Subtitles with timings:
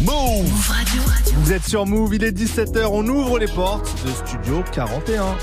[0.00, 1.02] Move Radio.
[1.36, 5.36] Vous êtes sur Move, il est 17h, on ouvre les portes de Studio 41.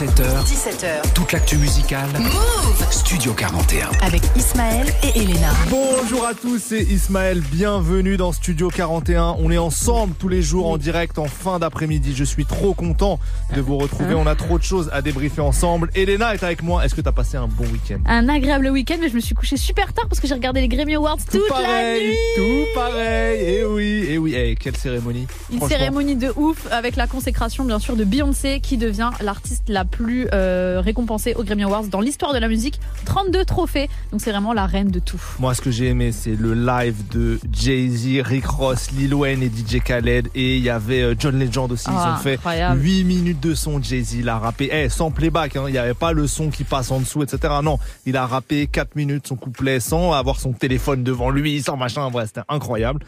[0.00, 0.46] 17h.
[0.46, 1.12] 17h.
[1.14, 2.08] Toute l'actu musicale.
[2.18, 3.90] Move Studio 41.
[4.00, 5.50] avec Ismaël et Elena.
[5.68, 9.36] Bonjour à tous, c'est Ismaël, bienvenue dans Studio 41.
[9.40, 12.14] On est ensemble tous les jours en direct en fin d'après-midi.
[12.16, 13.20] Je suis trop content
[13.54, 15.90] de vous retrouver, on a trop de choses à débriefer ensemble.
[15.94, 17.98] Elena est avec moi, est-ce que t'as passé un bon week-end?
[18.06, 20.68] Un agréable week-end, mais je me suis couché super tard parce que j'ai regardé les
[20.68, 22.16] Grammy Awards Tout toute la pareil, nuit.
[22.36, 27.06] tout pareil, et oui, et oui, eh, quelle cérémonie Une cérémonie de ouf avec la
[27.06, 31.84] consécration bien sûr de Beyoncé qui devient l'artiste la plus euh, récompensée aux Grammy Awards
[31.88, 32.80] dans l'histoire de la musique.
[33.06, 35.20] 32 trophées, donc c'est vraiment la reine de tout.
[35.38, 39.48] Moi, ce que j'ai aimé, c'est le live de Jay-Z, Rick Ross, Lil Wayne et
[39.48, 40.28] DJ Khaled.
[40.34, 41.86] Et il y avait euh, John Legend aussi.
[41.88, 42.80] Ils Ah, ont fait incroyable.
[42.82, 43.82] 8 minutes de son.
[43.82, 44.70] Jay-Z l'a rappé.
[44.72, 45.64] Eh, sans playback, hein.
[45.66, 47.54] il n'y avait pas le son qui passe en dessous, etc.
[47.62, 51.76] Non, il a rappé 4 minutes son couplet sans avoir son téléphone devant lui, sans
[51.76, 52.08] machin.
[52.10, 53.00] Bref, c'était incroyable.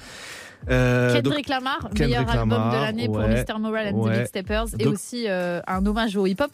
[0.71, 3.59] Euh, Kendrick Lamar, Kendrick meilleur album de l'année pour Mr.
[3.59, 4.13] Moral and ouais.
[4.15, 6.51] the Big Steppers et Donc- aussi euh, un hommage au hip-hop.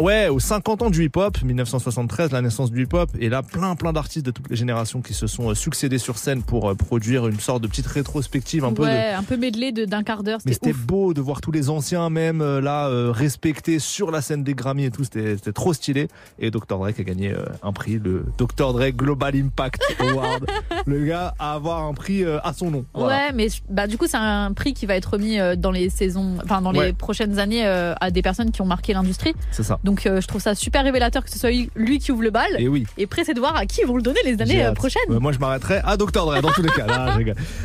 [0.00, 3.92] Ouais, aux 50 ans du hip-hop, 1973, la naissance du hip-hop, et là, plein, plein
[3.92, 7.28] d'artistes de toutes les générations qui se sont euh, succédés sur scène pour euh, produire
[7.28, 10.38] une sorte de petite rétrospective un peu de, ouais, un peu de- d'un quart d'heure,
[10.46, 14.42] Mais c'était beau de voir tous les anciens même là euh, respectés sur la scène
[14.42, 16.08] des Grammy et tout, c'était trop stylé.
[16.38, 20.46] Et Dr Dre a gagné un prix, le Dr Dre Global Impact Award.
[20.86, 22.84] le gars a avoir un prix à son nom.
[22.94, 23.26] Voilà.
[23.26, 25.90] Ouais, mais bah du coup c'est un prix qui va être remis euh, dans les
[25.90, 26.86] saisons, enfin dans Ouais.
[26.86, 29.34] les prochaines années euh, à des personnes qui ont marqué l'industrie.
[29.50, 29.78] C'est ça.
[29.84, 32.46] Donc euh, je trouve ça super révélateur que ce soit lui qui ouvre le bal
[32.58, 32.86] Et oui.
[32.96, 35.02] et pressé de voir à qui ils vont le donner les années prochaines.
[35.08, 36.86] Moi je m'arrêterai à Dr Dre dans tous les cas.
[36.86, 37.16] Là.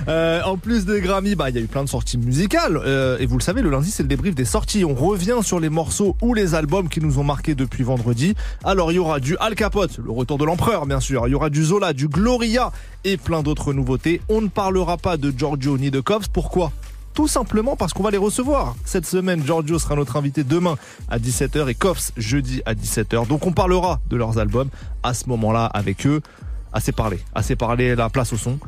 [0.08, 3.18] Euh, en plus des Grammy, bah il y a eu plein de sorties musicales euh,
[3.20, 4.84] et vous le savez, le lundi c'est le débrief des sorties.
[4.86, 8.34] On revient sur les morceaux ou les albums qui nous ont marqués depuis vendredi.
[8.64, 11.28] Alors il y aura du Al Capote, le retour de l'empereur bien sûr.
[11.28, 12.72] Il y aura du Zola, du Gloria
[13.06, 14.20] et plein d'autres nouveautés.
[14.28, 16.28] On ne parlera pas de Giorgio ni de Cobbs.
[16.34, 16.74] Pourquoi?
[17.14, 18.76] Tout simplement parce qu'on va les recevoir.
[18.84, 20.76] Cette semaine, Giorgio sera notre invité demain
[21.08, 23.28] à 17h et Koffs jeudi à 17h.
[23.28, 24.70] Donc on parlera de leurs albums
[25.02, 26.22] à ce moment-là avec eux.
[26.74, 28.60] Assez parlé, assez parlé, la place au son.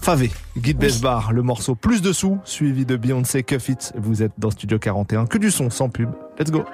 [0.00, 3.92] Favé, Guide Besbar, le morceau Plus de sous, suivi de Beyoncé Cuff It.
[3.96, 6.10] Vous êtes dans Studio 41, que du son sans pub.
[6.38, 6.64] Let's go.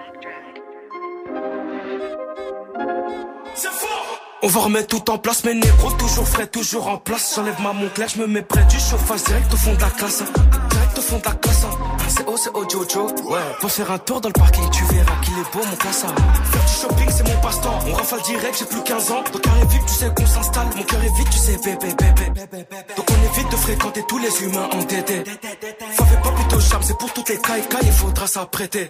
[4.44, 7.32] On va remettre tout en place, mes négros toujours frais, toujours en place.
[7.34, 10.22] J'enlève ma montre, je me mets près du chauffage, direct au fond de la classe.
[10.70, 11.64] Direct au fond de la classe.
[11.64, 11.96] hein.
[12.08, 13.06] C'est haut, c'est haut, Jojo.
[13.24, 13.40] Ouais.
[13.60, 16.02] Pour faire un tour dans le parking, tu verras qu'il est beau, mon classe.
[16.02, 17.78] Faire du shopping, c'est mon passe-temps.
[17.88, 19.24] On rafale direct, j'ai plus 15 ans.
[19.32, 20.66] Ton cœur est vite, tu sais qu'on s'installe.
[20.76, 22.66] Mon cœur est vite, tu sais, bébé, bébé, bébé.
[22.98, 25.24] Donc on évite de fréquenter tous les humains entêtés.
[25.24, 28.88] Favez pas plutôt charme, c'est pour toutes les cailles, cailles, il faudra s'apprêter.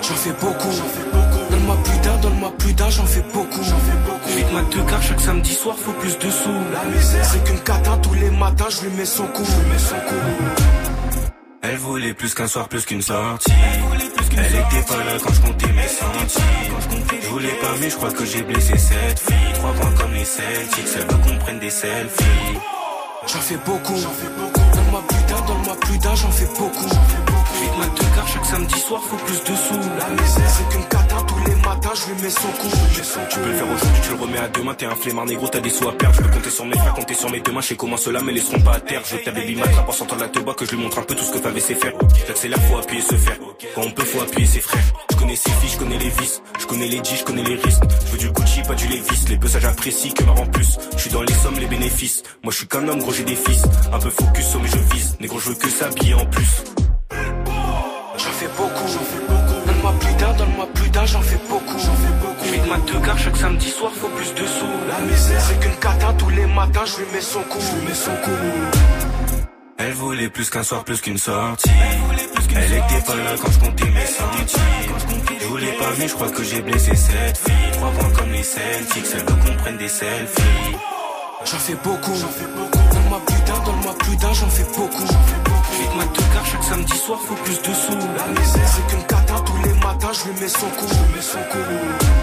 [0.00, 1.27] J'en fais beaucoup.
[1.68, 3.60] Donne-moi plus d'un, donne-moi plus d'un, j'en fais beaucoup.
[3.60, 6.62] Vite ma deux car chaque samedi soir faut plus de sous.
[7.22, 9.44] C'est qu'une cata tous les matins, je lui mets son coup.
[11.60, 13.52] Elle voulait plus qu'un soir, plus qu'une sortie.
[14.32, 17.10] Elle était pas là quand je comptais mes centimes.
[17.20, 19.52] Je voulais pas, mais je crois que j'ai blessé cette fille.
[19.54, 22.58] Trois points comme les Celtics, elle veut qu'on prenne des selfies.
[23.26, 23.92] J'en fais beaucoup.
[23.92, 26.88] Donne-moi plus d'un, donne-moi plus d'un, j'en fais beaucoup.
[27.60, 29.80] Vite ma deux car chaque samedi soir faut plus de sous.
[30.46, 32.68] C'est qu'une cata tous les matins, je lui mets son coup.
[33.30, 34.74] Tu peux le faire aujourd'hui, tu le remets à demain.
[34.74, 36.16] T'es un flemmard négro, t'as des sous à perdre.
[36.16, 37.60] Je peux compter sur mes frères, compter sur mes deux mains.
[37.60, 39.02] Je sais comment ceux-là me laisseront pas à terre.
[39.04, 41.02] Je veux ta baby m'attrape en sortant de la teba, que je lui montre un
[41.02, 41.92] peu tout ce que Favé sait faire.
[42.26, 43.38] J'accélère, faut appuyer se faire.
[43.74, 44.84] Quand on peut, faut appuyer ses frères.
[45.10, 46.42] Je connais ses filles, je connais les vices.
[46.60, 47.82] Je connais les G, je connais les risques.
[48.06, 49.24] Je veux du Gucci, pas du Levis.
[49.28, 50.78] Les ça j'apprécie que marre en plus.
[50.92, 52.22] Je suis dans les sommes, les bénéfices.
[52.42, 53.62] Moi je suis qu'un homme, gros j'ai des fils.
[53.92, 55.16] Un peu focus, oh, mais je vise.
[55.20, 56.62] Négro, je veux que s'habiller en plus.
[61.12, 62.44] Donne-moi plus d'un, j'en fais beaucoup.
[62.44, 64.66] Vite ma deux car chaque samedi soir faut plus de sous.
[64.88, 67.58] La misère, c'est qu'une cata tous les matins, je lui mets son coup.
[67.60, 68.30] Je lui mets son coup.
[69.78, 71.70] Elle voulait plus qu'un soir, plus qu'une sortie.
[72.50, 75.28] Elle était pas là quand je comptais mes centimes.
[75.40, 77.70] Je voulais pas, mais je crois que j'ai blessé cette fille.
[77.72, 80.76] Trois points comme les Celtics, elle veut qu'on prenne des selfies.
[81.44, 82.12] J'en fais beaucoup.
[82.12, 85.04] Donne-moi plus d'un, donne-moi plus d'un, j'en fais beaucoup.
[85.04, 87.92] Vite ma deux chaque samedi soir faut plus de sous.
[87.92, 89.77] La misère, c'est qu'une cata tous les
[90.08, 90.86] matins, je lui mets son coup.
[90.88, 92.17] Je mets son coup.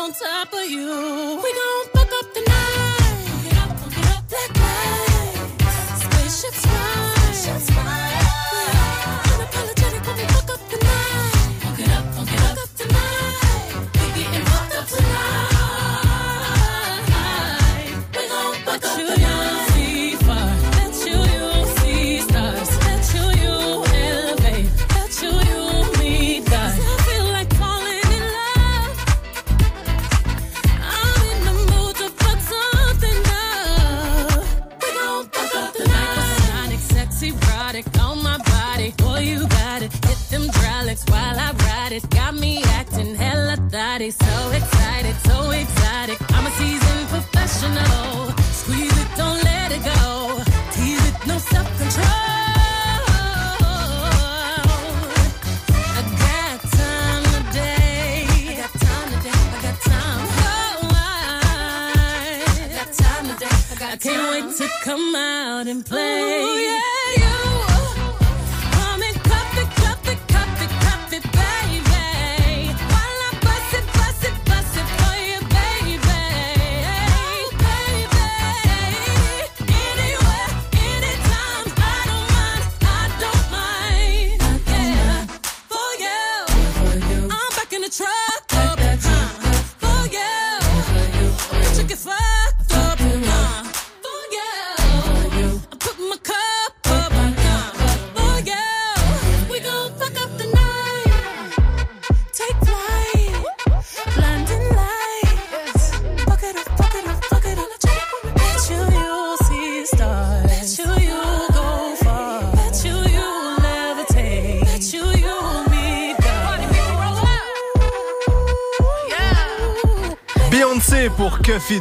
[0.00, 1.40] On top of you.
[1.42, 1.99] We gon'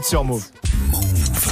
[0.04, 0.46] sur Move.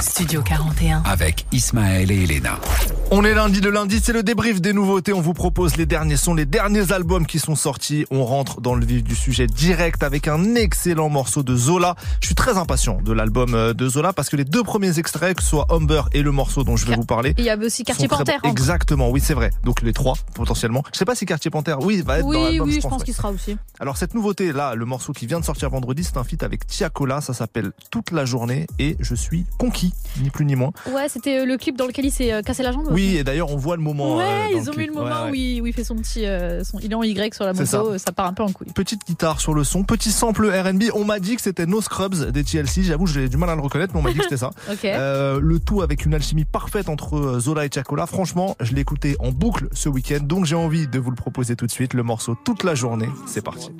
[0.00, 1.02] Studio 41.
[1.04, 2.60] Avec Ismaël et Elena.
[3.10, 6.18] On est lundi, le lundi c'est le débrief des nouveautés, on vous propose les derniers
[6.18, 10.02] sons, les derniers albums qui sont sortis, on rentre dans le vif du sujet direct
[10.02, 11.96] avec un excellent morceau de Zola.
[12.20, 15.38] Je suis très impatient de l'album euh, de Zola parce que les deux premiers extraits,
[15.38, 17.64] que ce soit Humber et le morceau dont je vais vous parler, il y avait
[17.64, 18.40] aussi Quartier très Panthère.
[18.42, 18.48] bons.
[18.48, 18.52] hein.
[18.52, 19.52] Exactement, oui c'est vrai.
[19.64, 20.82] Donc les trois potentiellement.
[20.92, 22.68] Je sais pas si Quartier Panthère, oui, va être dans Oui, l'album.
[22.68, 23.04] oui, je pense, pense ouais.
[23.06, 23.56] qu'il sera aussi.
[23.80, 26.66] Alors cette nouveauté là, le morceau qui vient de sortir vendredi, c'est un feat avec
[26.66, 30.72] Tia Cola, ça s'appelle Toute la journée et je suis conquis, ni plus ni moins.
[30.94, 32.86] Ouais, c'était euh, le clip dans lequel il s'est euh, cassé la jambe.
[32.90, 34.16] Oui, et d'ailleurs on voit le moment.
[34.16, 34.78] Ouais, euh, ils ont clip.
[34.78, 35.30] mis le moment Ouais, ouais.
[35.30, 36.26] Où, il, où il fait son petit.
[36.26, 37.80] euh, son, il est en Y sur la moto, ça.
[37.80, 38.12] euh, ça.
[38.12, 38.68] part un peu en couille.
[38.74, 40.84] Petite guitare sur le son, petit sample R&B.
[40.94, 42.82] On m'a dit que c'était No Scrubs des TLC.
[42.82, 44.50] J'avoue, j'ai du mal à le reconnaître, mais on m'a dit que c'était ça.
[44.84, 48.06] Euh, le tout avec une alchimie parfaite entre euh, Zola et Chacola.
[48.06, 51.56] Franchement, je l'ai écouté en boucle ce week-end, donc j'ai envie de vous le proposer
[51.56, 51.94] tout de suite.
[51.94, 53.70] Le morceau toute la journée, c'est parti.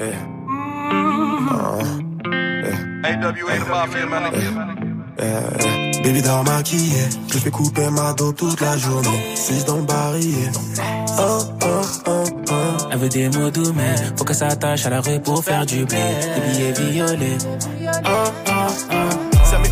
[0.00, 0.12] Eh,
[6.02, 7.02] Baby dort maquillé,
[7.32, 9.34] je fais couper ma dos toute la journée.
[9.34, 10.50] Suis dans le barillet.
[11.18, 11.66] Oh, oh,
[12.06, 12.54] oh, oh.
[12.90, 15.66] Elle veut des mots doux, mais faut que ça tâche à la rue pour faire
[15.66, 15.98] du blé.
[15.98, 17.38] Des billets violets.
[18.04, 18.52] Oh, oh,
[18.92, 19.44] oh.
[19.44, 19.68] Ça met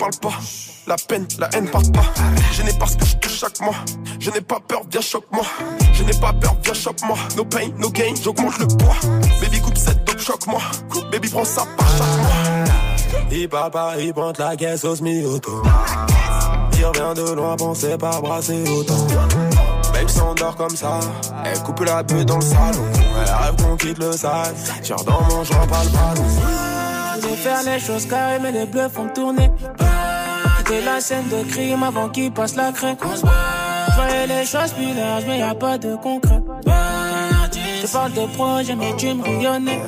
[0.00, 0.38] parle pas.
[0.86, 2.06] La peine, la haine part pas.
[2.52, 3.76] Je n'ai pas ce que je touche chaque mois.
[4.18, 5.44] Je n'ai pas peur, viens choque-moi.
[5.92, 7.16] Je n'ai pas peur, viens choque-moi.
[7.36, 8.96] No pain, no gain, j'augmente le poids.
[9.40, 10.60] Baby coupe cette dope, choque-moi.
[11.12, 12.39] Baby prends ça par chaque mois.
[13.32, 15.62] Il parle pas, il pointe la caisse au semi-auto.
[16.76, 19.06] Il revient de loin, pensez pas brasser autant.
[19.92, 20.98] Babe s'endort comme ça,
[21.44, 22.84] elle coupe la bulle dans le salon.
[22.94, 24.54] Elle rêve qu'on quitte le sale.
[24.82, 26.28] Tire dans mon joint, pas le ballon.
[27.16, 29.50] Je vais faire les choses carrées, mais les bleus font tourner.
[30.58, 32.96] Quitter la scène de crime avant qu'il passe la craie.
[33.00, 36.40] Je voyais les choses plus larges, mais y a pas de concret.
[37.82, 39.80] Je parle de projet, mais tu me rayonnais.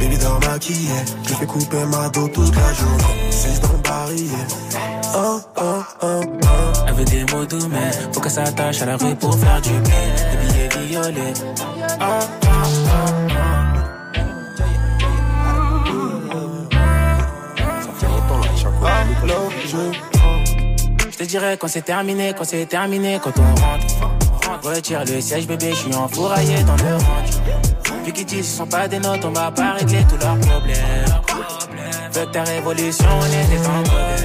[0.00, 0.90] Baby dans maquillé,
[1.24, 3.30] je fais couper ma dos toute la journée.
[3.30, 4.46] C'est dans barillet.
[5.14, 5.62] Oh, oh,
[6.02, 6.46] oh, oh.
[6.86, 9.70] Elle veut des mots doux, mais faut qu'elle s'attache à la rue pour faire du
[9.70, 9.94] bien.
[10.30, 11.34] Des billets violets.
[12.00, 13.28] Oh, oh, oh,
[21.10, 23.86] je te dirais quand c'est terminé, quand c'est terminé, quand on rentre.
[24.62, 27.30] Retire le siège, bébé, je suis enfouraillé dans le range.
[28.08, 30.78] Vu qu'ils disent ce sont pas des notes, on va pas régler tous leurs problèmes.
[32.10, 33.58] Que ta révolution, on était.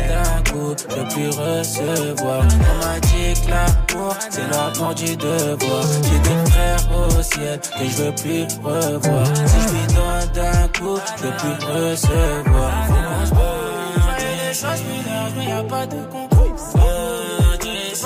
[0.07, 2.43] D'un coup, je plus recevoir.
[2.43, 5.83] On m'a dit que l'amour, c'est l'amour du devoir.
[6.01, 9.25] J'ai des frères au ciel que je veux plus revoir.
[9.35, 12.71] Si je lui donne d'un coup, je plus recevoir.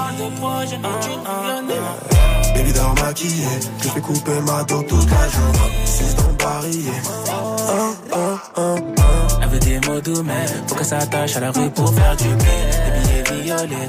[0.08, 1.64] Parle de projet, mais tu ne viens
[2.56, 3.48] Baby dans maquillé,
[3.84, 5.60] je fais couper ma dos toute la journée.
[5.84, 6.24] C'est dans
[8.56, 8.76] oh.
[9.42, 12.24] Elle veut des mots doux, mais faut qu'elle s'attache à la rue pour faire du
[12.24, 12.38] bien.
[13.04, 13.88] Des billets violets.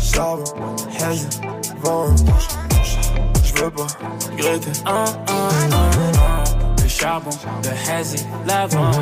[0.00, 0.44] Charbon,
[0.98, 1.28] haze,
[1.82, 2.06] vent.
[3.44, 3.86] Je veux pas
[4.30, 4.72] regretter.
[6.82, 7.30] Le charbon,
[7.64, 8.92] le hazy, l'avant.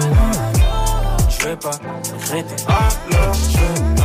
[1.28, 2.64] Je veux pas regretter.
[2.69, 4.00] Alors, je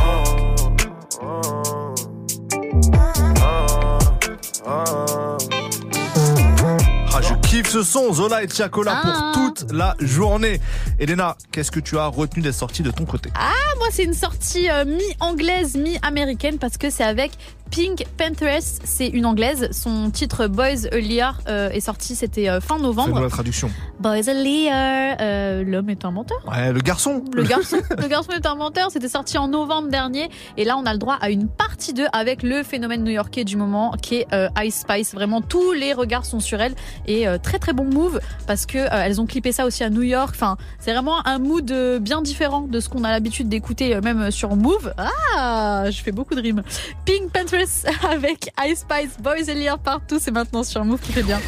[7.14, 9.32] Ah, je kiffe ce son, Zola et Tiakola Ah.
[9.32, 10.60] pour toute la journée.
[10.98, 13.30] Elena, qu'est-ce que tu as retenu des sorties de ton côté?
[13.34, 17.32] Ah, moi, c'est une sortie euh, mi-anglaise, mi-américaine parce que c'est avec
[17.70, 18.62] Pink Panthers.
[18.84, 19.68] C'est une anglaise.
[19.72, 23.20] Son titre Boys a Liar euh, est sorti, c'était euh, fin C'est novembre.
[23.20, 23.70] la traduction.
[24.00, 26.38] Boys a Liar, euh, l'homme est un menteur.
[26.48, 27.24] Ouais, le garçon.
[27.34, 28.90] Le garçon, le garçon est un menteur.
[28.90, 30.30] C'était sorti en novembre dernier.
[30.56, 33.56] Et là, on a le droit à une partie 2 avec le phénomène new-yorkais du
[33.56, 34.26] moment qui est
[34.62, 35.14] Ice Spice.
[35.14, 36.74] Vraiment, tous les regards sont sur elle.
[37.06, 40.30] Et très très bon move parce que elles ont clippé ça aussi à New York.
[40.34, 44.56] Enfin, c'est vraiment un mood bien différent de ce qu'on a l'habitude d'écouter même sur
[44.56, 44.92] Move.
[44.96, 46.62] Ah, je fais beaucoup de rimes.
[47.04, 47.55] Pink Panthers
[48.10, 50.18] avec Ice Spice, Boys and Lear partout.
[50.20, 51.40] C'est maintenant sur Move qui fait bien.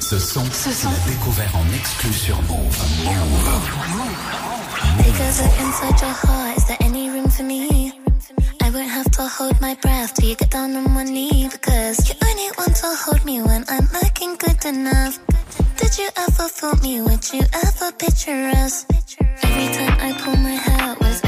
[0.00, 0.70] Ce son, c'est
[1.06, 2.76] découvert en exclu sur Move.
[3.04, 3.38] Move.
[4.98, 7.92] Because inside your heart, is there any room for me?
[8.62, 12.08] I won't have to hold my breath till you get down on one knee because
[12.08, 15.18] you only want to hold me when I'm looking good enough.
[15.76, 17.00] Did you ever fool me?
[17.00, 18.84] Would you ever picture us?
[19.42, 21.27] Every time I pull my hair was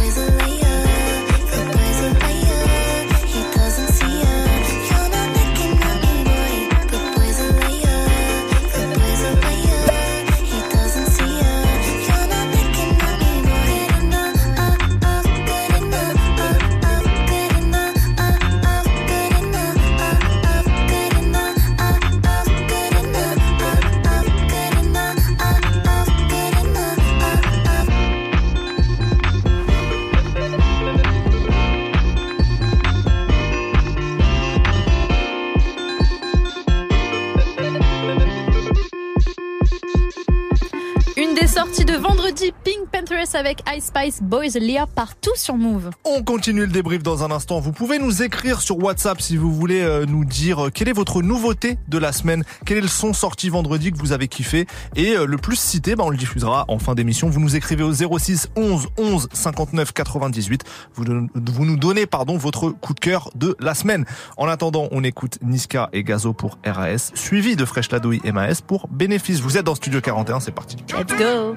[43.35, 45.91] Avec Ice Spice Boys Leah partout sur Move.
[46.05, 47.59] On continue le débrief dans un instant.
[47.59, 50.93] Vous pouvez nous écrire sur WhatsApp si vous voulez euh, nous dire euh, quelle est
[50.93, 54.65] votre nouveauté de la semaine, quel est le son sorti vendredi que vous avez kiffé
[54.95, 57.29] et euh, le plus cité, bah, on le diffusera en fin d'émission.
[57.29, 60.63] Vous nous écrivez au 06 11 11 59 98.
[60.95, 64.03] Vous, don- vous nous donnez pardon votre coup de cœur de la semaine.
[64.35, 68.61] En attendant, on écoute Niska et Gazo pour RAS, suivi de Fresh Ladoui et Maes
[68.65, 69.41] pour Bénéfice.
[69.41, 70.77] Vous êtes dans Studio 41, c'est parti.
[70.97, 71.55] Let's go.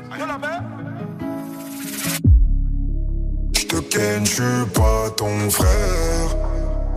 [3.96, 6.36] Je suis pas ton frère.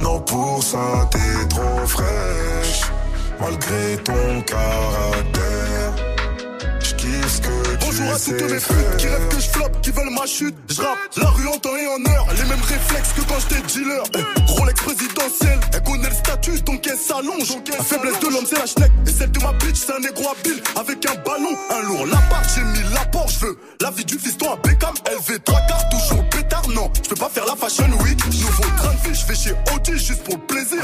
[0.02, 2.82] Non, pour ça, t'es trop fraîche.
[3.40, 5.94] Malgré ton caractère,
[7.82, 10.56] Bonjour à toutes mes putes qui rêvent que je floppe, qui veulent ma chute.
[10.70, 12.28] Je rappe la rue en temps et en heure.
[12.36, 14.04] Les mêmes réflexes que quand j'étais dealer.
[14.16, 17.58] Eh, Rolex présidentiel, elle connaît le statut, donc elle s'allonge.
[17.78, 18.92] La faiblesse de l'homme, c'est la schneck.
[19.06, 20.62] Et celle de ma bitch, c'est un négro habile.
[20.76, 22.08] Avec un ballon, un lourd.
[22.08, 23.28] La part, j'ai mis l'apport.
[23.30, 24.94] Je veux la vie du fiston à Beckham.
[25.06, 26.24] LV, tracard, toujours
[26.74, 28.24] Non, je peux pas faire la fashion week.
[28.26, 30.82] Nouveau train de vie, je vais chez Audi juste pour le plaisir.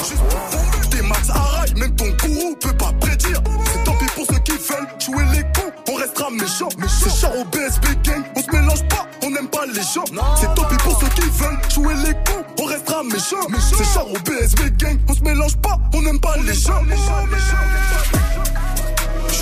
[0.92, 3.42] Des max à même ton gourou peut pas prédire.
[3.72, 5.72] C'est tant pis pour ceux qui veulent jouer les cons.
[5.92, 6.70] On restera méchants.
[6.88, 8.24] C'est char au BSB gang.
[8.36, 10.06] On se mélange pas, on n'aime pas les gens.
[10.40, 12.44] C'est tant pis pour ceux qui veulent jouer les cons.
[12.62, 13.48] On restera méchants.
[13.78, 14.98] C'est char au BSB gang.
[15.10, 16.82] On se mélange pas, on n'aime pas les gens.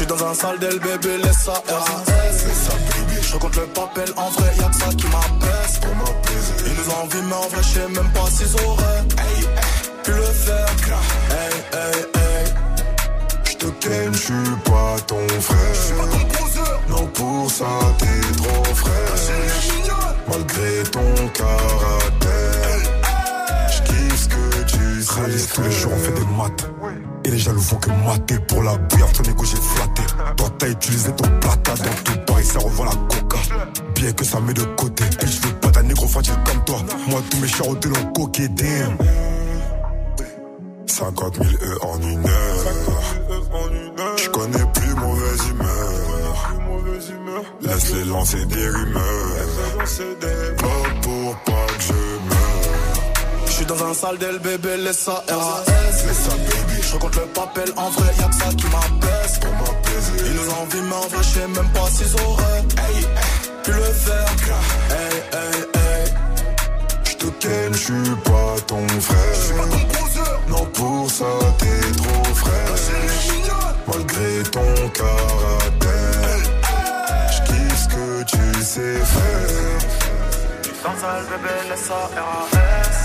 [0.01, 2.03] Je suis dans un sale d'elle, bébé, laisse ça RAS.
[3.21, 5.79] Je compte le papel, en vrai, y'a que ça qui m'apaise.
[6.65, 9.03] Ils nous envient, mais en vrai, je sais même pas s'ils auraient
[10.03, 10.65] pu le faire.
[11.29, 12.53] Hey, hey, hey.
[13.43, 15.59] Je te ken, je suis pas ton frère.
[16.89, 17.65] Non, pour ça,
[17.99, 19.15] t'es trop frère.
[20.27, 22.79] Malgré ton caractère,
[23.69, 25.53] je kiffe ce que tu sais.
[25.53, 26.65] Tous les jours on fait des maths
[27.23, 30.01] Et les jaloux font que mater Pour la bouillarde ton égo j'ai flatté.
[30.37, 33.37] Toi t'as utilisé ton plata Dans tout Paris ça revend la coca.
[33.95, 36.77] Bien que ça met de côté Et je veux pas d'un négro facile comme toi.
[37.07, 38.97] Moi tous mes charros de l'ont coqué damn.
[40.87, 44.17] 50 000 E en une heure.
[44.17, 46.51] Je connais plus mauvaise humeur.
[47.61, 49.01] Laisse les lancer des rumeurs.
[50.57, 52.30] Pas pour pas que Je
[53.61, 55.63] suis dans un sale d'elle, bébé, laisse ça RAS.
[56.81, 59.39] Je compte le papel, en vrai, y'a que ça qui m'apaise.
[60.25, 62.63] Ils nous envient, mais en vrai, je sais même pas s'ils auraient
[63.63, 64.33] pu le faire.
[64.89, 66.13] Hey, hey, hey.
[67.03, 69.67] Je te ken, je suis pas ton frère.
[70.47, 71.25] Non, pour ça,
[71.59, 72.75] t'es trop frère.
[73.87, 76.39] Malgré ton caractère,
[77.31, 79.79] je kiffe ce que tu sais faire.
[80.83, 83.00] Dans un bébé, laisse ça RAS.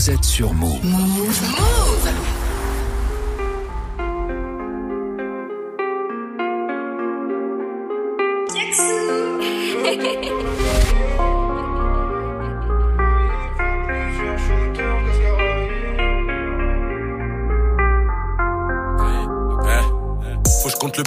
[0.00, 0.80] Vous êtes sur Move.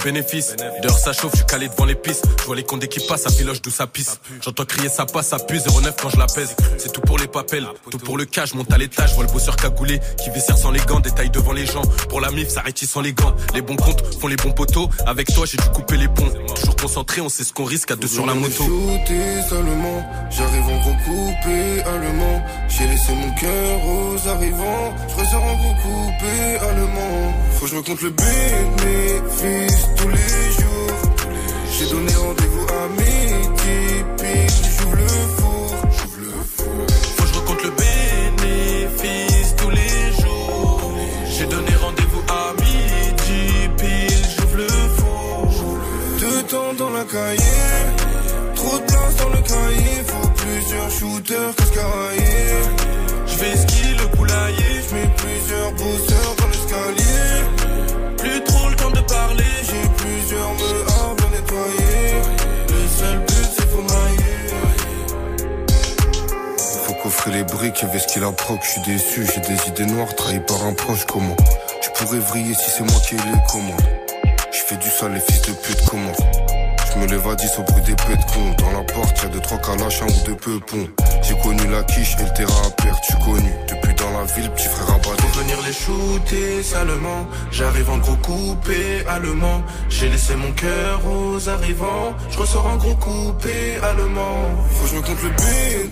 [0.03, 0.55] Bénéfice.
[0.81, 2.25] Dehors ça chauffe, je suis calé devant les pistes.
[2.39, 4.19] Je vois les condés qui passent, ça filoche d'où ça pisse.
[4.41, 6.55] J'entends crier ça passe, ça pue 09 quand je la pèse.
[6.77, 9.31] C'est tout pour les papels, tout pour le cash, monte à l'étage, je vois le
[9.31, 11.83] bosseur cagoulé qui vaissère sans les gants, détaille devant les gens.
[12.09, 13.33] Pour la mif, ça sans les gants.
[13.53, 14.89] Les bons comptes font les bons poteaux.
[15.05, 16.31] Avec toi, j'ai dû couper les ponts.
[16.55, 18.63] Toujours concentré, on sait ce qu'on risque à deux sur la moto.
[20.29, 22.43] J'arrive en allemand.
[22.67, 27.33] J'ai laissé mon cœur aux arrivants, je en allemand.
[27.53, 28.09] Faut que je me compte le
[30.03, 30.97] tous les jours.
[31.71, 35.67] J'ai donné rendez-vous à midi, puis j'ouvre le four.
[37.15, 40.91] Faut que je recompte le bénéfice tous les jours.
[41.33, 45.47] J'ai donné rendez-vous à midi, pile, j'ouvre le four.
[46.19, 47.71] Deux temps dans la cahier,
[48.55, 49.97] trop de place dans le cahier.
[50.07, 51.62] Faut plusieurs shooters
[67.63, 70.73] briques, y'avait ce qu'il a je suis déçu, j'ai des idées noires, trahi par un
[70.73, 71.36] proche, comment
[71.82, 73.82] Tu pourrais vriller si c'est moi qui ai les commandes.
[74.52, 76.17] Je fais du sale, les fils de pute commencent.
[76.93, 78.56] Je me lève à 10 au bruit des pets de con.
[78.58, 80.89] Dans la porte, y'a deux, trois calaches, un ou deux peupons.
[81.21, 83.83] J'ai connu la quiche et le terrain à tu connu.
[84.25, 84.99] Petit frère.
[85.01, 89.63] Pour venir les shooter salement, j'arrive en gros coupé allemand.
[89.89, 94.45] J'ai laissé mon cœur aux arrivants, je ressors en gros coupé allemand.
[94.71, 95.29] Faut que je me compte le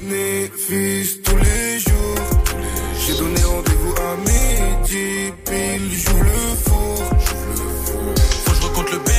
[0.10, 2.26] bénéfice tous les jours.
[3.06, 6.98] J'ai donné rendez-vous à midi, pile, j'ouvre le four.
[8.46, 9.11] Faut que je recompte le bénéfice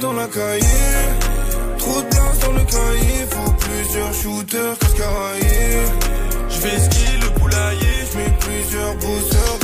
[0.00, 1.06] Dans la cahier,
[1.78, 3.26] trop de place dans le cahier.
[3.30, 5.86] Faut plusieurs shooters cascaraillés.
[6.50, 9.58] Je vais skier le poulailler, Je mets plusieurs bosseurs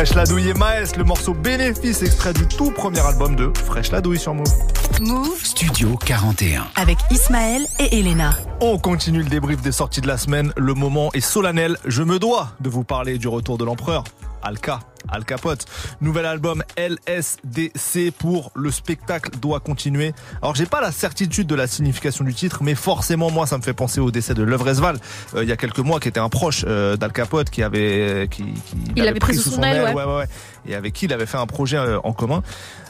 [0.00, 4.18] Fresh Ladouille et Maes, le morceau bénéfice extrait du tout premier album de Fresh Ladouille
[4.18, 4.48] sur Move.
[4.98, 6.68] Move Studio 41.
[6.74, 8.30] avec Ismaël et Elena.
[8.62, 10.54] On continue le débrief des sorties de la semaine.
[10.56, 11.76] Le moment est solennel.
[11.84, 14.04] Je me dois de vous parler du retour de l'empereur.
[14.42, 15.66] Alka, Al Capote.
[16.00, 20.12] Nouvel album LSDC pour le spectacle doit continuer.
[20.42, 23.62] Alors j'ai pas la certitude de la signification du titre, mais forcément moi ça me
[23.62, 24.98] fait penser au décès de Levresval
[25.34, 28.28] euh, il y a quelques mois, qui était un proche euh, d'Al Capote, qui avait,
[28.30, 30.04] qui, qui Il avait pris sous son aile, ouais.
[30.04, 30.28] ouais, ouais,
[30.66, 32.42] et avec qui il avait fait un projet euh, en commun.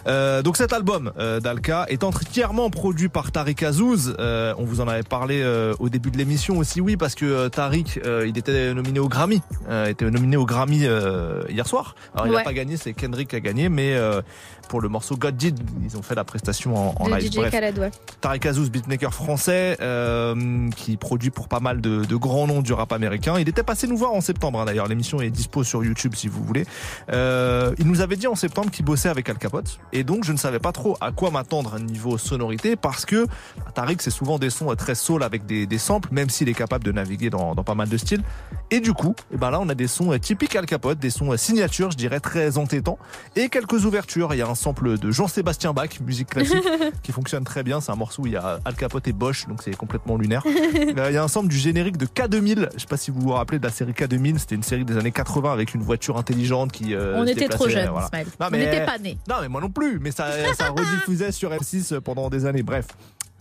[0.06, 4.16] Euh, donc cet album euh, d'Alka est entièrement produit par Tariq Azouz.
[4.18, 7.26] Euh, on vous en avait parlé euh, au début de l'émission aussi, oui, parce que
[7.26, 11.66] euh, Tariq, euh, il était nominé au Grammy, euh, était nominé au Grammy euh, hier
[11.66, 11.94] soir.
[12.14, 14.22] Alors il n'a pas gagné, c'est Kendrick qui a gagné, mais euh,
[14.70, 17.28] pour le morceau God Did, ils ont fait la prestation en, en live.
[17.28, 17.50] DJ Bref.
[17.50, 17.90] Khaled, ouais.
[18.20, 22.72] Tariq Azouz, beatmaker français, euh, qui produit pour pas mal de, de grands noms du
[22.72, 23.34] rap américain.
[23.40, 24.86] Il était passé nous voir en septembre, hein, d'ailleurs.
[24.86, 26.66] L'émission est dispo sur YouTube si vous voulez.
[27.10, 29.80] Euh, il nous avait dit en septembre qu'il bossait avec Al Capote.
[29.92, 33.26] Et donc, je ne savais pas trop à quoi m'attendre niveau sonorité parce que
[33.74, 36.84] Tariq, c'est souvent des sons très soul avec des, des samples, même s'il est capable
[36.84, 38.22] de naviguer dans, dans pas mal de styles.
[38.70, 41.36] Et du coup, eh ben là, on a des sons typiques Al Capote, des sons
[41.36, 42.98] signatures, je dirais très entêtants,
[43.34, 44.32] et quelques ouvertures.
[44.32, 46.62] Il y a un sample de Jean-Sébastien Bach, musique classique,
[47.02, 47.80] qui fonctionne très bien.
[47.80, 50.44] C'est un morceau où il y a Al Capote et Bosch, donc c'est complètement lunaire.
[51.00, 52.68] Euh, Il y a un sample du générique de K2000.
[52.74, 54.38] Je sais pas si vous vous rappelez de la série K2000.
[54.38, 56.94] C'était une série des années 80 avec une voiture intelligente qui.
[56.94, 58.08] euh, On était trop déplaçait, jeunes, voilà.
[58.40, 59.18] Non, On n'était pas nés.
[59.28, 59.98] Non, mais moi non plus.
[60.00, 62.62] Mais ça, ça rediffusait sur M6 pendant des années.
[62.62, 62.86] Bref.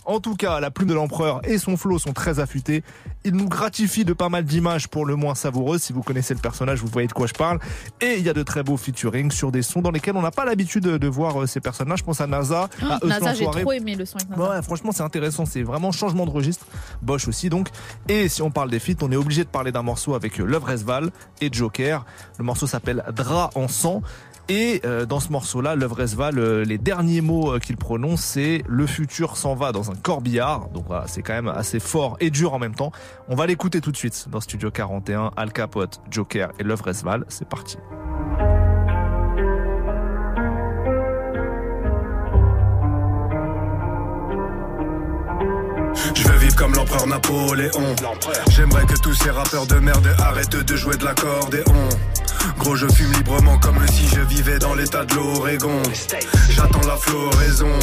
[0.09, 2.83] En tout cas, la plume de l'empereur et son flow sont très affûtés.
[3.25, 5.83] Il nous gratifie de pas mal d'images pour le moins savoureuses.
[5.83, 7.59] Si vous connaissez le personnage, vous voyez de quoi je parle.
[8.01, 10.31] Et il y a de très beaux featuring sur des sons dans lesquels on n'a
[10.31, 11.99] pas l'habitude de, voir euh, ces personnages.
[11.99, 14.49] Je pense à NASA, à Euslan NASA, j'ai trop aimé le son avec NASA.
[14.49, 15.45] Ouais, franchement, c'est intéressant.
[15.45, 16.65] C'est vraiment changement de registre.
[17.03, 17.67] Bosch aussi, donc.
[18.07, 20.43] Et si on parle des feats, on est obligé de parler d'un morceau avec euh,
[20.43, 22.03] Love Resval et Joker.
[22.39, 24.01] Le morceau s'appelle Drap en sang.
[24.49, 28.63] Et euh, dans ce morceau-là, Love Resval, euh, les derniers mots euh, qu'il prononce, c'est
[28.67, 30.69] le futur s'en va dans un corbillard.
[30.69, 32.91] Donc voilà, c'est quand même assez fort et dur en même temps.
[33.27, 35.31] On va l'écouter tout de suite dans Studio 41.
[35.37, 37.25] Al Capote, Joker et Love Resval.
[37.27, 37.77] C'est parti.
[46.15, 47.95] Je veux vivre comme l'empereur Napoléon.
[48.49, 51.89] J'aimerais que tous ces rappeurs de merde arrêtent de jouer de l'accordéon.
[52.59, 55.81] Gros, je fume librement comme si je vivais dans l'état de l'Oregon.
[56.49, 57.79] J'attends la floraison.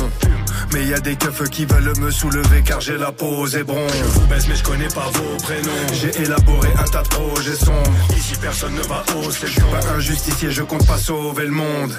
[0.72, 3.86] Mais y a des keufs qui veulent me soulever car j'ai la peau zébron.
[3.88, 5.70] Je vous baisse, mais je connais pas vos prénoms.
[5.92, 7.90] J'ai élaboré un tas de projets sombres.
[8.16, 9.46] Ici, personne ne va hausser.
[9.46, 11.92] Je suis pas un justicier, je compte pas sauver le monde.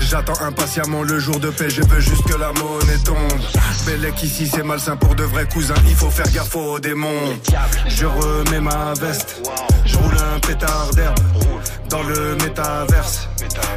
[0.00, 3.40] J'attends impatiemment le jour de paix, je veux juste que la monnaie tombe.
[3.86, 7.38] Bellec ici, c'est malsain pour de vrais cousins, il faut faire gaffe aux démons.
[7.88, 9.42] Je remets ma veste,
[9.84, 11.18] je roule un pétard d'herbe
[12.08, 13.28] le métaverse.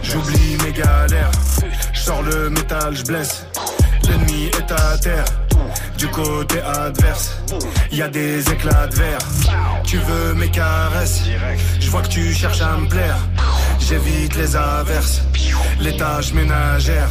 [0.02, 1.32] J'oublie mes galères,
[1.94, 3.46] je sors le métal, je blesse.
[4.08, 5.26] L'ennemi est à terre,
[5.98, 7.38] du côté adverse.
[7.92, 9.20] Y a des éclats de verre.
[9.84, 11.24] Tu veux mes caresses,
[11.80, 13.18] je vois que tu cherches à me plaire.
[13.80, 15.22] J'évite les averses,
[15.80, 17.10] les tâches ménagères.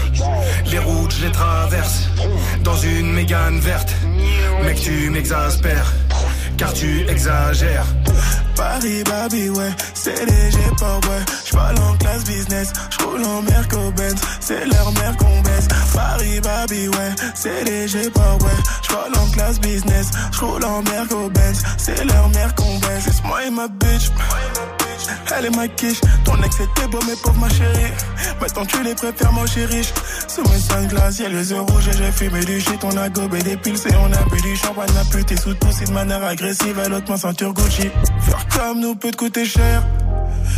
[0.66, 2.09] Les routes, je les traverse
[2.62, 3.94] dans une mégane verte.
[4.64, 5.92] Mec, tu m'exaspères,
[6.57, 7.87] car tu exagères.
[8.57, 11.25] Paris, baby, ouais, c'est léger, pas ouais.
[11.45, 15.69] J'parle en classe business, j'roule en Merco Benz, c'est leur mère qu'on baisse.
[15.95, 18.57] Paris, baby, ouais, c'est léger, pas ouais.
[18.83, 23.05] J'parle en classe business, j'roule en Merco Benz, c'est leur mère qu'on baisse.
[23.05, 24.11] Juste moi et ma bitch,
[25.37, 26.01] elle est ma quiche.
[26.25, 27.92] Ton ex était beau, mais pauvre ma chérie.
[28.40, 29.92] Maintenant tu les préfères, je riche.
[30.29, 32.83] Sous mes sunglasses, y'a les yeux rouges et j'ai fumé du shit.
[32.83, 34.88] On a gobé des piles et on a bu du champagne.
[34.95, 36.81] La pute est sous tout, c'est de manière agressive.
[36.85, 37.90] Elle haute ma ceinture Gucci.
[38.55, 39.83] Comme nous peut te coûter cher.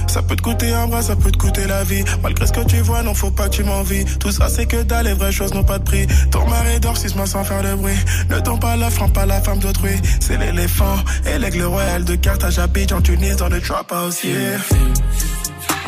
[0.06, 2.02] Ça peut te coûter un bras, ça peut te coûter la vie.
[2.22, 4.04] Malgré ce que tu vois, non, faut pas que tu m'envies.
[4.18, 6.06] Tout ça, c'est que dalle, les vraies choses n'ont pas de prix.
[6.30, 7.96] Ton mari dort six mois sans faire de bruit.
[8.30, 10.00] Ne tombe pas la pas la femme d'autrui.
[10.20, 10.96] C'est l'éléphant
[11.26, 14.58] et l'aigle royal de Carthage à en Tunis dans le trap house, yeah.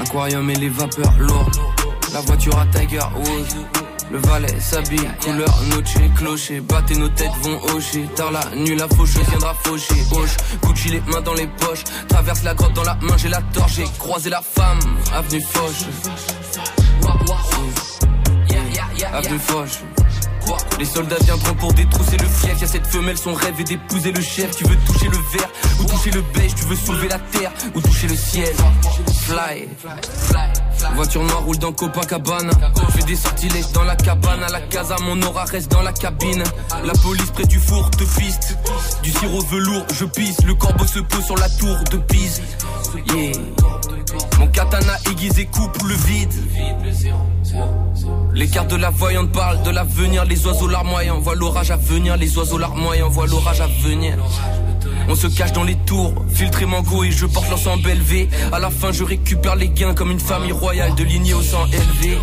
[0.01, 1.57] Aquarium et les vapeurs lourdes.
[2.13, 3.80] La voiture à Tiger Woods.
[4.11, 6.61] Le valet s'habille, couleur noche, clocher.
[6.61, 8.09] Battez nos têtes vont hocher.
[8.17, 9.95] Tard la nuit, la faucheuse viendra faucher.
[10.13, 11.85] Hoche, Gucci les mains dans les poches.
[12.09, 13.75] Traverse la grotte dans la main, j'ai la torche.
[13.77, 14.79] J'ai croisé la femme,
[15.13, 15.87] avenue Foch.
[19.13, 20.00] Avenue Foch.
[20.79, 22.61] Les soldats viendront pour détrousser le fief.
[22.61, 24.57] Y'a cette femelle, son rêve est d'épouser le chef.
[24.57, 25.51] Tu veux toucher le verre
[25.81, 26.55] ou toucher le beige.
[26.55, 28.55] Tu veux soulever la terre ou toucher le ciel.
[29.23, 29.69] Fly.
[30.95, 32.53] Voiture noire roule dans Copacabana.
[32.91, 34.43] Fais des sortilèges dans la cabane.
[34.43, 36.43] À la casa, mon aura reste dans la cabine.
[36.85, 38.57] La police près du four te piste.
[39.03, 40.43] Du sirop velours, je pisse.
[40.45, 42.43] Le corbeau se pose sur la tour de Pise.
[43.15, 43.33] Yeah.
[44.39, 46.33] Mon katana aiguisé coupe le vide.
[48.33, 50.25] Les cartes de la voyante parlent de l'avenir.
[50.25, 52.17] Les oiseaux larmoyants voient l'orage à venir.
[52.17, 54.17] Les oiseaux larmoyants voient l'orage à venir.
[55.09, 58.29] On se cache dans les tours, filtré mango et je porte l'ensemble élevé.
[58.53, 61.67] À la fin, je récupère les gains comme une famille royale de lignée au sang
[61.67, 62.19] élevé.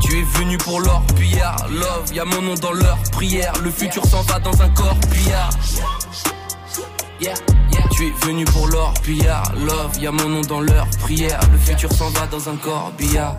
[0.00, 3.52] Tu es venu pour l'or, pillard, love, y a mon nom dans leur prière.
[3.62, 5.50] Le futur s'en va dans un corps, pillard.
[7.92, 11.38] Tu es venu pour l'or, pillard, love, y a mon nom dans leur prière.
[11.52, 13.36] Le futur s'en va dans un corps, billard.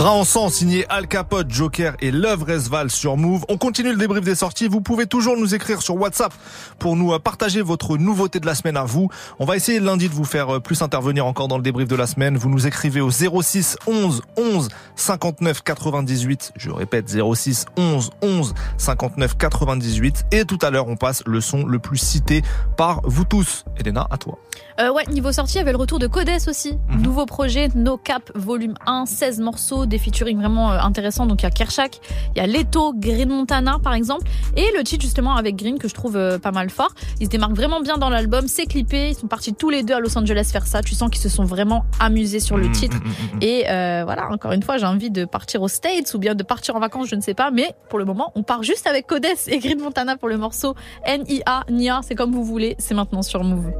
[0.00, 3.44] Drap en sang signé Al Capote, Joker et Love Resval sur Move.
[3.50, 4.66] On continue le débrief des sorties.
[4.66, 6.32] Vous pouvez toujours nous écrire sur WhatsApp
[6.78, 9.10] pour nous euh, partager votre nouveauté de la semaine à vous.
[9.38, 11.96] On va essayer lundi de vous faire euh, plus intervenir encore dans le débrief de
[11.96, 12.38] la semaine.
[12.38, 16.52] Vous nous écrivez au 06 11 11 59 98.
[16.56, 20.24] Je répète 06 11 11 59 98.
[20.32, 22.40] Et tout à l'heure, on passe le son le plus cité
[22.78, 23.66] par vous tous.
[23.76, 24.38] Elena, à toi.
[24.80, 26.78] Euh, ouais, niveau sortie, il y avait le retour de Codes aussi.
[26.88, 31.26] Nouveau projet, No Cap, volume 1, 16 morceaux, des featuring vraiment euh, intéressants.
[31.26, 32.00] Donc il y a Kershak,
[32.34, 34.26] il y a Leto, Green Montana par exemple.
[34.56, 36.94] Et le titre justement avec Green que je trouve euh, pas mal fort.
[37.20, 39.10] Ils se démarquent vraiment bien dans l'album, c'est clippé.
[39.10, 40.80] Ils sont partis tous les deux à Los Angeles faire ça.
[40.82, 42.96] Tu sens qu'ils se sont vraiment amusés sur le titre.
[43.42, 46.42] Et euh, voilà, encore une fois, j'ai envie de partir aux States ou bien de
[46.42, 47.50] partir en vacances, je ne sais pas.
[47.50, 50.74] Mais pour le moment, on part juste avec Codes et Green Montana pour le morceau
[51.04, 51.64] N.I.A.
[51.70, 52.76] Nia, c'est comme vous voulez.
[52.78, 53.72] C'est maintenant sur Move.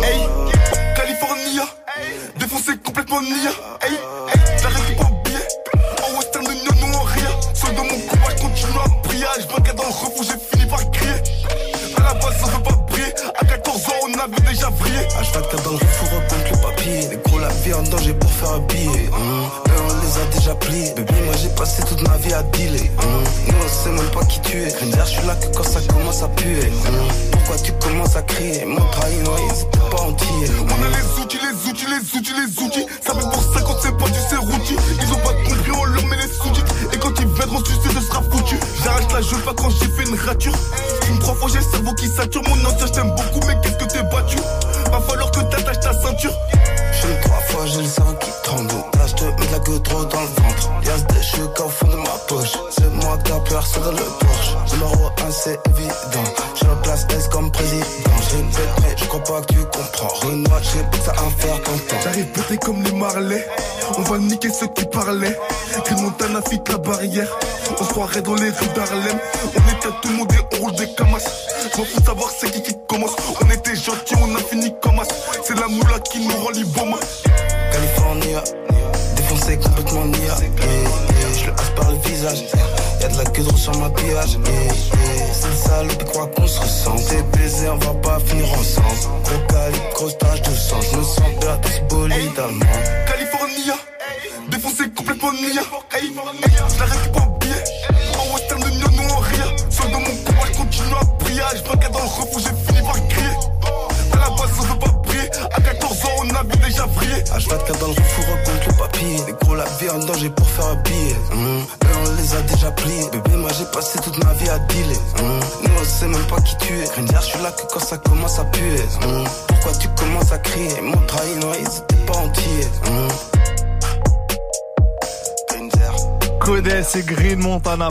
[0.00, 0.37] Hey,
[3.16, 3.52] nia.
[3.82, 5.48] Hey, hey, j'arrive pas en billet.
[6.04, 7.30] En western union, nous en rien.
[7.54, 9.26] Seul dans mon combat, je continue à prier.
[9.40, 11.14] Je vainquais dans le refou, j'ai fini par crier.
[11.96, 13.12] À la base, ça veut pas briller.
[13.38, 15.00] À 14 ans, on avait déjà brillé.
[15.00, 17.08] H24 dans le refou, remonte le papier.
[17.10, 19.08] Les gros, la vie en danger pour faire un billet.
[19.12, 19.67] Hum,
[20.54, 22.90] Bébé, moi j'ai passé toute ma vie à dealer.
[23.02, 24.68] Hum, Nous, on sait même pas qui tu es.
[24.74, 26.72] Rien je suis là que quand ça commence à puer.
[26.86, 28.64] Hum, Pourquoi tu commences à crier?
[28.64, 30.50] Mon trahi, non, ils étaient pas entiers.
[30.64, 32.86] On a les outils, les outils, les outils, les outils.
[33.06, 34.76] Ça fait pour ça quand c'est pas du serrouti.
[35.02, 36.74] Ils ont pas compris, on leur met les sous-titres.
[36.94, 38.56] Et quand ils viendront sucer, ce sera foutu.
[38.82, 40.54] J'arrache la joue pas quand j'ai fait une rature.
[41.10, 42.42] Une trois fois, j'ai le cerveau qui sature.
[42.48, 44.38] Mon ancien, je t'aime beaucoup, mais qu'est-ce que t'es battu?
[44.90, 46.32] Va falloir que t'attaches ta ceinture.
[47.02, 48.72] J'aime trois fois, j'ai le sang qui tremble.
[49.58, 50.70] La gueule trop dans le ventre.
[50.84, 52.52] Y'a des cheveux au fond de ma poche.
[52.70, 54.72] C'est moi qui a personne dans le Porsche.
[54.72, 56.30] Numéro 1, c'est évident.
[56.54, 57.84] Je me place S comme président.
[58.30, 60.28] J'ai une belle près, je crois pas que tu comprends.
[60.28, 61.96] Renoir, j'ai que ça à faire content.
[62.04, 63.46] J'arrive pété comme les marlets.
[63.96, 65.36] On va niquer ceux qui parlaient.
[65.84, 67.28] Green Montana fit la barrière.
[67.80, 69.18] On se croirait dans les rues d'Harlem.
[69.44, 71.18] On était tout le monde et on roule des camas.
[71.72, 73.16] Je m'en fous savoir c'est qui qui commence.
[73.42, 75.08] On était gentils, on a fini comme as.
[75.42, 76.96] C'est la moula qui nous rend l'iboma.
[77.72, 78.42] California,
[79.48, 80.18] défoncé complètement nia.
[80.18, 81.38] Yeah, yeah.
[81.38, 82.44] Je le hasse par le visage.
[83.00, 84.38] Y'a de la queue de sur ma pillage.
[85.32, 86.96] C'est le salope croit qu'on se ressent.
[87.08, 88.86] T'es baisé, on va pas finir ensemble.
[89.24, 90.80] Gros calibre, grosse tache de sang.
[90.80, 91.30] Je me sens
[91.62, 92.42] tout ce bolide.
[93.06, 93.74] California,
[94.48, 95.62] défoncé complètement nia.
[95.92, 96.12] Hey, hey,
[96.74, 97.17] je la récupère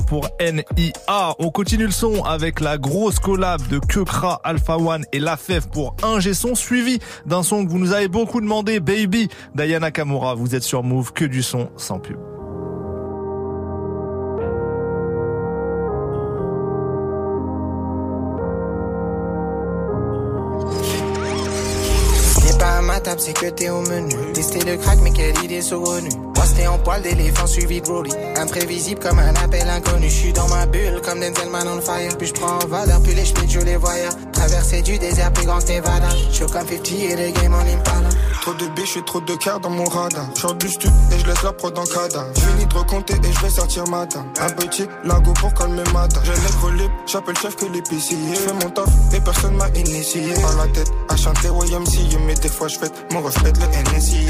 [0.07, 1.35] Pour NIA.
[1.37, 5.95] On continue le son avec la grosse collab de Kekra, Alpha One et Lafef pour
[6.01, 10.33] un son suivi d'un son que vous nous avez beaucoup demandé, Baby, Diana Kamura.
[10.33, 12.17] Vous êtes sur Move, que du son sans pub
[24.67, 26.10] le crack, mais quelle idée saugrenue.
[26.36, 28.12] Moi, c'était en poil d'éléphant suivi de Broly.
[28.36, 30.10] Imprévisible comme un appel inconnu.
[30.10, 32.15] Je suis dans ma bulle comme Denzel Man on fire.
[32.17, 34.10] Puis je prends en valeur, puis les schmitts, je les voyais.
[34.34, 36.10] Traversée du désert plus grand que Nevada.
[36.32, 38.10] Je comme 50 et les game en Impala.
[38.41, 40.27] Trop de biches et trop de cœur dans mon radar.
[40.36, 42.27] Je sors du stud et je laisse la prod en cadavre.
[42.36, 44.25] Je finis de recompter et je vais sortir matin.
[44.39, 46.21] Un petit lago pour calmer matin.
[46.23, 48.17] J'ai nègre libre, j'appelle chef que l'épicier.
[48.34, 50.34] Je fais mon taf et personne m'a initié.
[50.41, 52.19] Par la tête à chanter YMCA.
[52.25, 52.77] Mais des fois je
[53.12, 54.27] mon reflet le NSI.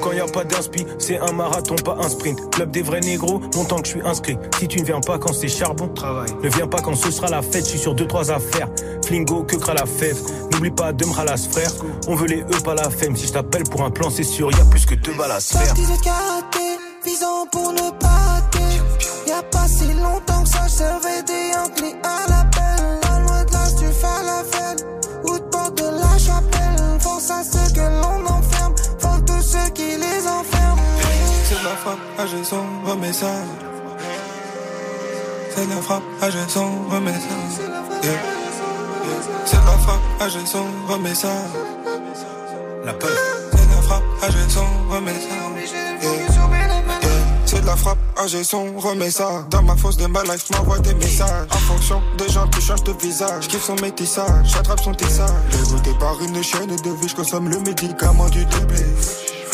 [0.00, 0.86] Quand y a pas d'inspi.
[0.98, 2.50] C'est un marathon, pas un sprint.
[2.50, 4.36] Club des vrais négros, longtemps que je suis inscrit.
[4.58, 6.28] Si tu ne viens pas quand c'est charbon, travail.
[6.42, 8.68] Ne viens pas quand ce sera la fête, je suis sur deux, trois affaires.
[9.04, 10.18] Flingo, que cra la fève?
[10.52, 11.70] N'oublie pas de me ralas, frère.
[12.08, 13.16] On veut les E, pas la femme.
[13.16, 15.40] Si je t'appelle pour un plan, c'est sûr, y a plus que deux balles à
[15.40, 15.74] se faire.
[17.04, 18.40] Visant pour ne pas.
[19.26, 21.52] Y'a pas si longtemps que ça, je servais des
[22.02, 22.33] à l'appel.
[32.26, 33.26] Remets ça.
[35.54, 37.28] C'est de la frappe, j'ai son remets ça.
[38.02, 38.12] Yeah.
[39.44, 41.28] C'est de la frappe, son remets ça.
[42.84, 43.10] La peur.
[43.52, 45.34] C'est de la frappe, j'ai son remets ça.
[46.02, 46.10] Yeah.
[47.46, 49.44] C'est de la frappe, j'ai son remets ça.
[49.50, 51.46] Dans ma fosse de ma life, m'envoie des messages.
[51.50, 53.48] En fonction des gens qui changent de visage.
[53.48, 55.30] Kiffe son métissage, j'attrape son tissage.
[55.52, 58.82] Dégoûté par une chaîne de vie, je consomme le médicament du doublé.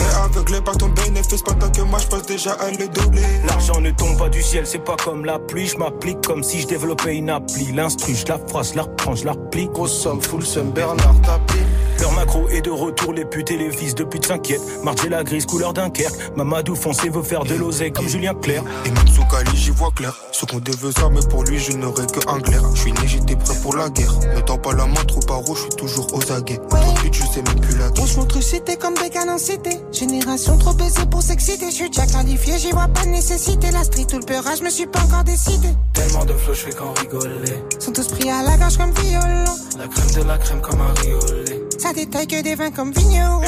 [0.01, 3.21] Fait aveuglé par ton bénéfice pendant que moi je passe déjà à le doubler.
[3.47, 5.67] L'argent ne tombe pas du ciel, c'est pas comme la pluie.
[5.67, 7.73] Je m'applique comme si je développais une appli.
[7.73, 9.69] L'instru, je la phrase, je la reprends, je la replie.
[9.69, 11.59] Grosse somme, full somme, Bernard tapis.
[12.01, 14.83] Leur macro est de retour, les putes et les fils de pute s'inquiètent.
[14.83, 16.15] Marché la grise, couleur Dunkerque.
[16.37, 18.65] Mamadou foncé veut faire de l'oseille comme Julien Clerc.
[18.87, 20.17] Et Matsukali, j'y vois clair.
[20.33, 22.63] Ce qu'on devait ça, mais pour lui, je n'aurais que un glaire.
[22.75, 24.13] Je suis né, j'étais prêt pour la guerre.
[24.35, 26.61] Ne tends pas la main trop par je suis toujours aux aguets.
[26.71, 29.79] Trop vite, je sais même plus la On se montre cité comme des canons cités.
[29.93, 31.67] Génération trop baisée pour s'exciter.
[31.67, 33.71] Je suis déjà qualifié, j'y vois pas de nécessité.
[33.73, 35.69] La street ou le peurage, je me suis pas encore décidé.
[35.93, 37.63] Tellement de flow, je fais qu'en rigoler.
[37.79, 39.45] Sont tous pris à la gorge comme violon.
[39.79, 41.60] La crème de la crème comme un riolet.
[41.81, 43.41] Ça détaille que des vins comme vigneron.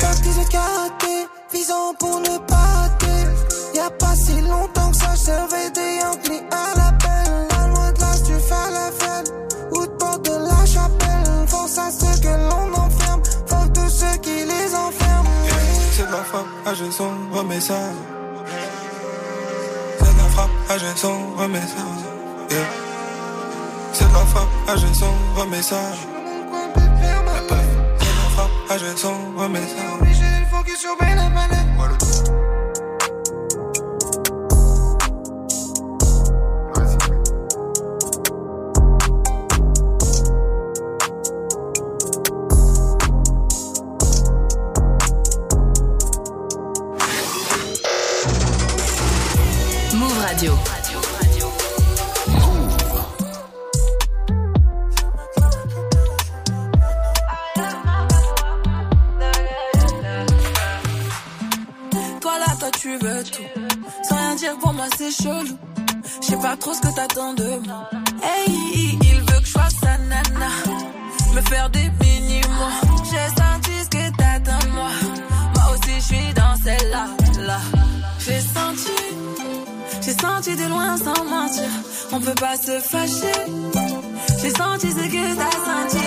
[0.00, 3.28] Parti de karaté, visant pour ne pas rater.
[3.74, 7.48] Y'a pas si longtemps que ça, je servais des Yankees à l'appel.
[7.50, 9.34] Pas loin de là, tu fais la fête.
[9.72, 11.46] Ou de porte de la chapelle.
[11.46, 13.22] Force à ceux que l'on enferme.
[13.46, 15.28] Faut tous ceux qui les enferment.
[15.92, 17.78] C'est de la frappe, j'ai son remets ça.
[19.98, 21.84] C'est de la frappe, j'ai son remets ça.
[22.50, 22.64] Yeah.
[23.92, 25.76] C'est de la frappe, j'ai son remets ça.
[28.70, 29.94] Ah, j'ai son remets ça.
[30.00, 31.28] Obligé, faut qu'il surveille la
[65.24, 67.88] Je sais pas trop ce que t'attends de moi.
[68.22, 70.50] Hey, il veut que je fasse sa nana.
[71.34, 72.74] Me faire des mini-mois.
[73.04, 74.90] J'ai senti ce que t'attends de moi.
[75.54, 77.06] Moi aussi, je suis dans celle-là.
[77.46, 77.58] Là.
[78.18, 78.92] J'ai senti.
[80.02, 81.70] J'ai senti de loin sans mentir.
[82.12, 83.40] On peut pas se fâcher.
[84.42, 86.06] J'ai senti ce que t'as senti.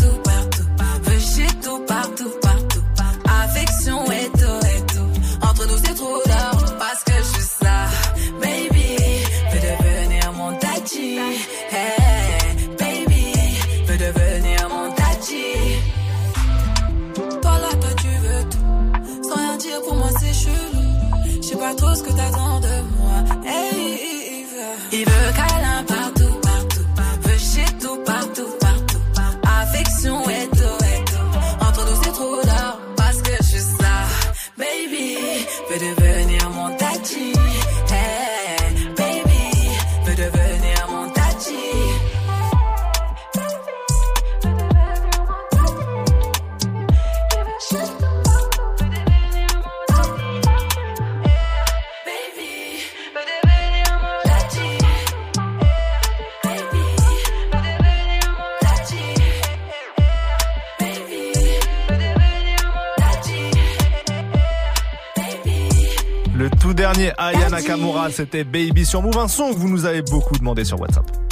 [66.93, 70.79] Dernier, Aya Nakamura, c'était Baby sur Move, un que vous nous avez beaucoup demandé sur
[70.79, 71.30] WhatsApp.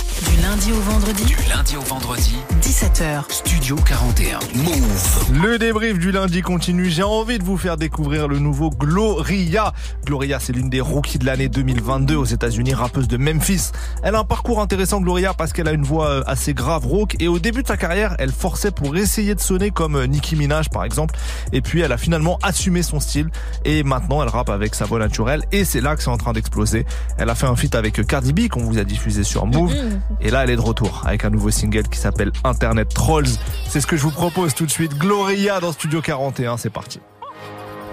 [0.49, 3.21] Du lundi au vendredi, Du lundi au vendredi, 17h.
[3.29, 4.39] Studio 41.
[4.55, 5.43] Move.
[5.43, 6.89] Le débrief du lundi continue.
[6.89, 9.73] J'ai envie de vous faire découvrir le nouveau Gloria.
[10.05, 13.69] Gloria, c'est l'une des rookies de l'année 2022 aux États-Unis, rappeuse de Memphis.
[14.01, 17.15] Elle a un parcours intéressant, Gloria, parce qu'elle a une voix euh, assez grave, rauque.
[17.19, 20.35] Et au début de sa carrière, elle forçait pour essayer de sonner comme euh, Nicki
[20.35, 21.13] Minaj, par exemple.
[21.53, 23.29] Et puis, elle a finalement assumé son style.
[23.65, 25.43] Et maintenant, elle rappe avec sa voix naturelle.
[25.51, 26.87] Et c'est là que c'est en train d'exploser.
[27.19, 29.75] Elle a fait un feat avec Cardi B, qu'on vous a diffusé sur Move.
[30.21, 33.27] Et là, elle est de retour avec un nouveau single qui s'appelle Internet Trolls.
[33.67, 34.97] C'est ce que je vous propose tout de suite.
[34.97, 36.99] Gloria dans Studio 41, c'est parti.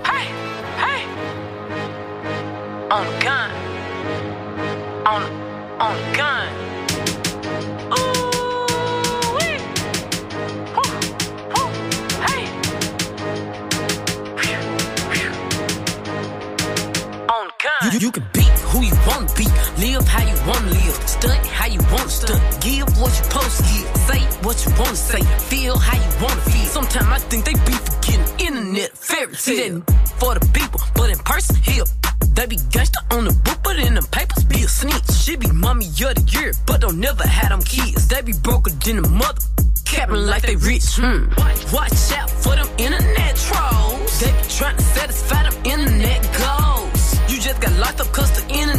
[0.05, 0.29] Hey,
[0.79, 1.03] hey.
[2.91, 3.51] On the gun.
[5.07, 5.21] On,
[5.81, 6.47] on the gun.
[7.91, 9.59] Ooh, wee.
[10.75, 10.83] Woo,
[11.55, 11.69] woo,
[12.27, 12.45] hey.
[17.29, 17.91] On the gun.
[17.93, 18.36] You, you can be
[18.71, 19.47] who you wanna be,
[19.79, 23.89] live how you wanna live, stunt how you wanna stunt, give what you to give,
[24.09, 26.67] say what you wanna say, feel how you wanna feel.
[26.67, 29.83] Sometimes I think they be forgetting internet fairy tale
[30.19, 31.85] for the people, but in person here.
[32.37, 35.11] They be gangsta on the book, but in them papers be a snitch.
[35.13, 38.09] She be mommy of the year, but don't never had them kids.
[38.09, 39.41] They be broker than a mother.
[39.87, 41.33] Capping like they rich, hmm.
[41.73, 44.21] Watch out for them internet trolls.
[44.21, 47.17] They be trying to satisfy them internet goals.
[47.31, 48.26] You just got locked up cause the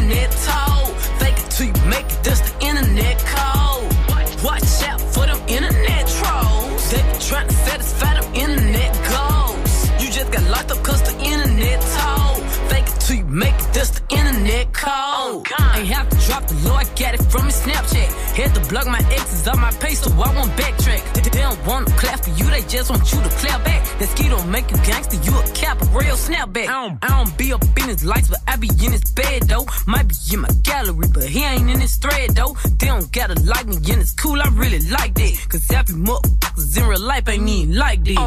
[0.10, 0.96] internet told.
[1.20, 4.44] Fake it till you make it, that's the internet code.
[4.44, 6.92] Watch out for them internet trolls.
[6.92, 9.92] They be trying to satisfy them internet goals.
[10.02, 12.44] You just got locked up cause the internet told.
[12.70, 14.92] Fake it till you make it, that's the internet code.
[14.92, 15.44] Oh,
[15.76, 18.10] Ain't have to drop the low, I got it from his Snapchat.
[18.38, 21.17] Had to block my exes off my page so I won't backtrack.
[21.48, 23.82] Don't wanna clap for you, they just want you to clap back.
[24.00, 26.68] That ski don't make you gangster, you a cap, a real snapback.
[26.68, 29.44] I don't, I don't be up in his lights, but I be in his bed
[29.44, 29.66] though.
[29.86, 32.58] Might be in my gallery, but he ain't in his thread though.
[32.78, 35.48] They don't gotta like me, and it's cool, I really like that.
[35.48, 38.18] Cause happy motherfuckers in real life ain't even like that.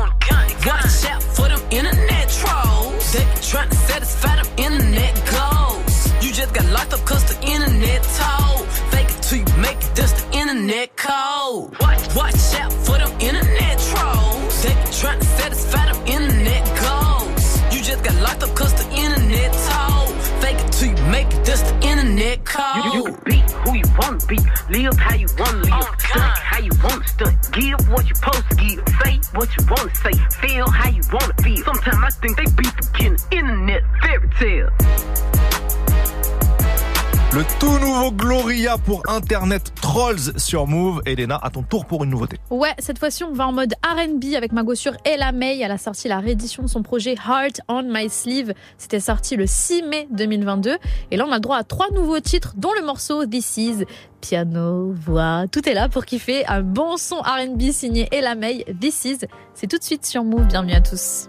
[0.64, 3.12] Watch out for them internet trolls.
[3.12, 6.24] They be trying to satisfy them internet goals.
[6.24, 8.66] You just got locked up cause the internet told.
[8.92, 10.30] Fake it till you make it, that's the
[10.61, 11.74] internet code.
[11.80, 14.62] Watch, watch out for them internet trolls.
[14.62, 17.74] They be trying to satisfy them internet goals.
[17.74, 20.14] You just got locked up cause the internet told.
[20.42, 22.84] Fake it till you make it, that's the internet code.
[22.84, 24.38] You, you can be who you wanna be,
[24.68, 28.50] live how you wanna live, oh, stunt how you wanna stunt, give what you supposed
[28.50, 30.12] to give, say what you wanna say,
[30.46, 31.64] feel how you wanna feel.
[31.64, 34.70] Sometimes I think they be forgetting internet fairy tale.
[37.33, 41.01] Le tout nouveau Gloria pour Internet Trolls sur Move.
[41.07, 42.39] Elena, à ton tour pour une nouveauté.
[42.51, 45.61] Ouais, cette fois-ci, on va en mode RB avec ma gossure Ella May.
[45.61, 48.53] Elle a sorti la réédition de son projet Heart on My Sleeve.
[48.78, 50.76] C'était sorti le 6 mai 2022.
[51.12, 53.85] Et là, on a le droit à trois nouveaux titres, dont le morceau This Is.
[54.20, 58.64] Piano, voix, tout est là pour kiffer un bon son RB signé Ella May.
[58.81, 59.18] This Is.
[59.55, 60.49] C'est tout de suite sur Move.
[60.49, 61.28] Bienvenue à tous.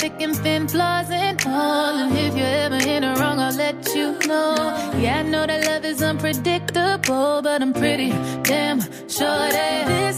[0.00, 1.94] thick and thin, flaws and all.
[2.02, 4.54] And if you're ever in the wrong, I'll let you know.
[4.98, 8.10] Yeah, I know that love is unpredictable, but I'm pretty
[8.42, 8.80] damn
[9.16, 10.16] sure that this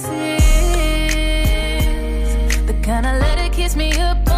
[2.54, 4.31] is the kind of let it kiss me up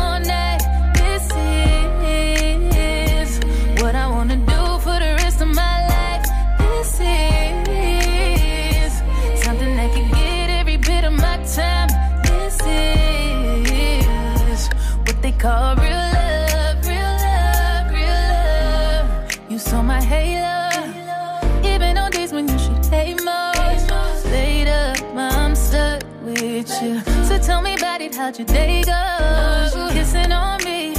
[28.24, 29.88] how'd your day go?
[29.92, 30.94] Kissing on me,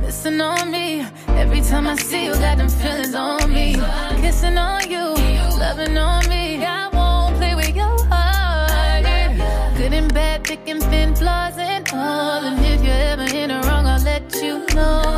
[0.00, 1.06] missing on me.
[1.42, 3.74] Every time I see you, got them feelings on me.
[4.22, 5.04] Kissing on you,
[5.62, 6.64] loving on me.
[6.64, 9.04] I won't play with your heart.
[9.76, 12.44] Good and bad, thick and thin, flaws and all.
[12.48, 15.09] And if you're ever in the wrong, I'll let you know.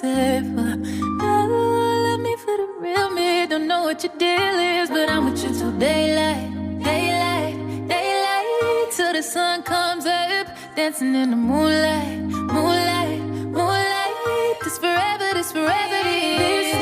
[0.00, 0.60] safer.
[0.60, 3.46] Uh, never love me for the real me.
[3.46, 6.50] Don't know what your deal is, but I'm with you till daylight,
[6.84, 7.56] daylight,
[7.88, 8.92] daylight.
[8.92, 12.18] Till the sun comes up, dancing in the moonlight,
[12.56, 13.20] moonlight,
[13.56, 14.56] moonlight.
[14.64, 16.75] This forever, this forever, this.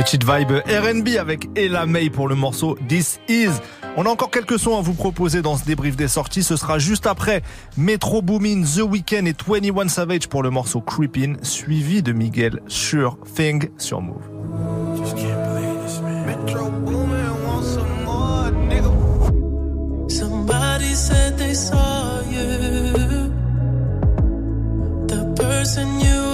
[0.00, 3.50] Petite vibe RB avec Ella May pour le morceau This Is.
[3.98, 6.42] On a encore quelques sons à vous proposer dans ce débrief des sorties.
[6.42, 7.42] Ce sera juste après
[7.76, 13.18] Metro Boomin, The Weeknd et 21 Savage pour le morceau Creepin, suivi de Miguel Sure
[13.36, 14.24] Thing sur Move.
[26.02, 26.29] You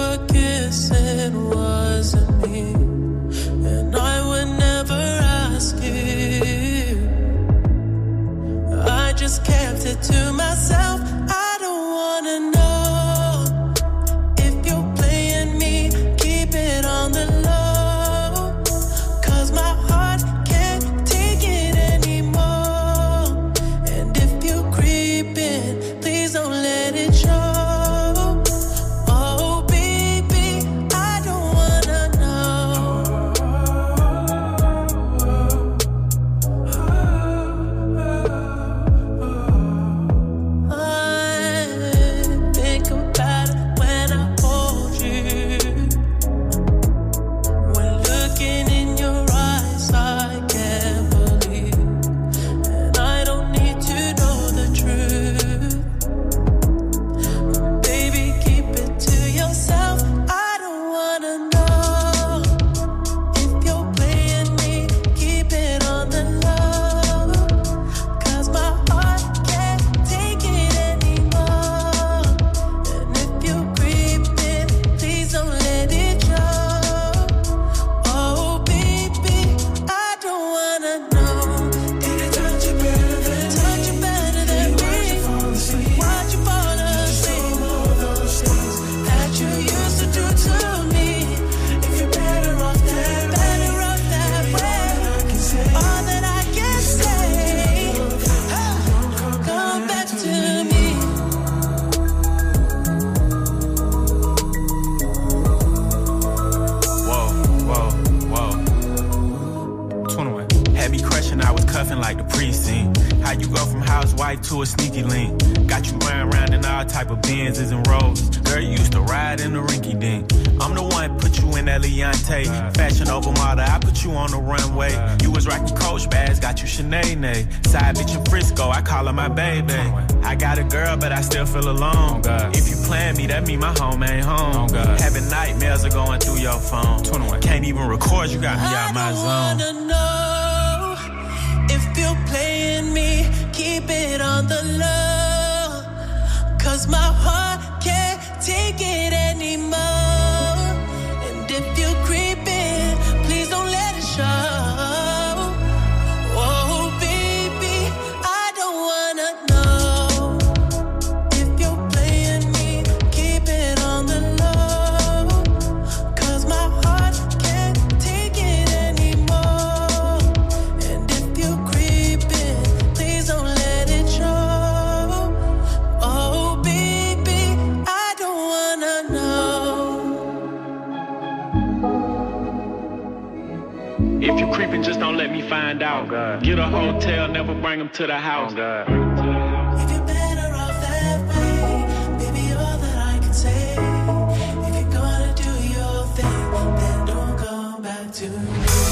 [198.17, 198.86] to me.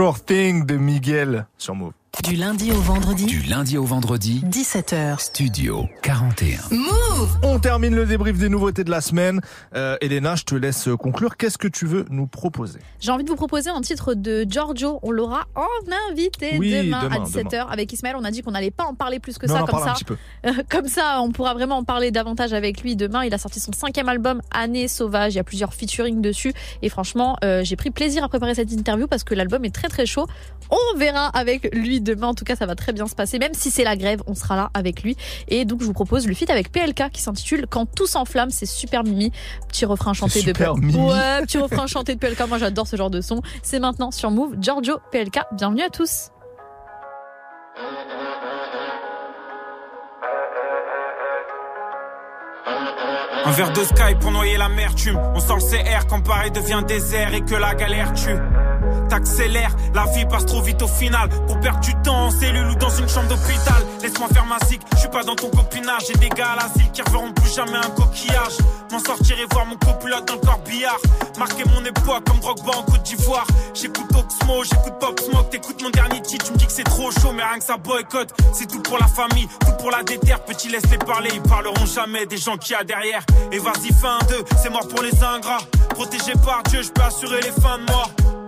[0.00, 1.99] Sure Thing de Miguel sur Move.
[2.22, 5.20] Du lundi au vendredi, Du lundi au vendredi, 17h.
[5.20, 6.58] Studio 41.
[6.70, 9.40] Move On termine le débrief des nouveautés de la semaine.
[9.74, 11.36] Euh, Elena, je te laisse conclure.
[11.36, 12.78] Qu'est-ce que tu veux nous proposer?
[13.00, 15.00] J'ai envie de vous proposer un titre de Giorgio.
[15.02, 15.64] On l'aura en
[16.10, 18.16] invité Oui, demain, demain, à 17h avec Ismaël.
[18.18, 19.62] On a dit qu'on n'allait pas en parler plus que Non, on ça.
[19.62, 20.16] en Comme ça, un petit peu.
[20.46, 23.24] Euh, comme ça, on pourra vraiment en parler davantage avec lui demain.
[23.24, 25.32] Il a sorti son cinquième album, Année Sauvage.
[25.34, 26.52] Il y a plusieurs featuring dessus.
[26.82, 29.88] Et franchement, euh, j'ai pris plaisir à préparer cette interview parce que l'album est très
[29.88, 30.26] très chaud.
[30.70, 32.28] On verra avec lui demain.
[32.28, 33.38] En tout cas, ça va très bien se passer.
[33.38, 35.16] Même si c'est la grève, on sera là avec lui.
[35.48, 38.50] Et donc, je vous propose le feat avec PLK qui s'intitule Quand tout s'enflamme.
[38.50, 39.32] C'est super mimi.
[39.68, 40.78] Petit refrain chanté de PLK.
[40.78, 40.96] mimi.
[40.96, 42.48] Ouais, petit refrain chanté de PLK.
[42.48, 43.42] Moi, j'adore ce genre de son.
[43.62, 44.54] C'est maintenant sur Move.
[44.60, 45.40] Giorgio PLK.
[45.52, 46.30] Bienvenue à tous.
[53.44, 55.18] Un verre de sky pour noyer l'amertume.
[55.34, 55.60] On sent le
[56.00, 58.36] CR quand Paris devient désert et que la galère tue.
[59.08, 61.28] T'accélères, la vie passe trop vite au final.
[61.46, 63.82] Pour perdre du temps en cellule ou dans une chambre d'hôpital.
[64.02, 66.02] Laisse-moi faire ma zig, je suis pas dans ton copinage.
[66.06, 68.58] J'ai des gars à l'asile qui reverront plus jamais un coquillage.
[68.92, 70.98] M'en sortir et voir mon copilote dans le corbillard.
[71.38, 73.46] Marquer mon époque comme Drogba en Côte d'Ivoire.
[73.74, 75.50] J'écoute Oxmo, j'écoute Pop Smoke.
[75.50, 77.76] T'écoutes mon dernier titre, tu me dis que c'est trop chaud, mais rien que ça
[77.76, 78.32] boycotte.
[78.52, 80.44] C'est tout pour la famille, tout pour la déterre.
[80.44, 83.22] Petit, laisse-les parler, ils parleront jamais des gens qu'il y a derrière.
[83.52, 85.60] Et vas-y, fin 2, c'est mort pour les ingrats.
[85.90, 88.39] Protégé par Dieu, je peux assurer les fins de mois.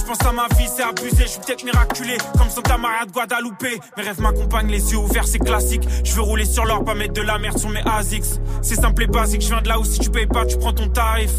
[0.00, 1.24] Je pense à ma vie, c'est abusé.
[1.24, 3.80] Je suis peut-être miraculé, comme Santa Maria de Guadalupe.
[3.98, 5.86] Mes rêves m'accompagnent, les yeux ouverts, c'est classique.
[6.04, 8.40] Je veux rouler sur l'or, pas mettre de la merde sur mes ASICS.
[8.62, 10.72] C'est simple et basique, je viens de là où si tu payes pas, tu prends
[10.72, 11.32] ton tarif.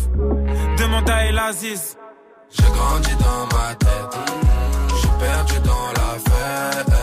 [0.78, 1.98] Demande à El Aziz.
[2.52, 4.18] J'ai grandi dans ma tête,
[5.02, 6.94] j'ai perdu dans la fête.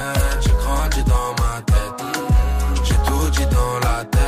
[0.41, 2.05] J'ai grandi dans ma tête,
[2.85, 4.19] j'ai tout dit dans la tête.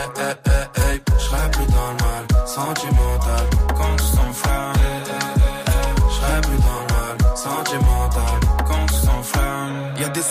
[1.18, 3.09] Je plus dans le mal sentimental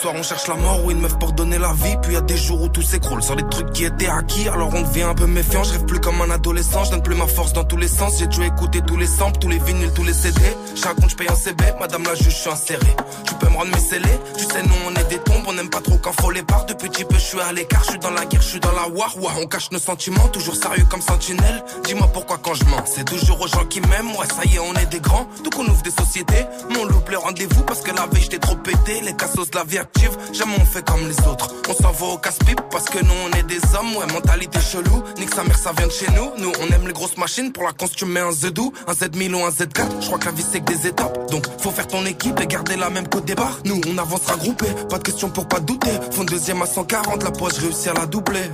[0.00, 1.96] soir on cherche la mort ou une meuf pour donner la vie.
[2.02, 4.48] Puis y a des jours où tout s'écroule sur des trucs qui étaient acquis.
[4.48, 5.62] Alors on devient un peu méfiant.
[5.62, 6.84] Je rêve plus comme un adolescent.
[6.84, 8.18] Je donne plus ma force dans tous les sens.
[8.18, 10.40] J'ai dû écouter tous les samples, tous les vinyles, tous les CD.
[10.74, 11.64] Chaque compte je paye un CB.
[11.78, 12.96] Madame la juge, je suis inséré.
[13.26, 14.18] Tu peux me rendre mes scellés?
[14.38, 15.44] Tu sais, nous on est des tombes.
[15.46, 16.64] On n'aime pas trop quand faut les parts.
[16.66, 17.82] Depuis petit peu, je suis à l'écart.
[17.84, 19.14] Je suis dans la guerre, je suis dans la war.
[19.20, 20.28] Ouah, on cache nos sentiments.
[20.28, 21.62] Toujours sérieux comme sentinelle.
[21.84, 22.84] Dis-moi pourquoi quand je mens.
[22.86, 24.16] C'est toujours aux gens qui m'aiment.
[24.16, 25.26] Ouais, ça y est, on est des grands.
[25.44, 26.46] Donc on ouvre des sociétés.
[26.70, 29.00] Mon loup le rendez-vous parce que la veille j'étais trop pété.
[29.00, 30.16] Les cassos de la vie active.
[30.32, 31.52] Jamais on fait comme les autres.
[31.68, 33.96] On s'en va au casse-pipe parce que nous on est des hommes.
[33.96, 35.02] Ouais, mentalité chelou.
[35.18, 36.30] Nique sa mère, ça vient de chez nous.
[36.38, 37.52] Nous on aime les grosses machines.
[37.52, 40.00] Pour la cons, tu mets un Z2, un Z1000 ou un Z4.
[40.00, 41.30] Je crois que la vie c'est que des étapes.
[41.30, 43.58] Donc faut faire ton équipe et garder la même qu'au départ.
[43.64, 44.66] Nous on avancera groupé.
[44.88, 45.92] Pas de question pour pas douter.
[46.12, 47.22] Fond deuxième à 140.
[47.22, 48.50] La poche réussi à la doubler.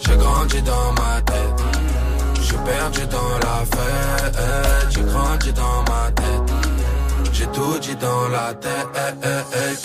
[0.00, 1.36] J'ai grandi dans ma tête.
[2.42, 4.36] J'ai perdu dans la fête.
[4.90, 6.45] J'ai grandi dans ma tête.
[7.38, 8.88] J'ai tout dit dans la tête.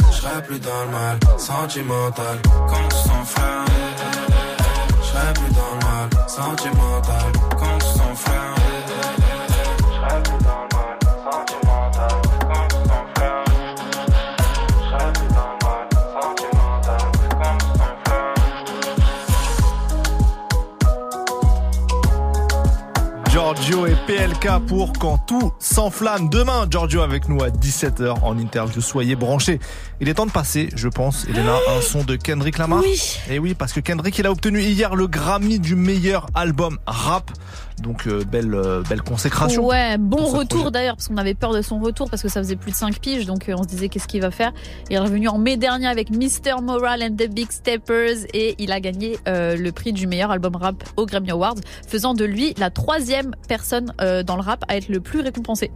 [0.10, 2.40] Je serai plus dans le mal sentimental.
[2.46, 3.66] Quand tu s'en frère.
[5.04, 7.32] Je plus dans le mal sentimental.
[7.60, 8.16] Quand tu s'en
[24.32, 26.30] PLK pour quand tout s'enflamme.
[26.30, 28.82] Demain, Giorgio avec nous à 17h en interview.
[28.82, 29.60] Soyez branchés.
[30.00, 32.82] Il est temps de passer, je pense, Elena, un son de Kendrick Lamar.
[32.82, 33.18] Oui.
[33.30, 37.32] Et oui, parce que Kendrick, il a obtenu hier le Grammy du meilleur album rap.
[37.82, 39.66] Donc, euh, belle, euh, belle consécration.
[39.66, 42.56] Ouais, bon retour d'ailleurs, parce qu'on avait peur de son retour, parce que ça faisait
[42.56, 44.54] plus de 5 piges, donc euh, on se disait qu'est-ce qu'il va faire?
[44.90, 46.62] Il est revenu en mai dernier avec Mr.
[46.62, 50.84] Moral and the Big Steppers, et il a gagné le prix du meilleur album rap
[50.98, 51.56] au Grammy Awards,
[51.88, 55.72] faisant de lui la troisième personne dans le rap à être le plus récompensé.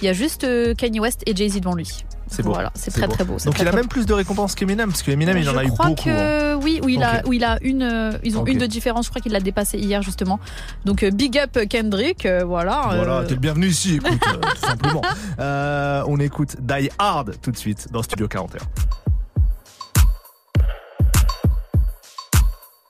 [0.00, 0.46] Il y a juste
[0.76, 2.04] Kanye West et Jay-Z devant lui.
[2.30, 2.52] C'est beau.
[2.52, 3.34] Voilà, c'est très très beau.
[3.38, 5.62] c'est Donc, très, il a même plus de récompenses qu'Eminem, parce qu'Eminem, il en a
[5.64, 6.08] je eu crois beaucoup.
[6.08, 6.54] hein.
[6.54, 9.06] que oui, où il a, où il a une, euh, ils ont une de différence.
[9.06, 10.38] Je crois qu'il l'a dépassé hier justement.
[10.84, 12.82] Donc euh, big up Kendrick, euh, voilà.
[12.94, 15.02] Voilà, euh, t'es le bienvenu ici, écoute, euh, tout simplement.
[15.40, 18.60] Euh, on écoute Die Hard tout de suite dans Studio 41.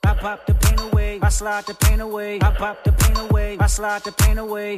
[0.03, 3.57] I pop the pain away, I slide the pain away, I pop the pain away,
[3.59, 4.77] I slide the pain away.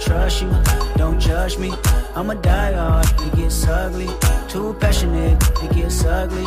[0.00, 0.50] Trust you?
[0.96, 1.72] Don't judge me.
[2.14, 4.08] I'm a die hard, it gets ugly.
[4.48, 6.46] Too passionate, it gets ugly.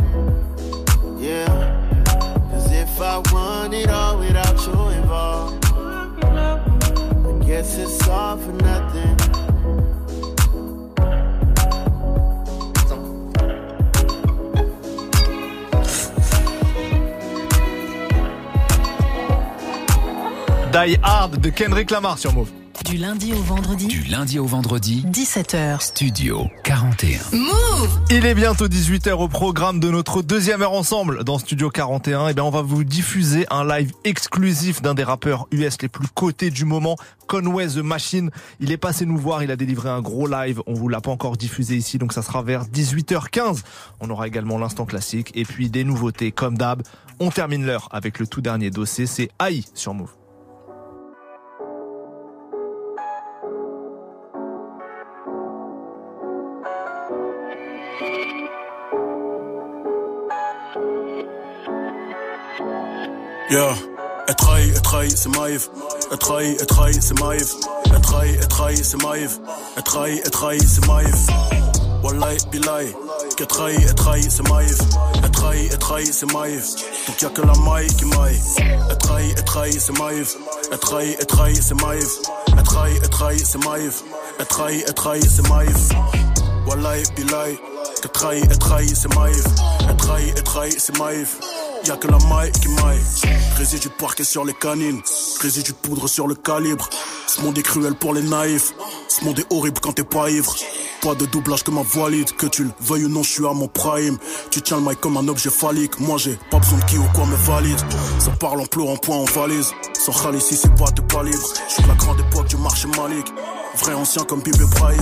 [1.21, 1.45] Yeah.
[2.49, 9.17] Cause if I want it all without you involved, I guess it's all for nothing.
[20.71, 22.60] Die Hard de Kendrick Lamar sur Move.
[22.91, 23.87] Du lundi au vendredi.
[23.87, 25.79] Du lundi au vendredi, 17h.
[25.79, 27.21] Studio 41.
[27.31, 32.27] Move Il est bientôt 18h au programme de notre deuxième heure ensemble dans Studio 41.
[32.27, 36.09] Et bien, on va vous diffuser un live exclusif d'un des rappeurs US les plus
[36.09, 38.29] cotés du moment, Conway the Machine.
[38.59, 40.61] Il est passé nous voir, il a délivré un gros live.
[40.67, 43.61] On vous l'a pas encore diffusé ici, donc ça sera vers 18h15.
[44.01, 46.83] On aura également l'instant classique et puis des nouveautés comme d'hab.
[47.21, 50.11] On termine l'heure avec le tout dernier dossier, c'est AI sur Move.
[63.51, 63.75] Yeah.
[64.29, 65.69] Elle trahit, c'est Maïf.
[66.09, 67.53] Elle trahit, elle c'est Maïf.
[67.93, 69.39] Elle trahit, elle c'est Maïf.
[69.75, 71.27] Elle trahit, elle c'est Maïf.
[72.01, 72.95] Wallahi, billahi.
[73.35, 74.77] Qu'elle trahit, elle c'est Maïf.
[75.21, 76.65] Elle trahit, elle trahit, c'est Maïf.
[77.07, 78.39] Donc y'a que la maille qui maille.
[78.89, 78.97] Elle
[79.43, 80.37] trahit, c'est Maïf.
[80.71, 82.07] Elle trahit, elle c'est Maïf.
[82.57, 84.03] Elle trahit, elle c'est Maïf.
[84.39, 85.89] Elle trahit, elle c'est Maïf.
[86.67, 87.59] Wallahi, billahi.
[88.01, 89.43] Qu'elle trahit, elle c'est Maïf.
[89.89, 91.37] Elle trahit, c'est Maïf.
[91.85, 92.99] Y'a que la maille qui maille.
[93.57, 95.01] Résidu de parquet sur les canines.
[95.39, 96.87] Résidu de poudre sur le calibre.
[97.27, 98.73] Ce monde est cruel pour les naïfs.
[99.07, 100.55] Ce monde est horrible quand t'es pas ivre.
[101.01, 102.31] Pas de doublage que ma valide.
[102.33, 104.17] Que tu le veuilles ou non, je suis à mon prime.
[104.51, 105.99] Tu tiens le mic comme un objet phallique.
[105.99, 107.79] Moi j'ai pas besoin de qui ou quoi me valide.
[108.19, 109.71] Ça parle en pleurant, point en valise.
[109.99, 111.47] Sans râle ici, c'est pas t'es pas libre.
[111.75, 113.33] Je de la grande époque du marché malique.
[113.77, 115.01] Vrai ancien comme Bibi Braïque.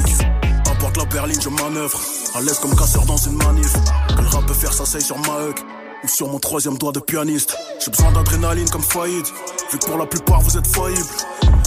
[0.71, 1.99] Apporte la berline, je manœuvre.
[2.35, 3.73] À l'aise comme casseur dans une manif.
[4.15, 5.59] Que le rap peut faire, ça sur ma hug
[6.03, 7.55] ou sur mon troisième doigt de pianiste.
[7.83, 9.25] J'ai besoin d'adrénaline comme Faïd,
[9.71, 11.09] vu que pour la plupart vous êtes faillibles.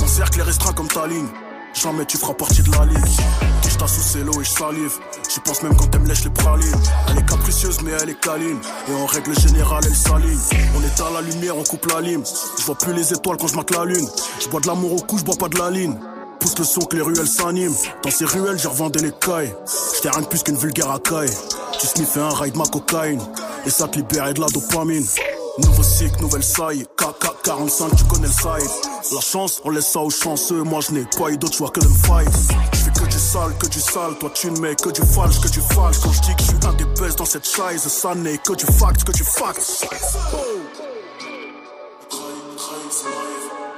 [0.00, 1.28] Mon cercle est restreint comme ta ligne.
[1.74, 3.20] Jamais tu feras partie de la ligue.
[3.64, 4.98] Je sous l'eau et je salive.
[5.28, 6.82] J'y pense même quand me lèche les pralines.
[7.08, 8.58] Elle est capricieuse mais elle est câline.
[8.88, 10.38] Et en règle générale elle s'aligne.
[10.76, 12.22] On à la lumière, on coupe la lime.
[12.58, 14.06] Je vois plus les étoiles quand je la lune.
[14.40, 15.98] Je bois de l'amour au cou, je bois pas de la ligne.
[16.38, 17.74] Pousse le son que les ruelles s'animent.
[18.02, 19.54] Dans ces ruelles, j'ai revendu les cailles.
[19.94, 21.30] J'étais rien de plus qu'une vulgaire racaille.
[21.80, 23.20] Tu sniffais un ride ma cocaïne.
[23.64, 25.06] Et ça te libère de la dopamine.
[25.58, 26.84] Nouveau cycle, nouvelle saille.
[26.96, 28.70] KK45, tu connais le side.
[29.14, 30.62] La chance, on laisse ça aux chanceux.
[30.62, 32.28] Moi, je n'ai pas eu d'autre choix que de me fight.
[32.72, 34.18] Je fais que du sale, que du sale.
[34.18, 36.00] Toi, tu ne mets que du falche, que du falche.
[36.02, 38.54] Quand je dis que je suis un des best dans cette chaise, ça n'est que
[38.54, 39.86] du fact, que du fact.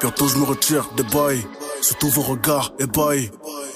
[0.01, 1.47] Bientôt, je me retire des bails.
[1.83, 3.31] Sous tous vos regards ébahis.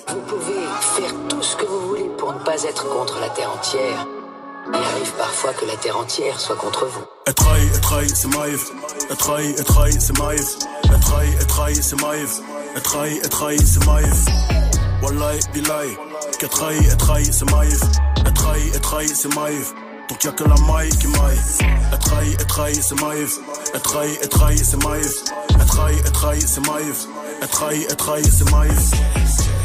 [0.08, 0.64] Vous pouvez
[0.96, 4.06] faire tout ce que vous voulez pour ne pas être contre la Terre entière.
[4.70, 7.04] Il arrive parfois que la Terre entière soit contre vous.
[7.26, 8.70] Elle trahit, c'est Maïf.
[9.10, 10.42] Elle trahit, c'est Maïf.
[10.84, 12.40] Elle trahit, c'est Maïf.
[12.74, 14.24] Elle trahit, c'est Maïf.
[15.02, 15.96] Wallahi, billahi.
[16.38, 17.80] Qu'elle trahit, c'est Maïf.
[18.26, 19.74] Elle trahit, c'est Maïf.
[20.08, 21.38] Donc y'a que la maille qui maille.
[21.92, 21.98] Elle
[22.46, 23.38] trahit, c'est Maïf.
[23.74, 25.12] Elle trahit, c'est Maïf.
[25.50, 27.06] Elle trahit, c'est Maïf.
[27.40, 28.90] Elle trahit, c'est Maïf.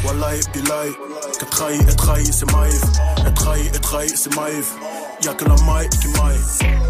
[0.06, 0.92] Wallahi, billahi.
[1.40, 2.82] Qu'elle trahit, elle c'est Maïf.
[3.26, 3.34] Elle
[3.82, 4.74] trahit, c'est Maïf.
[5.22, 6.84] Y'a que la maille qui maille.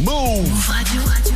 [0.00, 0.72] Move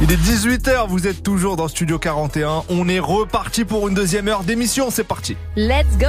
[0.00, 2.64] Il est 18h, vous êtes toujours dans Studio 41.
[2.70, 5.36] On est reparti pour une deuxième heure d'émission, c'est parti.
[5.56, 6.06] Let's go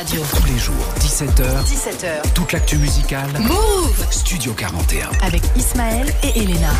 [0.00, 0.22] Radio.
[0.34, 2.32] Tous les jours, 17h, 17h.
[2.32, 3.28] toute l'actu musicale.
[3.38, 5.10] Move Studio 41.
[5.22, 6.70] avec Ismaël et Elena.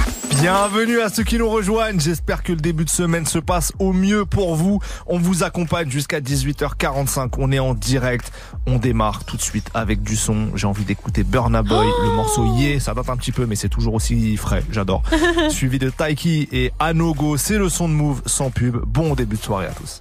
[0.41, 2.01] Bienvenue à ceux qui nous rejoignent.
[2.01, 4.81] J'espère que le début de semaine se passe au mieux pour vous.
[5.07, 7.35] On vous accompagne jusqu'à 18h45.
[7.37, 8.33] On est en direct.
[8.67, 10.57] On démarre tout de suite avec du son.
[10.57, 12.81] J'ai envie d'écouter Burna Boy, le morceau Yeah.
[12.81, 14.65] Ça date un petit peu, mais c'est toujours aussi frais.
[14.71, 15.03] J'adore.
[15.51, 17.37] Suivi de Taiki et Anogo.
[17.37, 18.79] C'est le son de Move sans pub.
[18.87, 20.01] Bon début de soirée à tous.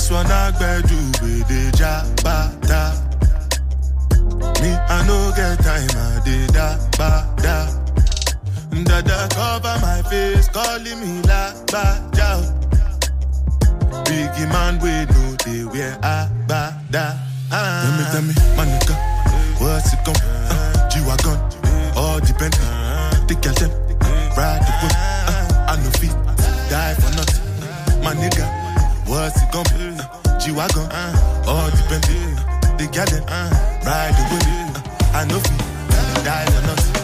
[0.00, 0.50] This one I
[0.82, 2.82] do with the jabata.
[4.62, 7.68] Me, I no get time, I did that, ba, da.
[8.84, 12.10] Dada cover my face, calling me la, ba.
[14.06, 17.14] Biggie man, we know they wear a, ba, da.
[17.52, 17.82] Ah.
[17.82, 18.94] Tell me, tell me, my nigga,
[19.60, 20.14] what's it come?
[20.22, 21.38] Uh, G-Wagon,
[21.96, 22.54] all depend.
[23.28, 23.70] The girl them,
[24.36, 24.99] ride the whip.
[30.60, 32.04] Uh, G-Wagon, uh, all depend.
[32.04, 33.48] Uh, they got them, uh,
[33.86, 34.44] ride the whip.
[34.44, 36.96] Uh, I know feet, die for nothing.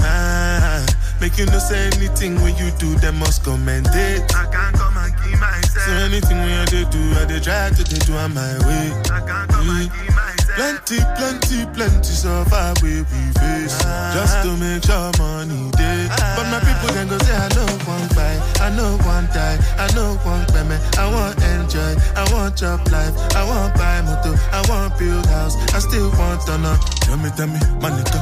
[0.00, 0.86] Ah,
[1.20, 4.34] make you no say anything when you do, them must commend it.
[4.34, 5.84] I can't come and keep myself.
[5.84, 8.92] So anything when I do, I dey try to do on my way.
[9.12, 10.11] I can't come and keep myself.
[10.54, 13.78] Plenty, plenty, plenty suffer we we face.
[14.12, 18.08] Just to make sure money day But my people then go say I know one
[18.12, 20.80] buy, I know one die, I know one payment.
[20.98, 23.16] I want enjoy, I want job life.
[23.34, 25.56] I want buy motor, I want build house.
[25.74, 26.76] I still want to know
[27.08, 28.20] Tell me, tell me, my nigga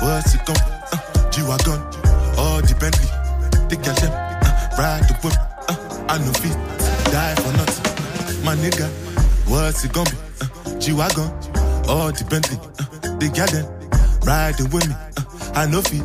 [0.00, 0.56] What's it come?
[0.92, 1.80] Uh, G-Wagon,
[2.38, 3.08] all the Bentley
[3.68, 5.34] The them, uh, ride the whip
[5.68, 6.56] uh, I know feet,
[7.12, 8.42] die for nothing.
[8.42, 8.88] My nigga,
[9.46, 10.16] what's it gonna be?
[10.40, 11.28] Uh, G-Wagon,
[11.88, 13.52] all the Bentley uh, They got
[14.24, 16.04] riding with me uh, I know feet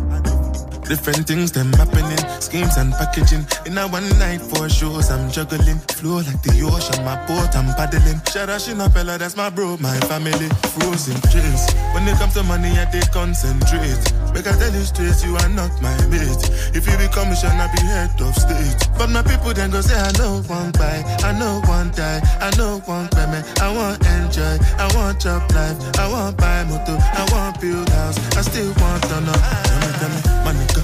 [0.88, 3.48] Different things them happening, schemes and packaging.
[3.66, 5.80] In a one night for shows, I'm juggling.
[5.96, 8.20] Flow like the ocean, my boat, I'm paddling.
[8.28, 10.50] Shout out Shinapella, that's my bro, my family.
[10.76, 11.72] Frozen dreams.
[11.96, 14.23] When it comes to money, I take concentrate.
[14.34, 16.42] Make I tell you straight, you are not my mate.
[16.74, 18.90] If you become a I be head of state.
[18.98, 22.50] But my people then go say, I know one buy, I know one die, I
[22.58, 23.46] know one payment.
[23.62, 28.18] I want enjoy, I want job life, I want buy motor, I want build house,
[28.36, 29.38] I still want to know.
[29.38, 30.82] Tell me, tell me, my nigga,